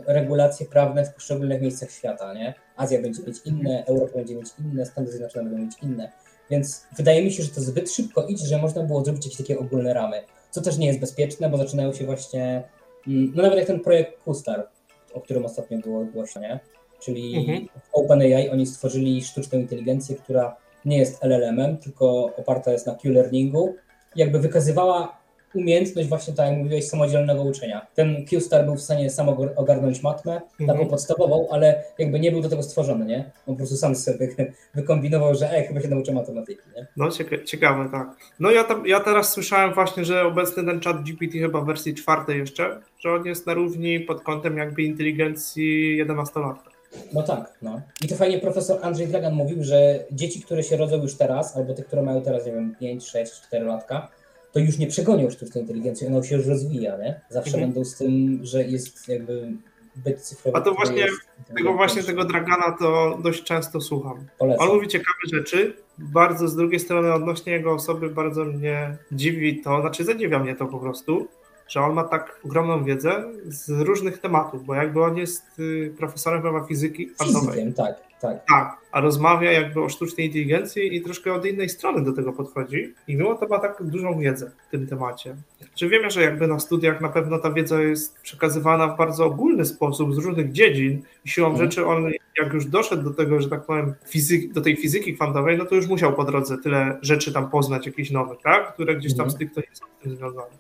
regulacje 0.08 0.66
prawne 0.66 1.06
w 1.06 1.14
poszczególnych 1.14 1.62
miejscach 1.62 1.92
świata, 1.92 2.34
nie? 2.34 2.54
Azja 2.78 3.02
będzie 3.02 3.24
mieć 3.28 3.38
inne, 3.46 3.84
Europa 3.88 4.14
będzie 4.16 4.36
mieć 4.36 4.48
inne, 4.60 4.86
Stany 4.86 5.08
Zjednoczone 5.08 5.50
będą 5.50 5.66
mieć 5.66 5.74
inne. 5.84 6.12
Więc 6.50 6.86
wydaje 6.98 7.24
mi 7.24 7.32
się, 7.32 7.44
że 7.44 7.50
to 7.50 7.62
zbyt 7.62 7.92
szybko 7.92 8.24
idzie, 8.28 8.48
że 8.48 8.58
można 8.58 8.84
było 8.84 9.04
zrobić 9.04 9.26
jakieś 9.26 9.38
takie 9.38 9.60
ogólne 9.60 9.94
ramy. 9.94 10.24
Co 10.52 10.62
też 10.62 10.78
nie 10.78 10.88
jest 10.88 11.00
bezpieczne, 11.00 11.50
bo 11.50 11.58
zaczynają 11.58 11.94
się 11.94 12.06
właśnie, 12.06 12.64
mm, 13.08 13.32
no 13.36 13.44
nawet 13.44 13.58
jak 13.58 13.68
ten 13.68 13.80
projekt 13.80 14.24
Kustar, 14.24 14.68
o 15.14 15.22
którym 15.22 15.46
ostatnio 15.46 15.78
było 15.78 16.06
głośno, 16.06 16.42
nie? 16.42 16.60
Czyli 17.00 17.36
Mhm. 17.36 17.68
w 17.68 17.96
OpenAI 17.96 18.50
oni 18.50 18.66
stworzyli 18.66 19.24
sztuczną 19.24 19.60
inteligencję, 19.60 20.16
która 20.16 20.56
nie 20.86 20.98
jest 20.98 21.24
LLM-em, 21.24 21.78
tylko 21.78 22.36
oparta 22.38 22.72
jest 22.72 22.88
na 22.88 22.96
Q-learningu. 22.96 23.76
Jakby 24.16 24.40
wykazywała 24.40 25.18
umiejętność 25.56 26.08
właśnie, 26.10 26.34
tak 26.34 26.50
jak 26.50 26.58
mówiłeś, 26.58 26.88
samodzielnego 26.88 27.42
uczenia. 27.44 27.88
Ten 27.96 28.26
Q-Star 28.26 28.66
był 28.66 28.76
w 28.76 28.82
stanie 28.82 29.10
sam 29.10 29.30
ogarnąć 29.56 30.04
matmę, 30.04 30.42
taką 30.60 30.72
Mhm. 30.72 30.90
podstawową, 30.90 31.48
ale 31.52 31.84
jakby 32.00 32.20
nie 32.20 32.32
był 32.32 32.42
do 32.42 32.50
tego 32.50 32.64
stworzony, 32.64 33.06
nie? 33.06 33.18
On 33.48 33.54
po 33.54 33.56
prostu 33.56 33.76
sam 33.76 33.96
sobie 33.96 34.28
wykombinował, 34.76 35.36
że 35.36 35.52
ej, 35.52 35.68
chyba 35.68 35.82
się 35.82 35.88
nauczę 35.88 36.12
matematyki, 36.12 36.62
nie? 36.76 36.88
No 36.98 37.08
cieka- 37.08 37.44
ciekawe, 37.44 37.90
tak. 37.92 38.08
No 38.40 38.52
ja, 38.52 38.64
tam, 38.64 38.88
ja 38.88 39.00
teraz 39.00 39.30
słyszałem 39.32 39.74
właśnie, 39.74 40.06
że 40.06 40.24
obecny 40.26 40.64
ten 40.66 40.80
chat 40.82 41.04
GPT 41.04 41.38
chyba 41.40 41.62
w 41.62 41.66
wersji 41.66 41.94
czwartej 41.96 42.38
jeszcze, 42.40 42.80
że 43.00 43.12
on 43.14 43.26
jest 43.26 43.48
na 43.48 43.54
równi 43.54 44.00
pod 44.00 44.22
kątem 44.22 44.58
jakby 44.58 44.84
inteligencji 44.84 45.98
11-latka. 46.06 46.74
No 47.14 47.24
tak, 47.24 47.54
no. 47.62 47.82
I 48.04 48.08
to 48.08 48.16
fajnie 48.16 48.40
profesor 48.40 48.80
Andrzej 48.82 49.08
Dragan 49.08 49.34
mówił, 49.34 49.64
że 49.64 50.00
dzieci, 50.12 50.42
które 50.42 50.64
się 50.64 50.78
rodzą 50.78 51.02
już 51.02 51.16
teraz, 51.18 51.58
albo 51.58 51.74
te, 51.74 51.84
które 51.84 52.02
mają 52.02 52.22
teraz, 52.22 52.46
nie 52.46 52.52
wiem, 52.52 52.76
5, 52.80 53.08
6, 53.08 53.32
4 53.48 53.66
latka, 53.66 54.08
to 54.54 54.60
już 54.60 54.78
nie 54.78 54.88
przegonią 54.88 55.30
sztucznej 55.30 55.64
inteligencji, 55.64 56.08
ona 56.08 56.24
się 56.24 56.36
już 56.38 56.46
rozwija, 56.48 56.98
nie? 56.98 57.22
Zawsze 57.30 57.54
Mhm. 57.54 57.74
będą 57.74 57.86
z 57.86 57.98
tym, 57.98 58.40
że 58.44 58.64
jest 58.64 59.08
jakby 59.08 59.52
byt 59.96 60.22
cyfrowy. 60.22 60.58
A 60.58 60.62
to 60.62 60.74
właśnie 60.74 60.98
jest 61.02 61.18
Tego 61.58 61.74
właśnie 61.74 62.04
tego 62.04 62.26
Dragana 62.26 62.76
to 62.80 63.20
dość 63.24 63.44
często 63.44 63.82
słucham. 63.82 64.26
Polecam. 64.38 64.68
On 64.70 64.76
mówi 64.76 64.88
ciekawe 64.88 65.20
rzeczy. 65.34 65.74
Bardzo 65.98 66.48
z 66.48 66.56
drugiej 66.56 66.80
strony 66.80 67.14
odnośnie 67.14 67.54
jego 67.54 67.74
osoby 67.74 68.10
bardzo 68.10 68.46
mnie 68.46 68.98
dziwi 69.12 69.62
to, 69.62 69.82
znaczy 69.82 70.04
zadziwia 70.04 70.40
mnie 70.40 70.56
to 70.56 70.66
po 70.66 70.80
prostu, 70.80 71.28
że 71.68 71.82
on 71.82 71.94
ma 71.94 72.04
tak 72.04 72.40
ogromną 72.46 72.84
wiedzę 72.84 73.24
z 73.46 73.70
różnych 73.70 74.18
tematów, 74.18 74.66
bo 74.66 74.76
jakby 74.76 75.04
on 75.04 75.18
jest 75.18 75.60
y, 75.60 75.94
profesorem 75.98 76.42
chyba 76.42 76.64
fizyki 76.64 77.08
kwantowej. 77.08 77.74
Tak, 77.74 77.96
tak. 78.22 78.46
Tak, 78.48 78.78
a 78.92 79.02
rozmawia 79.02 79.52
jakby 79.52 79.82
o 79.82 79.90
sztucznej 79.90 80.28
inteligencji 80.28 80.96
i 80.96 81.02
troszkę 81.02 81.34
od 81.34 81.46
innej 81.46 81.70
strony 81.70 82.04
do 82.04 82.14
tego 82.14 82.34
podchodzi 82.34 82.94
i 83.08 83.16
mimo 83.16 83.36
to 83.36 83.48
ma 83.48 83.60
tak 83.60 83.84
dużą 83.84 84.20
wiedzę 84.20 84.52
w 84.68 84.72
tym 84.72 84.88
temacie. 84.88 85.36
Czy 85.76 85.90
wiemy, 85.90 86.12
że 86.12 86.22
jakby 86.22 86.48
na 86.48 86.60
studiach 86.60 87.02
na 87.02 87.10
pewno 87.10 87.40
ta 87.40 87.52
wiedza 87.52 87.82
jest 87.82 88.20
przekazywana 88.22 88.88
w 88.88 88.98
bardzo 88.98 89.26
ogólny 89.26 89.66
sposób 89.66 90.16
z 90.16 90.18
różnych 90.18 90.52
dziedzin 90.52 91.02
i 91.26 91.30
siłą 91.30 91.48
Mhm. 91.48 91.66
rzeczy 91.72 91.86
on 91.86 92.12
jak 92.42 92.54
już 92.54 92.66
doszedł 92.66 93.04
do 93.04 93.14
tego, 93.14 93.42
że 93.42 93.50
tak 93.50 93.66
powiem, 93.66 93.94
fizyk, 94.08 94.54
do 94.54 94.62
tej 94.62 94.76
fizyki 94.76 95.14
kwantowej, 95.14 95.58
no 95.58 95.66
to 95.66 95.76
już 95.76 95.88
musiał 95.88 96.14
po 96.14 96.24
drodze 96.24 96.58
tyle 96.58 96.98
rzeczy 97.02 97.34
tam 97.34 97.50
poznać, 97.50 97.86
jakichś 97.86 98.12
nowych, 98.12 98.40
tak? 98.44 98.74
które 98.74 98.96
gdzieś 98.96 99.12
tam 99.12 99.26
Mhm. 99.26 99.32
stricte 99.32 99.62
nie 99.62 99.76
są 99.76 99.86
z 100.00 100.04
tym 100.04 100.16
związane. 100.16 100.52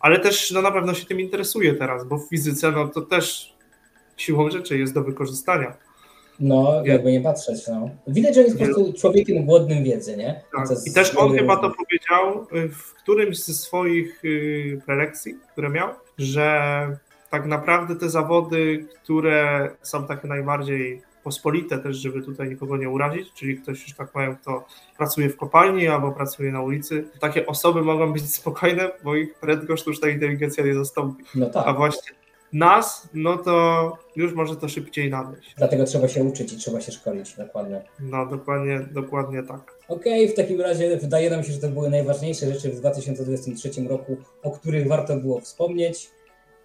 Ale 0.00 0.20
też 0.20 0.50
no, 0.50 0.62
na 0.62 0.72
pewno 0.72 0.94
się 0.94 1.06
tym 1.06 1.20
interesuje 1.20 1.74
teraz, 1.74 2.04
bo 2.04 2.18
w 2.18 2.28
fizyce 2.28 2.72
no 2.72 2.88
to 2.88 3.00
też 3.00 3.54
siłą 4.16 4.50
rzeczy 4.50 4.78
jest 4.78 4.94
do 4.94 5.02
wykorzystania. 5.02 5.76
No, 6.40 6.82
jakby 6.84 7.12
nie 7.12 7.20
patrzeć, 7.20 7.68
no. 7.68 7.90
Widać, 8.06 8.34
że 8.34 8.40
on 8.40 8.46
jest 8.46 8.58
po 8.58 8.64
prostu 8.64 8.92
człowiekiem 8.92 9.44
głodnym 9.44 9.84
wiedzy, 9.84 10.16
nie? 10.16 10.42
Tak. 10.56 10.68
I 10.86 10.92
też 10.92 11.16
on 11.16 11.36
chyba 11.36 11.56
to 11.56 11.70
powiedział 11.70 12.46
y, 12.64 12.68
w 12.68 12.94
którymś 12.94 13.44
ze 13.44 13.54
swoich 13.54 14.24
y, 14.24 14.80
prelekcji, 14.86 15.34
które 15.52 15.70
miał, 15.70 15.88
że 16.18 16.98
tak 17.30 17.46
naprawdę 17.46 17.96
te 17.96 18.10
zawody, 18.10 18.86
które 19.02 19.70
są 19.82 20.06
takie 20.06 20.28
najbardziej 20.28 21.02
pospolite 21.26 21.78
też, 21.78 21.96
żeby 21.96 22.22
tutaj 22.22 22.48
nikogo 22.48 22.76
nie 22.76 22.90
urazić, 22.90 23.32
czyli 23.32 23.56
ktoś 23.58 23.82
już 23.82 23.94
tak 23.96 24.10
powiem, 24.12 24.36
kto 24.36 24.64
pracuje 24.98 25.28
w 25.28 25.36
kopalni 25.36 25.88
albo 25.88 26.12
pracuje 26.12 26.52
na 26.52 26.62
ulicy, 26.62 27.04
takie 27.20 27.46
osoby 27.46 27.82
mogą 27.82 28.12
być 28.12 28.34
spokojne, 28.34 28.90
bo 29.04 29.16
ich 29.16 29.34
prędko 29.34 29.76
sztuczna 29.76 30.08
inteligencja 30.08 30.64
nie 30.64 30.74
zastąpi. 30.74 31.24
No 31.34 31.46
A 31.46 31.50
tak, 31.50 31.76
właśnie 31.76 32.12
nas, 32.52 33.08
no 33.14 33.36
to 33.38 33.92
już 34.16 34.34
może 34.34 34.56
to 34.56 34.68
szybciej 34.68 35.10
nadejść. 35.10 35.54
dlatego 35.58 35.84
trzeba 35.84 36.08
się 36.08 36.24
uczyć 36.24 36.52
i 36.52 36.56
trzeba 36.56 36.80
się 36.80 36.92
szkolić, 36.92 37.36
dokładnie. 37.36 37.82
No 38.00 38.26
dokładnie, 38.26 38.88
dokładnie 38.92 39.42
tak. 39.42 39.74
Okej, 39.88 40.28
w 40.28 40.34
takim 40.34 40.60
razie 40.60 40.96
wydaje 40.96 41.30
nam 41.30 41.44
się, 41.44 41.52
że 41.52 41.58
to 41.58 41.68
były 41.68 41.90
najważniejsze 41.90 42.52
rzeczy 42.52 42.70
w 42.70 42.76
2023 42.76 43.70
roku, 43.88 44.16
o 44.42 44.50
których 44.50 44.88
warto 44.88 45.16
było 45.16 45.40
wspomnieć. 45.40 46.10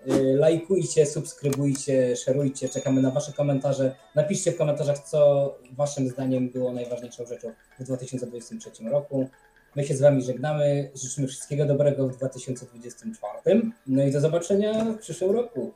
Yy, 0.05 0.35
Lajkujcie, 0.35 1.05
subskrybujcie, 1.05 2.15
szerujcie, 2.15 2.69
czekamy 2.69 3.01
na 3.01 3.11
Wasze 3.11 3.33
komentarze. 3.33 3.95
Napiszcie 4.15 4.51
w 4.51 4.57
komentarzach, 4.57 4.99
co 4.99 5.53
Waszym 5.71 6.07
zdaniem 6.07 6.49
było 6.49 6.73
najważniejszą 6.73 7.25
rzeczą 7.25 7.51
w 7.79 7.83
2023 7.83 8.83
roku. 8.83 9.29
My 9.75 9.83
się 9.83 9.95
z 9.95 10.01
Wami 10.01 10.23
żegnamy, 10.23 10.91
życzymy 10.95 11.27
wszystkiego 11.27 11.65
dobrego 11.65 12.07
w 12.07 12.17
2024. 12.17 13.61
No 13.87 14.03
i 14.03 14.11
do 14.11 14.19
zobaczenia 14.19 14.85
w 14.85 14.97
przyszłym 14.97 15.31
roku. 15.31 15.73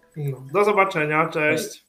Do 0.54 0.66
zobaczenia, 0.66 1.30
cześć. 1.30 1.86